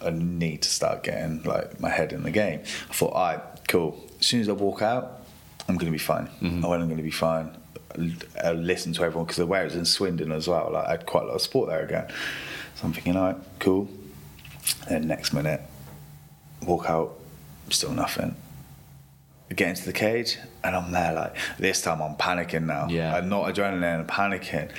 I 0.00 0.10
need 0.10 0.62
to 0.62 0.68
start 0.68 1.02
getting 1.04 1.42
like 1.42 1.80
my 1.80 1.88
head 1.88 2.12
in 2.12 2.22
the 2.22 2.30
game. 2.30 2.60
I 2.90 2.92
thought, 2.92 3.12
all 3.12 3.26
right, 3.26 3.40
cool. 3.68 4.04
As 4.20 4.26
soon 4.26 4.40
as 4.40 4.48
I 4.48 4.52
walk 4.52 4.82
out, 4.82 5.20
I'm 5.68 5.76
going 5.76 5.86
to 5.86 5.92
be 5.92 5.98
fine. 5.98 6.26
Mm-hmm. 6.42 6.64
I 6.64 6.68
went, 6.68 6.82
I'm 6.82 6.88
going 6.88 6.98
to 6.98 7.02
be 7.02 7.10
fine. 7.10 7.56
Uh, 7.96 8.08
I 8.42 8.52
listened 8.52 8.94
to 8.96 9.02
everyone 9.02 9.26
because 9.26 9.36
the 9.36 9.46
way 9.46 9.60
it 9.60 9.64
was 9.64 9.74
in 9.74 9.84
Swindon 9.84 10.32
as 10.32 10.48
well. 10.48 10.70
Like 10.72 10.86
I 10.86 10.90
had 10.92 11.06
quite 11.06 11.24
a 11.24 11.26
lot 11.26 11.34
of 11.34 11.42
sport 11.42 11.68
there 11.68 11.84
again. 11.84 12.06
So 12.74 12.86
I'm 12.86 12.92
thinking, 12.92 13.16
all 13.16 13.32
right, 13.32 13.36
cool. 13.58 13.88
Then 14.88 15.06
next 15.06 15.32
minute, 15.32 15.62
walk 16.62 16.88
out, 16.88 17.18
still 17.70 17.92
nothing. 17.92 18.36
Get 19.54 19.70
into 19.70 19.86
the 19.86 19.94
cage, 19.94 20.38
and 20.62 20.76
I'm 20.76 20.92
there 20.92 21.14
like 21.14 21.34
this 21.58 21.80
time. 21.80 22.02
I'm 22.02 22.16
panicking 22.16 22.66
now. 22.66 22.86
Yeah. 22.88 23.16
I'm 23.16 23.30
not 23.30 23.52
adrenaline, 23.52 24.00
I'm 24.00 24.06
panicking. 24.06 24.70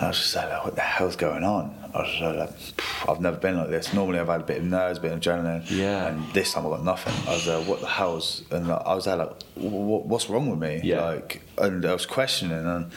I 0.00 0.08
was 0.08 0.18
just 0.18 0.36
like, 0.36 0.64
what 0.64 0.76
the 0.76 0.80
hell's 0.80 1.16
going 1.16 1.42
on? 1.42 1.74
I 1.92 1.98
was 2.02 2.10
just 2.10 2.22
like, 2.22 3.08
I've 3.08 3.20
never 3.20 3.36
been 3.36 3.56
like 3.56 3.68
this. 3.68 3.92
Normally, 3.92 4.20
I've 4.20 4.28
had 4.28 4.42
a 4.42 4.44
bit 4.44 4.58
of 4.58 4.64
nerves, 4.64 4.98
a 4.98 5.02
bit 5.02 5.12
of 5.12 5.20
adrenaline. 5.20 5.68
Yeah. 5.68 6.06
And 6.06 6.32
this 6.32 6.52
time, 6.52 6.66
I 6.66 6.70
got 6.70 6.84
nothing. 6.84 7.14
I 7.28 7.34
was 7.34 7.46
like, 7.48 7.66
what 7.66 7.80
the 7.80 7.88
hell's? 7.88 8.44
And 8.50 8.70
I 8.70 8.94
was 8.94 9.06
like, 9.08 9.30
what's 9.56 10.30
wrong 10.30 10.50
with 10.50 10.60
me? 10.60 10.80
Yeah. 10.84 11.04
Like, 11.04 11.42
and 11.58 11.84
I 11.84 11.92
was 11.92 12.06
questioning, 12.06 12.64
and 12.64 12.92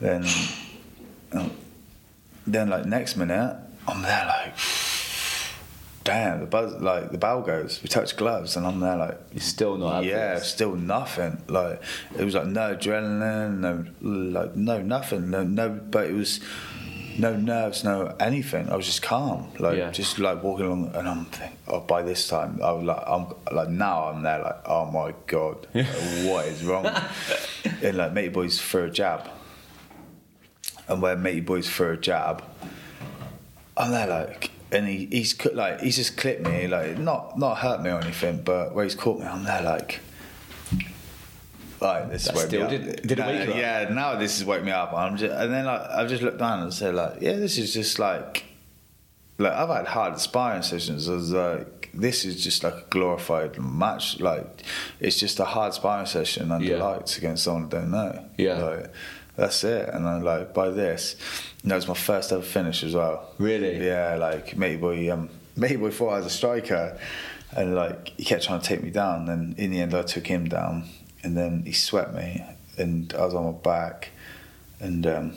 then, 0.00 0.26
then 2.46 2.68
like 2.68 2.84
next 2.86 3.16
minute, 3.16 3.56
I'm 3.86 4.02
there 4.02 4.26
like, 4.26 4.54
damn, 6.04 6.40
the 6.40 6.46
buzz, 6.46 6.80
like 6.80 7.10
the 7.12 7.18
bell 7.18 7.42
goes. 7.42 7.80
We 7.82 7.88
touch 7.88 8.16
gloves, 8.16 8.56
and 8.56 8.66
I'm 8.66 8.80
there 8.80 8.96
like, 8.96 9.20
You're 9.32 9.40
still 9.40 9.76
not 9.76 9.94
happy. 9.96 10.08
yeah, 10.08 10.38
still 10.38 10.74
nothing. 10.74 11.42
Like 11.48 11.80
it 12.18 12.24
was 12.24 12.34
like 12.34 12.46
no 12.46 12.74
adrenaline, 12.74 13.58
no 13.58 13.84
like 14.00 14.56
no 14.56 14.82
nothing, 14.82 15.30
no 15.30 15.42
no. 15.44 15.68
But 15.68 16.06
it 16.06 16.14
was 16.14 16.40
no 17.18 17.36
nerves, 17.36 17.84
no 17.84 18.14
anything. 18.18 18.70
I 18.70 18.76
was 18.76 18.86
just 18.86 19.02
calm, 19.02 19.50
like 19.58 19.76
Yeah. 19.76 19.90
just 19.90 20.18
like 20.18 20.42
walking 20.42 20.66
along, 20.66 20.92
and 20.94 21.06
I'm 21.08 21.26
thinking, 21.26 21.58
oh, 21.68 21.80
by 21.80 22.02
this 22.02 22.26
time, 22.26 22.58
I 22.62 22.72
was 22.72 22.84
like, 22.84 23.02
I'm 23.06 23.26
like 23.54 23.68
now 23.68 24.04
I'm 24.04 24.22
there, 24.22 24.38
like, 24.40 24.60
oh 24.66 24.86
my 24.90 25.14
god, 25.26 25.66
like, 25.74 25.86
what 26.24 26.46
is 26.46 26.64
wrong? 26.64 26.86
and 27.82 27.96
like 27.98 28.12
matey 28.12 28.28
boys 28.30 28.58
for 28.58 28.84
a 28.84 28.90
jab, 28.90 29.28
and 30.88 31.02
where 31.02 31.14
matey 31.16 31.40
boys 31.40 31.68
for 31.68 31.92
a 31.92 31.96
jab, 31.98 32.42
I'm 33.76 33.90
there 33.90 34.06
like, 34.06 34.50
and 34.72 34.86
he, 34.88 35.06
he's 35.06 35.34
like 35.52 35.80
he's 35.80 35.96
just 35.96 36.16
clipped 36.16 36.42
me 36.48 36.66
like 36.66 36.98
not 36.98 37.38
not 37.38 37.58
hurt 37.58 37.82
me 37.82 37.90
or 37.90 38.00
anything, 38.00 38.42
but 38.42 38.74
where 38.74 38.84
he's 38.84 38.94
caught 38.94 39.20
me, 39.20 39.26
I'm 39.26 39.44
there 39.44 39.62
like. 39.62 40.00
Right, 41.80 42.08
this 42.08 42.28
woke 42.32 42.46
still 42.46 42.68
me 42.70 42.78
did- 42.78 42.88
up. 42.90 43.02
did 43.02 43.18
it 43.18 43.26
wake 43.26 43.48
up? 43.48 43.56
Yeah, 43.56 43.88
now 43.90 44.14
this 44.14 44.38
has 44.38 44.46
woke 44.46 44.62
me 44.62 44.70
up. 44.70 44.92
I'm 44.92 45.16
just, 45.16 45.32
and 45.34 45.52
then 45.52 45.64
like 45.64 45.80
I've 45.90 46.08
just 46.08 46.22
looked 46.22 46.38
down 46.38 46.62
and 46.62 46.72
said 46.72 46.94
like, 46.94 47.20
yeah, 47.20 47.32
this 47.32 47.58
is 47.58 47.74
just 47.74 47.98
like, 47.98 48.44
like 49.38 49.52
I've 49.52 49.68
had 49.68 49.86
hard 49.88 50.20
sparring 50.20 50.62
sessions. 50.62 51.08
I 51.08 51.14
was 51.14 51.32
like, 51.32 51.90
this 51.92 52.24
is 52.24 52.42
just 52.42 52.62
like 52.62 52.74
a 52.74 52.84
glorified 52.88 53.58
match. 53.58 54.20
Like, 54.20 54.62
it's 55.00 55.18
just 55.18 55.40
a 55.40 55.44
hard 55.44 55.74
sparring 55.74 56.06
session 56.06 56.52
under 56.52 56.64
Yeah. 56.64 56.84
lights 56.84 57.18
against 57.18 57.42
someone 57.42 57.64
I 57.64 57.68
don't 57.68 57.90
know. 57.90 58.26
Yeah. 58.38 58.62
Like, 58.62 58.92
that's 59.36 59.64
it. 59.64 59.88
And 59.88 60.06
I'm 60.08 60.22
like, 60.22 60.52
by 60.54 60.70
this, 60.70 61.16
that 61.64 61.74
was 61.74 61.88
my 61.88 61.94
first 61.94 62.32
ever 62.32 62.42
finish 62.42 62.82
as 62.84 62.94
well. 62.94 63.30
Really? 63.38 63.84
Yeah, 63.86 64.16
like 64.16 64.56
matey 64.56 64.76
boy, 64.76 65.12
um, 65.12 65.28
matey 65.56 65.76
boy 65.76 65.90
thought 65.90 66.10
I 66.14 66.16
was 66.18 66.26
a 66.26 66.30
striker, 66.30 66.98
and 67.56 67.74
like 67.74 68.08
he 68.16 68.24
kept 68.24 68.44
trying 68.44 68.60
to 68.60 68.66
take 68.66 68.82
me 68.82 68.90
down. 68.90 69.28
And 69.28 69.58
in 69.58 69.70
the 69.70 69.80
end, 69.80 69.94
I 69.94 70.02
took 70.02 70.26
him 70.26 70.48
down, 70.48 70.84
and 71.22 71.36
then 71.36 71.62
he 71.64 71.72
swept 71.72 72.14
me, 72.14 72.44
and 72.78 73.12
I 73.14 73.24
was 73.24 73.34
on 73.34 73.44
my 73.46 73.52
back, 73.52 74.10
and 74.80 75.06
um, 75.06 75.34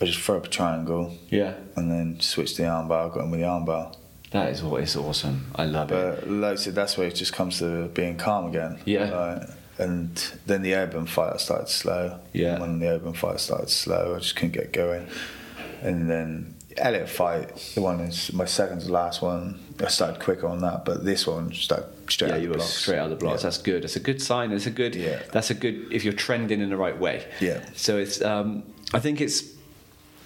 I 0.00 0.04
just 0.04 0.20
threw 0.20 0.36
up 0.36 0.46
a 0.46 0.48
triangle, 0.48 1.14
Yeah. 1.30 1.54
and 1.76 1.90
then 1.90 2.20
switched 2.20 2.56
the 2.56 2.64
armbar. 2.64 3.12
Got 3.12 3.24
him 3.24 3.30
with 3.32 3.40
the 3.40 3.46
armbar. 3.46 3.94
That 4.30 4.50
is 4.52 4.62
what 4.62 4.82
is 4.82 4.94
awesome. 4.94 5.50
I 5.56 5.64
love 5.64 5.90
it. 5.90 6.20
But 6.20 6.30
like 6.30 6.52
I 6.52 6.56
said, 6.56 6.74
that's 6.74 6.98
where 6.98 7.08
it 7.08 7.14
just 7.14 7.32
comes 7.32 7.58
to 7.60 7.88
being 7.88 8.16
calm 8.18 8.46
again. 8.46 8.78
Yeah. 8.84 9.08
Like, 9.40 9.48
and 9.78 10.16
then 10.46 10.62
the 10.62 10.74
Oban 10.74 11.06
fight 11.06 11.34
I 11.34 11.36
started 11.36 11.68
slow. 11.68 12.18
Yeah. 12.32 12.54
And 12.54 12.60
when 12.60 12.78
the 12.80 12.90
Oban 12.90 13.14
fight 13.14 13.40
started 13.40 13.70
slow, 13.70 14.14
I 14.16 14.18
just 14.18 14.36
couldn't 14.36 14.52
get 14.52 14.72
going. 14.72 15.08
And 15.82 16.10
then 16.10 16.56
Elliot 16.76 17.08
fight, 17.08 17.56
the 17.74 17.80
one 17.80 18.00
is 18.00 18.32
my 18.32 18.44
second 18.44 18.80
to 18.80 18.92
last 18.92 19.22
one. 19.22 19.60
I 19.80 19.88
started 19.88 20.20
quicker 20.20 20.46
on 20.46 20.60
that, 20.60 20.84
but 20.84 21.04
this 21.04 21.26
one 21.26 21.52
started 21.52 21.86
straight 22.10 22.28
yeah, 22.28 22.34
out 22.34 22.40
you 22.40 22.46
the 22.46 22.52
were 22.52 22.56
blocks. 22.56 22.74
straight 22.74 22.98
out 22.98 23.04
of 23.04 23.10
the 23.10 23.16
blocks. 23.16 23.42
Yeah. 23.42 23.50
That's 23.50 23.58
good. 23.58 23.82
That's 23.84 23.96
a 23.96 24.00
good 24.00 24.20
sign. 24.20 24.52
It's 24.52 24.66
a 24.66 24.70
good. 24.70 24.94
Yeah. 24.94 25.22
That's 25.32 25.50
a 25.50 25.54
good. 25.54 25.92
If 25.92 26.04
you're 26.04 26.12
trending 26.12 26.60
in 26.60 26.70
the 26.70 26.76
right 26.76 26.98
way. 26.98 27.26
Yeah. 27.40 27.64
So 27.74 27.98
it's. 27.98 28.20
Um, 28.20 28.64
I 28.92 29.00
think 29.00 29.20
it's. 29.20 29.44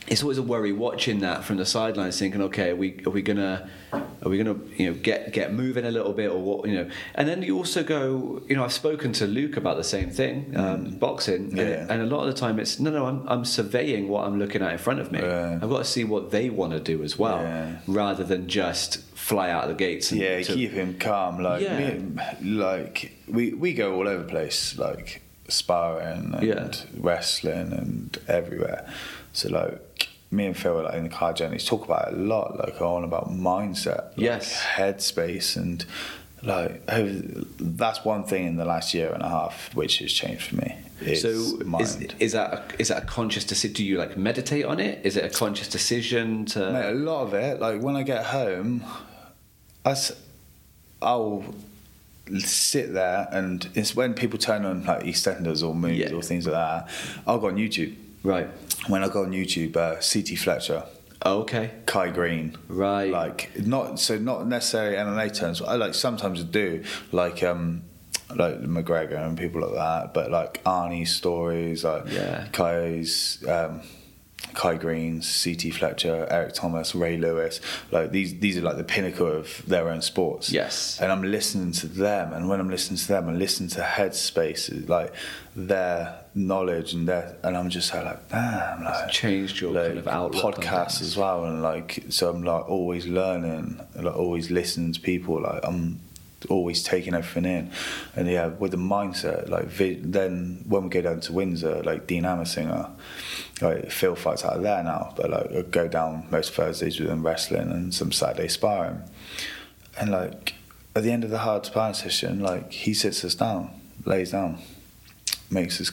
It's 0.09 0.22
always 0.22 0.38
a 0.38 0.42
worry 0.42 0.72
watching 0.72 1.20
that 1.20 1.44
from 1.44 1.57
the 1.59 1.64
sidelines, 1.66 2.18
thinking, 2.18 2.42
okay, 2.42 2.70
are 2.70 2.76
we 2.76 3.00
are 3.07 3.11
we 3.11 3.22
gonna 3.22 3.68
are 3.92 4.28
we 4.28 4.36
gonna 4.36 4.57
you 4.76 4.90
know 4.90 4.94
get 4.98 5.32
get 5.32 5.53
moving 5.55 5.84
a 5.84 5.90
little 5.90 6.12
bit 6.12 6.30
or 6.30 6.40
what 6.42 6.68
you 6.68 6.74
know? 6.74 6.90
And 7.14 7.28
then 7.28 7.42
you 7.42 7.57
also 7.57 7.84
go, 7.84 8.42
you 8.48 8.57
know, 8.57 8.64
I've 8.64 8.72
spoken 8.72 9.12
to 9.14 9.26
Luke 9.26 9.57
about 9.57 9.76
the 9.76 9.84
same 9.84 10.11
thing, 10.11 10.57
um, 10.57 10.96
boxing, 10.96 11.50
and, 11.50 11.57
Yeah. 11.57 11.86
and 11.88 12.03
a 12.03 12.07
lot 12.07 12.26
of 12.26 12.34
the 12.34 12.40
time 12.40 12.59
it's 12.59 12.80
no, 12.80 12.90
no, 12.90 13.07
I'm 13.07 13.26
I'm 13.28 13.44
surveying 13.44 14.09
what 14.09 14.26
I'm 14.26 14.38
looking 14.38 14.61
at 14.61 14.72
in 14.72 14.78
front 14.78 14.98
of 15.00 15.12
me. 15.12 15.20
Yeah. 15.20 15.61
I've 15.62 15.70
got 15.70 15.78
to 15.78 15.84
see 15.84 16.05
what 16.05 16.30
they 16.32 16.50
want 16.50 16.72
to 16.72 16.80
do 16.80 17.03
as 17.05 17.16
well, 17.18 17.40
Yeah. 17.40 17.76
rather 17.86 18.24
than 18.24 18.48
just 18.48 19.03
fly 19.14 19.50
out 19.50 19.64
of 19.64 19.68
the 19.70 19.76
gates. 19.76 20.11
And 20.11 20.20
Yeah, 20.20 20.42
to- 20.42 20.53
keep 20.55 20.72
him 20.72 20.98
calm. 20.98 21.40
Like, 21.40 21.62
me, 21.62 22.03
like 22.42 23.12
we 23.28 23.53
we 23.55 23.72
go 23.72 23.94
all 23.94 24.09
over 24.09 24.24
the 24.24 24.28
place, 24.28 24.76
like 24.76 25.22
sparring 25.48 26.34
and 26.34 26.86
wrestling 26.98 27.72
and 27.72 28.18
everywhere. 28.26 28.88
So 29.34 29.48
like 29.48 29.80
me 30.33 30.47
and 30.47 30.57
Phil, 30.57 30.83
like 30.83 30.95
in 30.95 31.05
the 31.05 31.09
car 31.11 31.33
journeys, 31.33 31.64
talk 31.64 31.85
about 31.85 32.09
it 32.09 32.14
a 32.14 32.16
lot. 32.16 32.59
Like 32.59 32.80
on 32.80 33.05
about 33.05 33.30
mindset, 33.30 34.05
like, 34.11 34.16
Yes. 34.16 34.55
headspace, 34.76 35.57
and 35.57 35.85
like 36.43 36.83
over- 36.91 37.45
that's 37.61 38.05
one 38.05 38.24
thing 38.24 38.47
in 38.47 38.57
the 38.57 38.64
last 38.64 38.95
year 38.95 39.12
and 39.12 39.22
a 39.22 39.28
half 39.28 39.70
which 39.74 39.99
has 39.99 40.12
changed 40.12 40.43
for 40.49 40.57
me. 40.57 40.74
Is 41.01 41.22
So 41.22 41.28
is, 41.28 41.64
mind. 41.64 42.14
is 42.18 42.33
that 42.33 42.53
a, 42.53 42.62
is 42.80 42.89
that 42.89 43.03
a 43.03 43.07
conscious 43.07 43.45
decision? 43.45 43.74
Do 43.74 43.85
you 43.85 43.99
like 43.99 44.16
meditate 44.16 44.64
on 44.64 44.80
it? 44.80 45.01
Is 45.05 45.16
it 45.16 45.24
a 45.24 45.28
conscious 45.28 45.68
decision 45.68 46.45
to? 46.47 46.72
Mate, 46.72 46.91
a 46.91 46.95
lot 46.95 47.22
of 47.22 47.35
it, 47.35 47.61
like 47.61 47.80
when 47.83 47.95
I 47.97 48.03
get 48.03 48.24
home, 48.26 48.85
I 49.85 49.91
s- 49.93 50.12
I'll 51.01 51.45
sit 52.39 52.95
there 52.95 53.28
and 53.33 53.68
it's 53.74 53.95
when 53.97 54.14
people 54.14 54.39
turn 54.39 54.64
on 54.64 54.85
like 54.85 55.03
EastEnders 55.03 55.66
or 55.66 55.74
movies 55.74 55.99
Yeah. 56.11 56.16
or 56.16 56.22
things 56.22 56.47
like 56.47 56.55
that. 56.55 56.89
I'll 57.26 57.39
go 57.39 57.49
on 57.49 57.57
YouTube. 57.57 57.95
Right. 58.22 58.48
When 58.88 59.02
I 59.04 59.08
go 59.08 59.22
on 59.22 59.32
YouTube, 59.32 59.76
uh, 59.76 59.96
CT 59.96 60.38
Fletcher, 60.38 60.84
Oh, 61.24 61.42
okay. 61.42 61.70
Kai 61.86 62.10
Greene, 62.10 62.56
Right. 62.68 63.10
Like 63.10 63.50
not 63.64 64.00
so 64.00 64.18
not 64.18 64.46
necessarily 64.48 64.96
MMA 64.96 65.32
terms. 65.32 65.62
I 65.62 65.76
like 65.76 65.94
sometimes 65.94 66.40
I 66.40 66.44
do 66.44 66.82
like 67.12 67.42
um 67.44 67.82
like 68.34 68.60
McGregor 68.62 69.24
and 69.24 69.38
people 69.38 69.60
like 69.60 69.74
that, 69.74 70.14
but 70.14 70.30
like 70.32 70.62
Arnie's 70.64 71.14
stories, 71.14 71.84
like 71.84 72.04
Yeah. 72.10 72.48
Kai's 72.52 73.44
um, 73.48 73.82
Kai 74.54 74.74
Greene's, 74.76 75.44
CT 75.44 75.72
Fletcher, 75.74 76.26
Eric 76.28 76.54
Thomas, 76.54 76.94
Ray 76.94 77.16
Lewis, 77.16 77.60
like 77.92 78.10
these 78.10 78.40
these 78.40 78.58
are 78.58 78.62
like 78.62 78.76
the 78.76 78.84
pinnacle 78.84 79.28
of 79.28 79.64
their 79.66 79.88
own 79.90 80.02
sports. 80.02 80.50
Yes. 80.50 80.98
And 81.00 81.12
I'm 81.12 81.22
listening 81.22 81.70
to 81.72 81.86
them, 81.86 82.32
and 82.32 82.48
when 82.48 82.58
I'm 82.58 82.68
listening 82.68 82.98
to 82.98 83.06
them, 83.08 83.28
I 83.28 83.32
listen 83.32 83.68
to 83.68 83.80
Headspace, 83.82 84.88
like 84.88 85.14
their 85.54 86.21
knowledge 86.35 86.95
and 86.95 87.09
that, 87.09 87.39
and 87.43 87.57
I'm 87.57 87.68
just 87.68 87.93
like, 87.93 88.28
damn, 88.28 88.85
like 88.85 89.11
changed 89.11 89.61
your 89.61 89.74
kind 89.74 89.99
of 89.99 90.09
outlook 90.09 90.57
podcasts 90.57 91.01
as 91.01 91.16
well, 91.16 91.45
and 91.45 91.62
like 91.62 92.05
so 92.09 92.30
I'm 92.30 92.43
like 92.43 92.68
always 92.68 93.07
learning, 93.07 93.80
like 93.95 94.16
always 94.16 94.51
listening 94.51 94.93
to 94.93 95.01
people, 95.01 95.41
like 95.43 95.61
I'm 95.64 96.01
always 96.49 96.83
taking 96.83 97.14
everything 97.14 97.45
in, 97.45 97.70
and 98.16 98.28
yeah, 98.28 98.47
with 98.47 98.70
the 98.70 98.76
mindset, 98.76 99.49
like 99.49 99.66
vi- 99.66 100.01
then 100.03 100.64
when 100.66 100.85
we 100.85 100.89
go 100.89 101.03
down 101.03 101.20
to 101.20 101.33
Windsor, 101.33 101.83
like 101.83 102.07
Dean 102.07 102.24
Hammersinger, 102.24 102.91
like 103.61 103.91
Phil 103.91 104.14
fights 104.16 104.45
out 104.45 104.57
of 104.57 104.62
there 104.62 104.83
now, 104.83 105.12
but 105.16 105.30
like 105.30 105.53
I 105.53 105.62
go 105.62 105.87
down 105.89 106.26
most 106.30 106.53
Thursdays 106.53 106.99
with 106.99 107.11
him 107.11 107.24
wrestling 107.24 107.70
and 107.70 107.95
some 107.95 108.11
Saturday 108.11 108.49
sparring, 108.49 109.03
and 110.01 110.11
like 110.11 110.55
at 110.97 111.03
the 111.03 111.12
end 111.12 111.24
of 111.24 111.30
the 111.30 111.39
hard 111.39 111.66
sparring 111.66 111.95
session, 111.95 112.41
like 112.41 112.72
he 112.72 112.95
sits 112.95 113.24
us 113.24 113.35
down, 113.35 113.70
lays 114.05 114.30
down. 114.33 114.59
Makes 115.53 115.80
us 115.80 115.92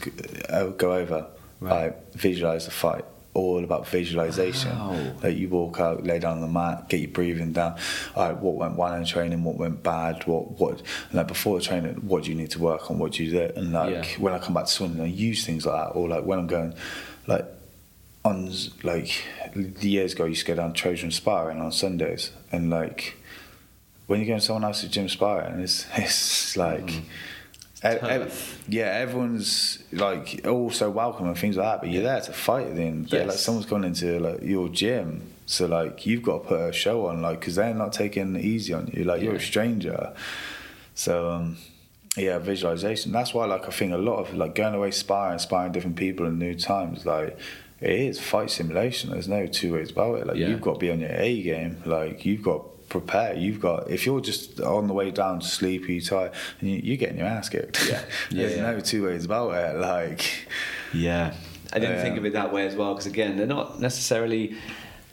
uh, 0.50 0.68
go 0.78 0.94
over. 0.94 1.28
Right. 1.60 1.84
Like 1.88 2.14
visualize 2.14 2.66
the 2.66 2.72
fight. 2.72 3.06
All 3.34 3.64
about 3.64 3.88
visualization. 3.88 4.72
Wow. 4.78 5.14
Like 5.22 5.38
you 5.38 5.50
walk 5.50 5.80
out, 5.80 6.04
lay 6.04 6.18
down 6.20 6.38
on 6.38 6.42
the 6.42 6.48
mat, 6.48 6.90
get 6.90 7.00
your 7.02 7.12
breathing 7.12 7.54
down. 7.54 7.78
All 8.16 8.28
right, 8.28 8.38
what 8.38 8.56
went 8.56 8.76
well 8.76 8.94
in 8.94 9.06
training? 9.06 9.44
What 9.44 9.58
went 9.58 9.84
bad? 9.84 10.26
What 10.26 10.52
what? 10.60 10.80
And 11.10 11.14
like 11.14 11.28
before 11.28 11.60
the 11.60 11.64
training, 11.64 11.96
what 12.08 12.24
do 12.24 12.30
you 12.32 12.36
need 12.36 12.50
to 12.52 12.60
work 12.60 12.90
on? 12.90 12.98
What 12.98 13.12
do 13.14 13.24
you 13.24 13.32
do? 13.32 13.52
And 13.56 13.72
like 13.72 13.92
Yeah. 13.92 14.06
when 14.24 14.34
I 14.34 14.40
come 14.40 14.56
back 14.56 14.66
to 14.66 14.72
Swindon, 14.72 15.02
I 15.02 15.08
use 15.08 15.46
things 15.46 15.66
like 15.66 15.76
that. 15.76 15.92
Or 15.92 16.08
like 16.10 16.24
when 16.26 16.40
I'm 16.40 16.48
going, 16.48 16.74
like 17.28 17.46
on 18.26 18.52
like 18.84 19.24
years 19.56 20.14
ago, 20.14 20.26
I 20.26 20.28
used 20.30 20.46
to 20.46 20.52
go 20.52 20.56
down 20.56 20.74
Trojan 20.74 21.12
sparring 21.12 21.60
on 21.62 21.72
Sundays, 21.72 22.32
and 22.52 22.70
like 22.70 23.16
when 24.08 24.20
you 24.22 24.26
go 24.26 24.34
in 24.34 24.42
someone 24.42 24.64
else's 24.64 24.90
gym 24.90 25.08
sparring, 25.08 25.60
it's 25.60 25.86
it's 25.96 26.58
like. 26.58 26.90
e- 26.92 27.02
ev- 27.84 28.64
yeah, 28.68 28.86
everyone's 28.86 29.80
like 29.92 30.46
also 30.48 30.90
welcome 30.90 31.28
and 31.28 31.38
things 31.38 31.58
like 31.58 31.66
that, 31.66 31.82
but 31.82 31.90
you're 31.90 32.04
there 32.04 32.22
to 32.22 32.34
fight 32.34 32.68
at 32.68 32.76
the 32.76 32.84
end. 32.84 33.06
of. 33.06 33.14
Like 33.14 33.26
Yes. 33.28 33.42
someone's 33.42 33.66
gone 33.68 33.84
into 33.84 34.20
like 34.20 34.42
your 34.42 34.70
gym, 34.70 35.22
so 35.46 35.66
like 35.68 36.06
you've 36.06 36.24
got 36.24 36.44
to 36.44 36.48
put 36.50 36.60
a 36.62 36.74
show 36.74 37.06
on, 37.08 37.22
like 37.22 37.40
because 37.40 37.56
they're 37.56 37.74
not 37.74 37.94
taking 37.94 38.36
it 38.36 38.44
easy 38.44 38.74
on 38.74 38.88
you. 38.94 39.04
Like 39.04 39.22
you're 39.22 39.36
a 39.36 39.40
stranger, 39.40 40.14
so 40.94 41.30
um, 41.32 41.58
yeah, 42.18 42.38
visualization. 42.40 43.12
That's 43.12 43.34
why 43.34 43.46
like 43.46 43.66
I 43.68 43.72
think 43.72 43.94
a 43.94 43.98
lot 43.98 44.18
of 44.20 44.34
like 44.36 44.56
going 44.56 44.74
away 44.74 44.92
sparring, 44.92 45.40
sparring 45.40 45.72
different 45.72 45.96
people 45.96 46.26
in 46.26 46.38
new 46.40 46.56
times, 46.56 47.06
like 47.06 47.38
it 47.80 47.92
is 47.92 48.20
fight 48.20 48.52
simulation. 48.52 49.12
There's 49.12 49.30
no 49.30 49.48
two 49.48 49.74
ways 49.76 49.92
about 49.92 50.20
it. 50.20 50.28
Like 50.28 50.38
Yeah. 50.38 50.50
you've 50.50 50.62
got 50.62 50.74
to 50.74 50.80
be 50.80 50.92
on 50.92 51.00
your 51.00 51.12
A 51.14 51.42
game. 51.42 51.82
Like 51.86 52.26
you've 52.26 52.44
got 52.44 52.66
prepare. 52.90 53.36
You've 53.36 53.60
got 53.60 53.90
if 53.90 54.06
you're 54.06 54.20
just 54.22 54.60
on 54.60 54.88
the 54.88 54.94
way 54.94 55.12
down 55.12 55.42
sleepy, 55.42 56.02
tired, 56.02 56.32
and 56.60 56.70
you, 56.70 56.78
you're 56.84 56.98
getting 56.98 57.18
your 57.18 57.28
ass 57.28 57.50
kicked. 57.50 57.88
Yeah. 57.88 58.02
Yeah, 58.32 58.42
There's 58.48 58.56
yeah. 58.58 58.72
no 58.72 58.80
two 58.80 59.06
ways 59.06 59.26
about 59.26 59.54
it. 59.54 59.78
Like 59.80 60.48
Yeah. 60.94 61.34
I 61.72 61.80
didn't 61.80 61.98
Yeah. 61.98 62.02
think 62.02 62.18
of 62.18 62.26
it 62.26 62.34
that 62.34 62.52
way 62.52 62.66
as 62.66 62.76
well 62.76 62.94
because 62.94 63.06
again, 63.06 63.38
they're 63.38 63.46
not 63.48 63.80
necessarily 63.80 64.56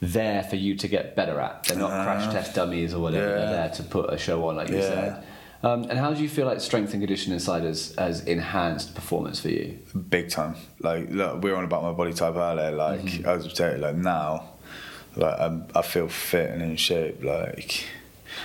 there 0.01 0.43
for 0.43 0.57
you 0.57 0.75
to 0.77 0.89
get 0.89 1.15
better 1.17 1.39
at. 1.41 1.65
They're 1.65 1.79
not 1.79 1.91
No. 1.91 2.03
crash 2.05 2.33
test 2.33 2.55
dummies 2.55 2.95
or 2.95 3.01
whatever. 3.01 3.27
They're 3.27 3.51
there 3.51 3.69
to 3.71 3.83
put 3.83 4.13
a 4.13 4.19
show 4.19 4.47
on, 4.49 4.57
like 4.57 4.69
you 4.69 4.77
Yeah. 4.77 4.83
said. 4.83 5.23
Um, 5.63 5.85
and 5.85 5.99
how 5.99 6.13
do 6.13 6.23
you 6.23 6.29
feel 6.29 6.47
like 6.47 6.61
strength 6.61 6.93
and 6.93 7.01
conditioning 7.03 7.39
side 7.39 7.65
has, 7.65 7.95
has 7.99 8.21
enhanced 8.25 8.95
performance 8.95 9.41
for 9.41 9.49
you? 9.49 9.79
big 10.11 10.29
time. 10.29 10.55
Like 10.81 11.11
look, 11.11 11.43
we 11.43 11.51
were 11.51 11.57
on 11.57 11.65
about 11.65 11.83
my 11.83 11.93
body 11.93 12.13
type 12.13 12.37
earlier. 12.37 12.71
Like 12.73 13.01
Mm-hmm. 13.01 13.29
I 13.29 13.37
was 13.37 13.51
saying, 13.55 13.81
like 13.81 13.97
now, 13.97 14.51
like 15.17 15.39
I'm, 15.41 15.67
I 15.75 15.83
feel 15.83 16.09
fit 16.09 16.51
and 16.51 16.63
in 16.63 16.77
shape. 16.77 17.23
Like 17.25 17.87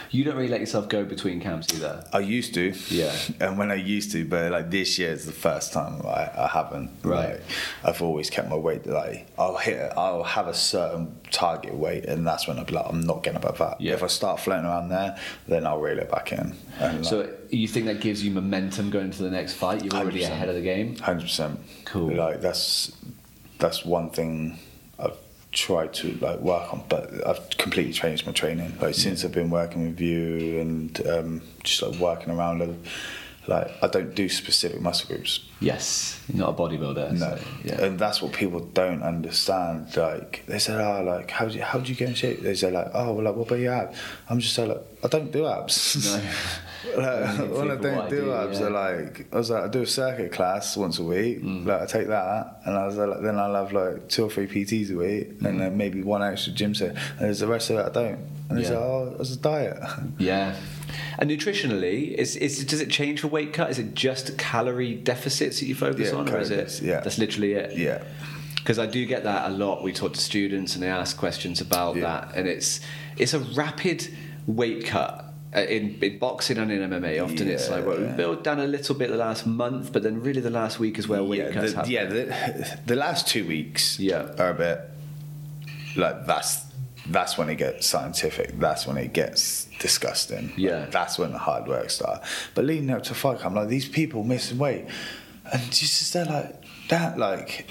You 0.09 0.23
don't 0.23 0.35
really 0.35 0.47
let 0.47 0.59
yourself 0.61 0.87
go 0.87 1.03
between 1.03 1.41
camps 1.41 1.67
either. 1.73 2.05
I 2.13 2.19
used 2.19 2.53
to. 2.53 2.73
Yeah. 2.89 3.15
And 3.41 3.57
when 3.57 3.71
I 3.71 3.75
used 3.75 4.11
to, 4.13 4.23
but 4.25 4.51
like 4.51 4.69
this 4.71 4.97
year 4.99 5.11
is 5.11 5.25
the 5.25 5.31
first 5.31 5.73
time 5.73 6.01
I, 6.05 6.29
I 6.45 6.47
haven't. 6.47 6.91
Right. 7.03 7.31
Like, 7.31 7.41
I've 7.83 8.01
always 8.01 8.29
kept 8.29 8.49
my 8.49 8.55
weight. 8.55 8.85
Like 8.85 9.27
I'll 9.37 9.57
hit. 9.57 9.91
I'll 9.97 10.23
have 10.23 10.47
a 10.47 10.53
certain 10.53 11.19
target 11.31 11.73
weight, 11.73 12.05
and 12.05 12.25
that's 12.25 12.47
when 12.47 12.57
I'll 12.57 12.65
be 12.65 12.73
like, 12.73 12.85
I'm 12.87 13.01
not 13.01 13.23
getting 13.23 13.37
above 13.37 13.57
that. 13.57 13.81
Yeah. 13.81 13.93
If 13.93 14.03
I 14.03 14.07
start 14.07 14.39
floating 14.39 14.65
around 14.65 14.89
there, 14.89 15.17
then 15.47 15.65
I'll 15.65 15.79
reel 15.81 15.99
it 15.99 16.09
back 16.11 16.31
in. 16.31 16.55
And 16.79 16.97
like, 16.97 17.05
So 17.05 17.29
you 17.49 17.67
think 17.67 17.85
that 17.87 17.99
gives 18.01 18.23
you 18.23 18.31
momentum 18.31 18.89
going 18.91 19.05
into 19.05 19.23
the 19.23 19.31
next 19.31 19.53
fight? 19.53 19.83
You're 19.83 19.93
already 19.93 20.21
100%. 20.21 20.31
ahead 20.31 20.49
of 20.49 20.55
the 20.55 20.61
game. 20.61 20.95
Hundred 20.97 21.23
percent. 21.23 21.59
Cool. 21.85 22.15
Like 22.15 22.41
that's 22.41 22.91
that's 23.59 23.83
one 23.85 24.09
thing 24.09 24.57
tried 25.51 25.93
to 25.93 26.13
like 26.21 26.39
work 26.39 26.73
on, 26.73 26.83
but 26.87 27.09
I've 27.27 27.49
completely 27.57 27.93
changed 27.93 28.25
my 28.25 28.31
training. 28.31 28.77
Like 28.81 28.95
since 28.95 29.25
I've 29.25 29.33
been 29.33 29.49
working 29.49 29.89
with 29.89 29.99
you 29.99 30.59
and 30.59 31.07
um, 31.07 31.41
just 31.63 31.81
like 31.81 31.99
working 31.99 32.33
around, 32.33 32.59
like 33.47 33.71
I 33.81 33.87
don't 33.87 34.15
do 34.15 34.29
specific 34.29 34.81
muscle 34.81 35.07
groups. 35.13 35.45
Yes, 35.59 36.21
you're 36.27 36.45
not 36.45 36.51
a 36.51 36.53
bodybuilder. 36.53 37.13
No, 37.13 37.35
so, 37.35 37.39
yeah. 37.63 37.83
and 37.83 37.99
that's 37.99 38.21
what 38.21 38.33
people 38.33 38.59
don't 38.59 39.03
understand. 39.03 39.95
Like 39.97 40.43
they 40.47 40.59
said, 40.59 40.79
"Oh, 40.79 41.03
like 41.03 41.31
how 41.31 41.47
do 41.47 41.57
you, 41.57 41.63
how 41.63 41.79
do 41.79 41.89
you 41.89 41.95
get 41.95 42.09
in 42.09 42.15
shape?" 42.15 42.41
They 42.41 42.55
say, 42.55 42.71
"Like, 42.71 42.87
oh, 42.93 43.13
well, 43.13 43.25
like 43.25 43.35
what 43.35 43.47
about 43.47 43.59
your 43.59 43.73
abs?" 43.73 43.97
I'm 44.29 44.39
just 44.39 44.57
like, 44.57 44.77
I 45.03 45.07
don't 45.07 45.31
do 45.31 45.47
abs. 45.47 46.05
No. 46.05 46.21
like, 46.97 47.39
Only 47.39 47.57
when 47.57 47.71
I 47.71 47.75
people 47.75 47.91
don't 47.91 47.99
I 48.05 48.09
do, 48.09 48.33
abs, 48.33 48.59
yeah. 48.59 48.65
I 48.65 48.69
like 48.69 49.27
I 49.33 49.37
was 49.37 49.49
like 49.49 49.63
I 49.63 49.67
do 49.67 49.81
a 49.81 49.85
circuit 49.87 50.31
class 50.31 50.75
once 50.77 50.99
a 50.99 51.03
week. 51.03 51.41
Mm. 51.43 51.65
Like 51.65 51.81
I 51.81 51.85
take 51.85 52.07
that, 52.07 52.61
and 52.65 52.75
I 52.77 52.85
was 52.85 52.97
like, 52.97 53.21
then 53.21 53.37
I'll 53.37 53.55
have 53.55 53.71
like 53.73 54.09
two 54.09 54.25
or 54.25 54.29
three 54.29 54.47
PTs 54.47 54.91
a 54.93 54.97
week, 54.97 55.39
Mm. 55.39 55.45
and 55.45 55.59
then 55.61 55.77
maybe 55.77 56.01
one 56.03 56.23
extra 56.23 56.53
gym 56.53 56.73
set, 56.75 56.89
and 56.95 57.19
there's 57.19 57.39
the 57.39 57.47
rest 57.47 57.69
of 57.69 57.77
it 57.77 57.85
I 57.85 57.89
don't. 57.89 58.19
And 58.49 58.59
it's 58.59 58.69
Yeah. 58.69 58.77
like, 58.77 58.85
oh, 58.85 59.15
it's 59.19 59.33
a 59.33 59.37
diet. 59.37 59.79
Yeah. 60.19 60.55
And 61.19 61.29
nutritionally, 61.29 62.13
is, 62.13 62.35
is 62.35 62.65
does 62.65 62.81
it 62.81 62.89
change 62.89 63.21
for 63.21 63.27
weight 63.27 63.53
cut? 63.53 63.69
Is 63.69 63.79
it 63.79 63.93
just 63.93 64.37
calorie 64.37 64.95
deficits 64.95 65.59
that 65.59 65.65
you 65.67 65.75
focus 65.75 66.11
Yeah, 66.11 66.17
on, 66.19 66.29
or 66.29 66.39
is 66.39 66.49
it? 66.51 66.81
yeah. 66.81 66.99
That's 66.99 67.17
literally 67.17 67.53
it. 67.53 67.77
yeah. 67.77 68.03
Because 68.57 68.77
I 68.77 68.85
do 68.85 69.05
get 69.05 69.23
that 69.23 69.49
a 69.49 69.53
lot. 69.53 69.83
We 69.83 69.91
talk 69.93 70.13
to 70.13 70.19
students 70.19 70.75
and 70.75 70.83
they 70.83 70.89
ask 70.89 71.17
questions 71.17 71.61
about 71.61 71.95
Yeah. 71.95 72.03
that, 72.03 72.35
and 72.35 72.47
it's 72.47 72.81
it's 73.17 73.33
a 73.33 73.39
rapid 73.39 74.07
weight 74.47 74.85
cut. 74.85 75.30
Uh, 75.53 75.59
In, 75.61 75.97
in 76.01 76.17
boxing 76.17 76.57
and 76.57 76.71
in 76.71 76.79
MMA, 76.89 77.21
often 77.21 77.49
it's 77.49 77.69
like 77.69 77.85
well, 77.85 77.97
we 77.97 78.05
Yeah. 78.05 78.15
built 78.15 78.41
down 78.43 78.59
a 78.61 78.67
little 78.67 78.95
bit 78.95 79.09
the 79.09 79.17
last 79.17 79.45
month, 79.45 79.91
but 79.91 80.01
then 80.01 80.21
really 80.21 80.39
the 80.39 80.49
last 80.49 80.79
week 80.79 80.97
is 80.97 81.09
where 81.09 81.21
weight 81.23 81.39
yeah, 81.39 81.51
cuts 81.51 81.71
the, 81.71 81.75
happen. 81.77 81.91
yeah, 81.91 82.05
the, 82.05 82.79
the 82.85 82.95
last 82.95 83.27
two 83.27 83.45
weeks 83.45 83.99
Yeah. 83.99 84.33
are 84.39 84.51
a 84.51 84.53
bit 84.53 84.79
like 85.97 86.25
that's 86.25 86.65
that's 87.09 87.37
when 87.37 87.49
it 87.49 87.55
gets 87.55 87.87
scientific. 87.87 88.57
That's 88.59 88.85
when 88.87 88.95
it 88.97 89.11
gets 89.11 89.65
disgusting. 89.79 90.49
Like, 90.49 90.57
Yeah. 90.57 90.85
that's 90.85 91.17
when 91.19 91.31
the 91.33 91.39
hard 91.39 91.67
work 91.67 91.89
starts. 91.89 92.27
But 92.55 92.63
leading 92.65 92.89
up 92.91 93.03
to 93.03 93.13
fight, 93.15 93.43
I'm 93.43 93.55
like 93.55 93.67
these 93.67 93.89
people 93.89 94.23
missing 94.23 94.57
weight, 94.59 94.85
and 95.51 95.61
just 95.71 96.13
they're 96.13 96.25
like 96.25 96.63
that. 96.89 97.17
Like 97.17 97.69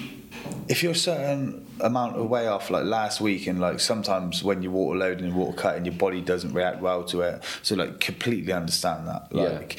if 0.69 0.83
you're 0.83 0.93
a 0.93 0.95
certain 0.95 1.67
amount 1.81 2.17
of 2.17 2.29
way 2.29 2.47
off, 2.47 2.71
like 2.71 2.85
last 2.85 3.21
week, 3.21 3.47
and 3.47 3.61
like 3.61 3.81
sometimes 3.81 4.45
when 4.45 4.63
you're 4.63 4.73
water 4.73 4.99
loading 4.99 5.27
and 5.27 5.35
water 5.35 5.57
cutting, 5.57 5.79
and 5.79 5.87
your 5.87 5.95
body 5.97 6.21
doesn't 6.21 6.53
react 6.53 6.81
well 6.81 7.05
to 7.05 7.23
it. 7.23 7.43
So 7.63 7.75
like 7.75 8.01
completely 8.01 8.53
understand 8.53 9.09
that. 9.09 9.29
Yeah. 9.33 9.43
Like, 9.43 9.79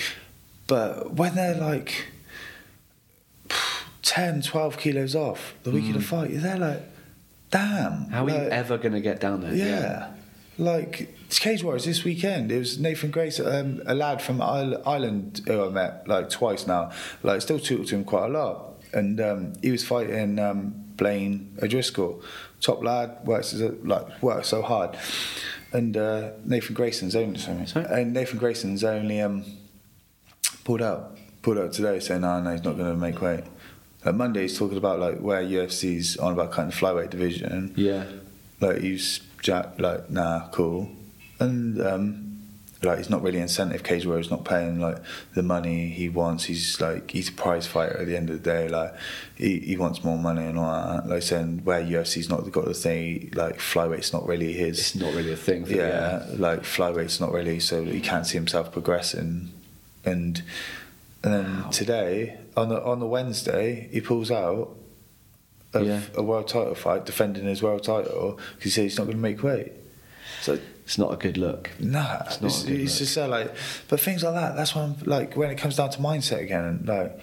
but 0.68 1.14
when 1.14 1.36
they're 1.36 1.56
like 1.56 2.08
10, 4.02 4.42
12 4.42 4.78
kilos 4.78 5.16
off 5.16 5.54
the 5.64 5.72
week 5.72 5.88
of 5.88 5.94
the 5.94 6.02
fight, 6.02 6.32
you're 6.32 6.42
there 6.42 6.58
like, 6.58 6.82
damn. 7.52 7.92
Mm. 7.92 8.10
How 8.10 8.26
are 8.26 8.30
you 8.30 8.36
ever 8.36 8.78
going 8.78 8.94
to 8.94 9.02
get 9.02 9.20
down 9.20 9.42
there? 9.42 9.54
Yeah. 9.54 10.12
Like, 10.58 11.16
it's 11.26 11.40
Cage 11.40 11.64
Warriors 11.64 11.86
this 11.86 12.04
weekend. 12.04 12.52
It 12.52 12.60
was 12.60 12.78
Nathan 12.78 13.10
Grace, 13.10 13.40
um, 13.40 13.82
a 13.86 13.96
lad 13.96 14.22
from 14.22 14.42
Ireland 14.42 15.42
who 15.48 15.66
I 15.66 15.70
met 15.70 16.08
like 16.08 16.30
twice 16.30 16.68
now. 16.68 16.92
Like, 17.24 17.42
still 17.42 17.58
talk 17.58 17.88
to 17.88 17.96
him 17.96 18.04
quite 18.04 18.26
a 18.26 18.30
lot. 18.30 18.71
And 18.94 19.22
um, 19.22 19.54
he 19.62 19.72
was 19.72 19.86
fighting 19.86 20.40
um, 20.40 20.74
Blaine 20.98 21.58
O'Driscoll. 21.62 22.22
Top 22.60 22.84
lad, 22.84 23.18
works 23.26 23.54
as 23.54 23.62
a, 23.62 23.70
like 23.84 24.22
works 24.22 24.50
so 24.50 24.62
hard. 24.62 24.98
And 25.74 25.96
uh, 25.96 26.32
Nathan 26.46 26.76
Grayson's 26.76 27.16
only 27.16 27.40
sorry. 27.40 27.66
Sorry? 27.66 27.86
And 27.90 28.14
Nathan 28.14 28.38
Grayson's 28.38 28.84
only 28.84 29.22
um, 29.22 29.46
pulled 30.64 30.82
out, 30.82 31.18
pulled 31.42 31.58
out 31.58 31.72
today, 31.74 32.00
saying, 32.00 32.22
"No, 32.22 32.42
no, 32.42 32.52
he's 32.52 32.64
not 32.64 32.78
going 32.78 32.92
to 32.92 32.98
make 32.98 33.22
weight." 33.22 33.46
Like 34.06 34.16
Monday, 34.16 34.44
he's 34.44 34.58
talking 34.58 34.78
about 34.78 35.00
like 35.00 35.20
where 35.20 35.42
UFC's 35.42 36.18
on 36.18 36.34
about 36.34 36.52
cutting 36.52 36.72
the 36.72 36.76
flyweight 36.76 37.10
division. 37.10 37.74
Yeah. 37.76 38.06
Like 38.60 38.82
he's 38.82 39.22
jack, 39.42 39.80
like 39.80 40.10
nah, 40.10 40.50
cool, 40.50 40.90
and 41.40 41.82
um, 41.82 42.21
like 42.84 42.98
he's 42.98 43.10
not 43.12 43.22
really 43.22 43.40
incentive. 43.40 43.84
Cage 43.84 44.06
Warriors 44.08 44.32
not 44.32 44.44
paying 44.44 44.80
like 44.80 44.98
the 45.36 45.44
money 45.44 45.90
he 45.90 46.10
wants. 46.10 46.46
He's 46.46 46.82
like 46.82 47.12
he's 47.12 47.30
a 47.30 47.32
prize 47.32 47.68
fighter 47.68 47.98
at 48.00 48.08
the 48.08 48.18
end 48.18 48.30
of 48.32 48.42
the 48.42 48.50
day. 48.50 48.68
Like 48.70 48.96
he, 49.36 49.60
he 49.60 49.78
wants 49.78 50.04
more 50.04 50.18
money 50.18 50.46
and 50.46 50.58
all 50.58 50.72
that. 50.98 51.08
Like 51.08 51.22
saying 51.22 51.62
where 51.64 51.82
UFC's 51.82 52.28
not 52.30 52.50
got 52.52 52.66
the 52.66 52.74
thing. 52.74 53.32
Like 53.36 53.60
flyweight's 53.60 54.14
not 54.14 54.26
really 54.26 54.54
his. 54.54 54.80
It's 54.80 54.96
not 54.96 55.14
really 55.14 55.32
a 55.32 55.36
thing 55.38 55.66
for 55.66 55.74
yeah, 55.74 56.26
like 56.34 56.62
flyweight's 56.64 57.20
not 57.20 57.32
really 57.32 57.60
so 57.60 57.84
he 57.84 58.02
can't 58.02 58.26
see 58.26 58.38
himself 58.38 58.72
progressing 58.72 59.52
and 60.04 60.42
and 61.24 61.34
then 61.34 61.70
today 61.70 62.40
on 62.58 62.70
the 62.70 62.84
on 62.84 63.00
the 63.00 63.06
Wednesday 63.06 63.90
he 63.92 64.02
pulls 64.02 64.32
out 64.32 64.76
of 65.74 65.86
Yeah. 65.86 66.02
a 66.16 66.24
world 66.24 66.48
title 66.48 66.74
fight 66.74 67.06
defending 67.06 67.46
his 67.46 67.62
world 67.62 67.84
title 67.84 68.40
because 68.56 68.64
he 68.64 68.70
said 68.72 68.84
he's 68.86 68.98
not 68.98 69.04
going 69.04 69.18
to 69.18 69.22
make 69.22 69.44
weight 69.44 69.72
so 70.42 70.58
It's 70.92 70.98
not 70.98 71.14
a 71.14 71.16
good 71.16 71.38
look. 71.38 71.70
No, 71.80 72.18
It's 72.26 72.36
it's, 72.36 72.42
not 72.42 72.64
a 72.64 72.68
good 72.68 72.82
it's 72.82 72.92
look. 72.96 73.00
just 73.00 73.14
so 73.14 73.28
like 73.30 73.56
but 73.88 74.00
things 74.02 74.24
like 74.24 74.34
that 74.34 74.58
that's 74.58 74.76
when 74.76 74.96
like 75.06 75.38
when 75.38 75.50
it 75.50 75.58
comes 75.58 75.78
down 75.78 75.90
to 75.92 76.00
mindset 76.00 76.42
again 76.42 76.66
and 76.66 76.86
like 76.86 77.18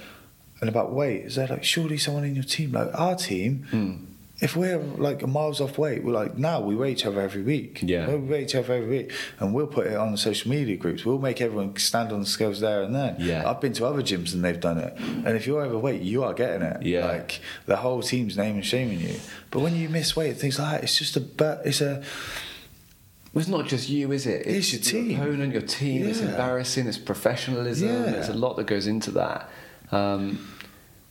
and 0.62 0.70
about 0.70 0.90
weight 0.92 1.26
is 1.26 1.34
there 1.34 1.48
like 1.48 1.64
surely 1.64 1.98
someone 1.98 2.24
in 2.24 2.34
your 2.34 2.44
team 2.44 2.72
like 2.72 2.88
our 2.94 3.14
team 3.14 3.66
Hmm. 3.70 3.92
if 4.40 4.56
we're 4.56 4.78
like 4.78 5.20
miles 5.26 5.60
off 5.60 5.76
weight, 5.76 6.02
we're 6.02 6.12
like 6.22 6.38
now 6.38 6.60
we 6.62 6.74
weigh 6.76 6.92
each 6.92 7.04
other 7.04 7.20
every 7.20 7.42
week. 7.42 7.80
Yeah. 7.82 8.08
we 8.08 8.16
weigh 8.16 8.44
each 8.44 8.54
other 8.54 8.72
every 8.74 8.88
week, 8.88 9.12
and 9.40 9.52
we'll 9.52 9.66
put 9.66 9.86
it 9.88 9.96
on 9.96 10.12
the 10.12 10.18
social 10.28 10.48
media 10.50 10.76
groups. 10.76 11.04
We'll 11.04 11.18
make 11.18 11.40
everyone 11.42 11.76
stand 11.76 12.10
on 12.12 12.20
the 12.20 12.26
scales 12.36 12.60
there 12.60 12.80
and 12.84 12.94
then. 12.94 13.16
Yeah. 13.18 13.48
I've 13.50 13.60
been 13.60 13.72
to 13.74 13.84
other 13.84 14.00
gyms 14.00 14.32
and 14.34 14.44
they've 14.44 14.60
done 14.70 14.78
it, 14.78 14.94
and 15.26 15.32
if 15.36 15.44
you're 15.46 15.60
overweight, 15.68 16.00
you 16.02 16.22
are 16.24 16.32
getting 16.34 16.62
it. 16.62 16.82
Yeah. 16.84 17.04
like 17.06 17.40
the 17.66 17.76
whole 17.76 18.00
team's 18.00 18.36
name 18.36 18.54
and 18.54 18.64
shaming 18.64 19.00
you. 19.00 19.16
But 19.50 19.58
when 19.60 19.74
you 19.76 19.88
miss 19.90 20.14
weight, 20.16 20.36
things 20.38 20.56
like 20.58 20.70
that, 20.72 20.82
it's 20.84 20.96
just 20.96 21.16
a 21.16 21.20
but 21.20 21.60
it's 21.66 21.80
a 21.80 22.02
Well, 23.38 23.42
it's 23.42 23.50
not 23.50 23.66
just 23.68 23.88
you, 23.88 24.10
is 24.10 24.26
it? 24.26 24.48
It's 24.48 24.72
your 24.72 24.82
team. 24.82 25.20
opponent, 25.20 25.52
your 25.52 25.62
team. 25.62 26.08
It's 26.08 26.20
embarrassing. 26.20 26.88
It's 26.88 26.98
professionalism. 26.98 27.88
Yeah. 27.88 28.10
There's 28.10 28.30
a 28.30 28.34
lot 28.34 28.56
that 28.56 28.66
goes 28.66 28.88
into 28.88 29.12
that. 29.12 29.48
Um, 29.92 30.44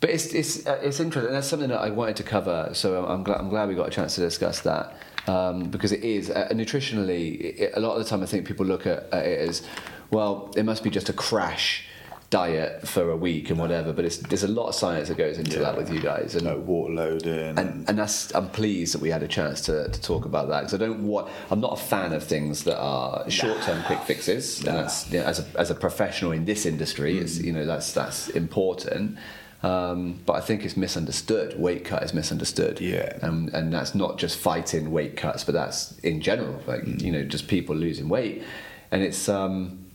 But 0.01 0.09
it's 0.09 0.34
it's 0.34 0.67
uh, 0.67 0.78
it's 0.84 0.99
interesting. 0.99 1.32
That's 1.32 1.47
something 1.47 1.69
that 1.69 1.80
I 1.80 1.89
wanted 1.89 2.17
to 2.17 2.23
cover. 2.23 2.71
So 2.73 3.05
I'm 3.05 3.23
glad 3.23 3.39
I'm 3.39 3.47
glad 3.47 3.69
we 3.69 3.75
got 3.75 3.88
a 3.88 3.91
chance 3.91 4.15
to 4.15 4.21
discuss 4.21 4.59
that 4.63 4.97
um, 5.28 5.69
because 5.69 5.93
it 5.93 6.03
is 6.03 6.30
uh, 6.30 6.49
nutritionally. 6.51 7.39
It, 7.61 7.71
a 7.75 7.80
lot 7.80 7.93
of 7.95 8.03
the 8.03 8.09
time, 8.09 8.21
I 8.21 8.25
think 8.25 8.45
people 8.45 8.65
look 8.65 8.86
at, 8.86 9.07
at 9.13 9.25
it 9.25 9.39
as 9.49 9.63
well. 10.11 10.53
It 10.57 10.65
must 10.65 10.84
be 10.84 10.89
just 10.89 11.07
a 11.07 11.13
crash 11.13 11.86
diet 12.30 12.86
for 12.88 13.09
a 13.11 13.15
week 13.15 13.49
and 13.49 13.57
whatever. 13.57 13.93
But 13.93 14.03
it's, 14.05 14.17
there's 14.17 14.43
a 14.43 14.47
lot 14.49 14.67
of 14.67 14.75
science 14.75 15.07
that 15.07 15.17
goes 15.17 15.38
into 15.38 15.53
Yeah. 15.57 15.63
that 15.63 15.78
with 15.78 15.89
you 15.93 16.01
guys. 16.01 16.36
And, 16.36 16.43
No 16.45 16.57
water 16.57 16.93
loading. 16.93 17.57
and, 17.57 17.88
and 17.88 17.97
that's 17.97 18.34
I'm 18.36 18.49
pleased 18.49 18.93
that 18.93 19.01
we 19.01 19.09
had 19.09 19.23
a 19.23 19.28
chance 19.30 19.61
to, 19.61 19.88
to 19.89 20.01
talk 20.01 20.25
about 20.25 20.49
that 20.49 20.61
because 20.61 20.73
I 20.73 20.78
don't 20.78 21.03
want 21.07 21.30
I'm 21.49 21.61
not 21.61 21.73
a 21.73 21.82
fan 21.82 22.11
of 22.13 22.23
things 22.23 22.63
that 22.65 22.78
are 22.80 23.30
short 23.30 23.61
term 23.61 23.82
quick 23.84 24.01
fixes 24.01 24.59
and 24.65 24.75
that's 24.78 25.09
you 25.11 25.19
know, 25.19 25.25
as 25.25 25.39
a 25.39 25.45
as 25.59 25.71
a 25.71 25.75
professional 25.75 26.32
in 26.34 26.43
this 26.45 26.65
industry 26.65 27.15
Mm. 27.15 27.21
it's 27.21 27.39
you 27.39 27.53
know 27.53 27.65
that's 27.65 27.93
that's 27.93 28.28
important 28.30 29.17
um, 29.63 30.19
but 30.25 30.34
I 30.34 30.41
think 30.41 30.63
it's 30.65 30.78
misunderstood 30.78 31.59
weight 31.59 31.84
cut 31.86 32.03
is 32.03 32.13
misunderstood 32.13 32.80
Yeah. 32.82 33.17
and 33.21 33.49
and 33.53 33.73
that's 33.73 33.95
not 33.95 34.17
just 34.17 34.38
fighting 34.38 34.91
weight 34.91 35.15
cuts 35.15 35.43
but 35.45 35.53
that's 35.53 35.97
in 35.99 36.19
general 36.21 36.61
like 36.67 36.82
Mm. 36.84 37.01
you 37.01 37.11
know 37.13 37.23
just 37.23 37.47
people 37.47 37.73
losing 37.75 38.09
weight 38.09 38.43
and 38.91 39.01
it's 39.01 39.30
um 39.30 39.86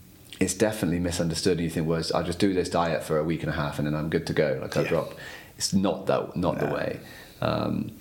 it's 0.43 0.53
definitely 0.53 0.99
misunderstood 0.99 1.53
and 1.57 1.61
you 1.61 1.69
think 1.69 1.87
well 1.87 2.03
I'll 2.15 2.23
just 2.31 2.39
do 2.39 2.53
this 2.53 2.69
diet 2.69 3.01
for 3.03 3.17
a 3.17 3.23
week 3.23 3.41
and 3.43 3.49
a 3.49 3.55
half 3.55 3.77
and 3.79 3.85
then 3.87 3.95
I'm 3.95 4.09
good 4.09 4.25
to 4.27 4.33
go 4.33 4.59
like 4.61 4.75
I'll 4.77 4.83
Yeah. 4.83 4.89
drop 4.89 5.09
it's 5.57 5.73
not 5.73 6.05
that 6.07 6.35
not 6.35 6.59
the 6.59 6.67
way 6.67 6.99
um, 7.41 7.91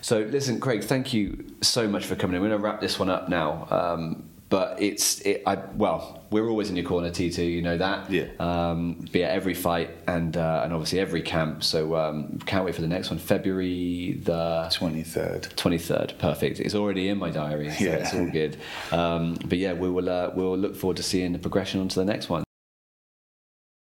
so 0.00 0.20
listen, 0.20 0.60
Craig, 0.60 0.84
thank 0.84 1.12
you 1.12 1.44
so 1.62 1.88
much 1.88 2.04
for 2.06 2.14
coming 2.14 2.36
in. 2.36 2.42
We're 2.42 2.50
going 2.50 2.60
to 2.60 2.64
wrap 2.64 2.80
this 2.80 2.96
one 2.96 3.10
up 3.10 3.28
now. 3.28 3.66
Um, 3.70 4.22
but 4.54 4.80
it's 4.80 5.20
it, 5.22 5.42
I 5.46 5.56
well, 5.74 6.22
we're 6.30 6.48
always 6.48 6.70
in 6.70 6.76
your 6.76 6.84
corner, 6.86 7.10
T2. 7.10 7.38
You 7.38 7.60
know 7.60 7.76
that. 7.76 8.08
Yeah. 8.08 8.26
Um, 8.38 9.04
be 9.10 9.24
at 9.24 9.32
every 9.32 9.52
fight 9.52 9.90
and 10.06 10.36
uh, 10.36 10.60
and 10.62 10.72
obviously 10.72 11.00
every 11.00 11.22
camp. 11.22 11.64
So 11.64 11.96
um, 11.96 12.38
can't 12.46 12.64
wait 12.64 12.76
for 12.76 12.80
the 12.80 12.86
next 12.86 13.10
one, 13.10 13.18
February 13.18 14.20
the 14.22 14.68
23rd. 14.70 15.56
23rd. 15.56 16.18
Perfect. 16.18 16.60
It's 16.60 16.76
already 16.76 17.08
in 17.08 17.18
my 17.18 17.30
diary. 17.30 17.68
So 17.72 17.82
Yeah. 17.84 17.90
it's 17.94 18.14
all 18.14 18.30
good. 18.30 18.56
Um, 18.92 19.36
but 19.44 19.58
yeah, 19.58 19.72
we 19.72 19.90
will 19.90 20.08
uh, 20.08 20.30
we'll 20.36 20.56
look 20.56 20.76
forward 20.76 20.98
to 20.98 21.02
seeing 21.02 21.32
the 21.32 21.40
progression 21.40 21.80
onto 21.80 21.96
the 21.96 22.04
next 22.04 22.28
one. 22.28 22.43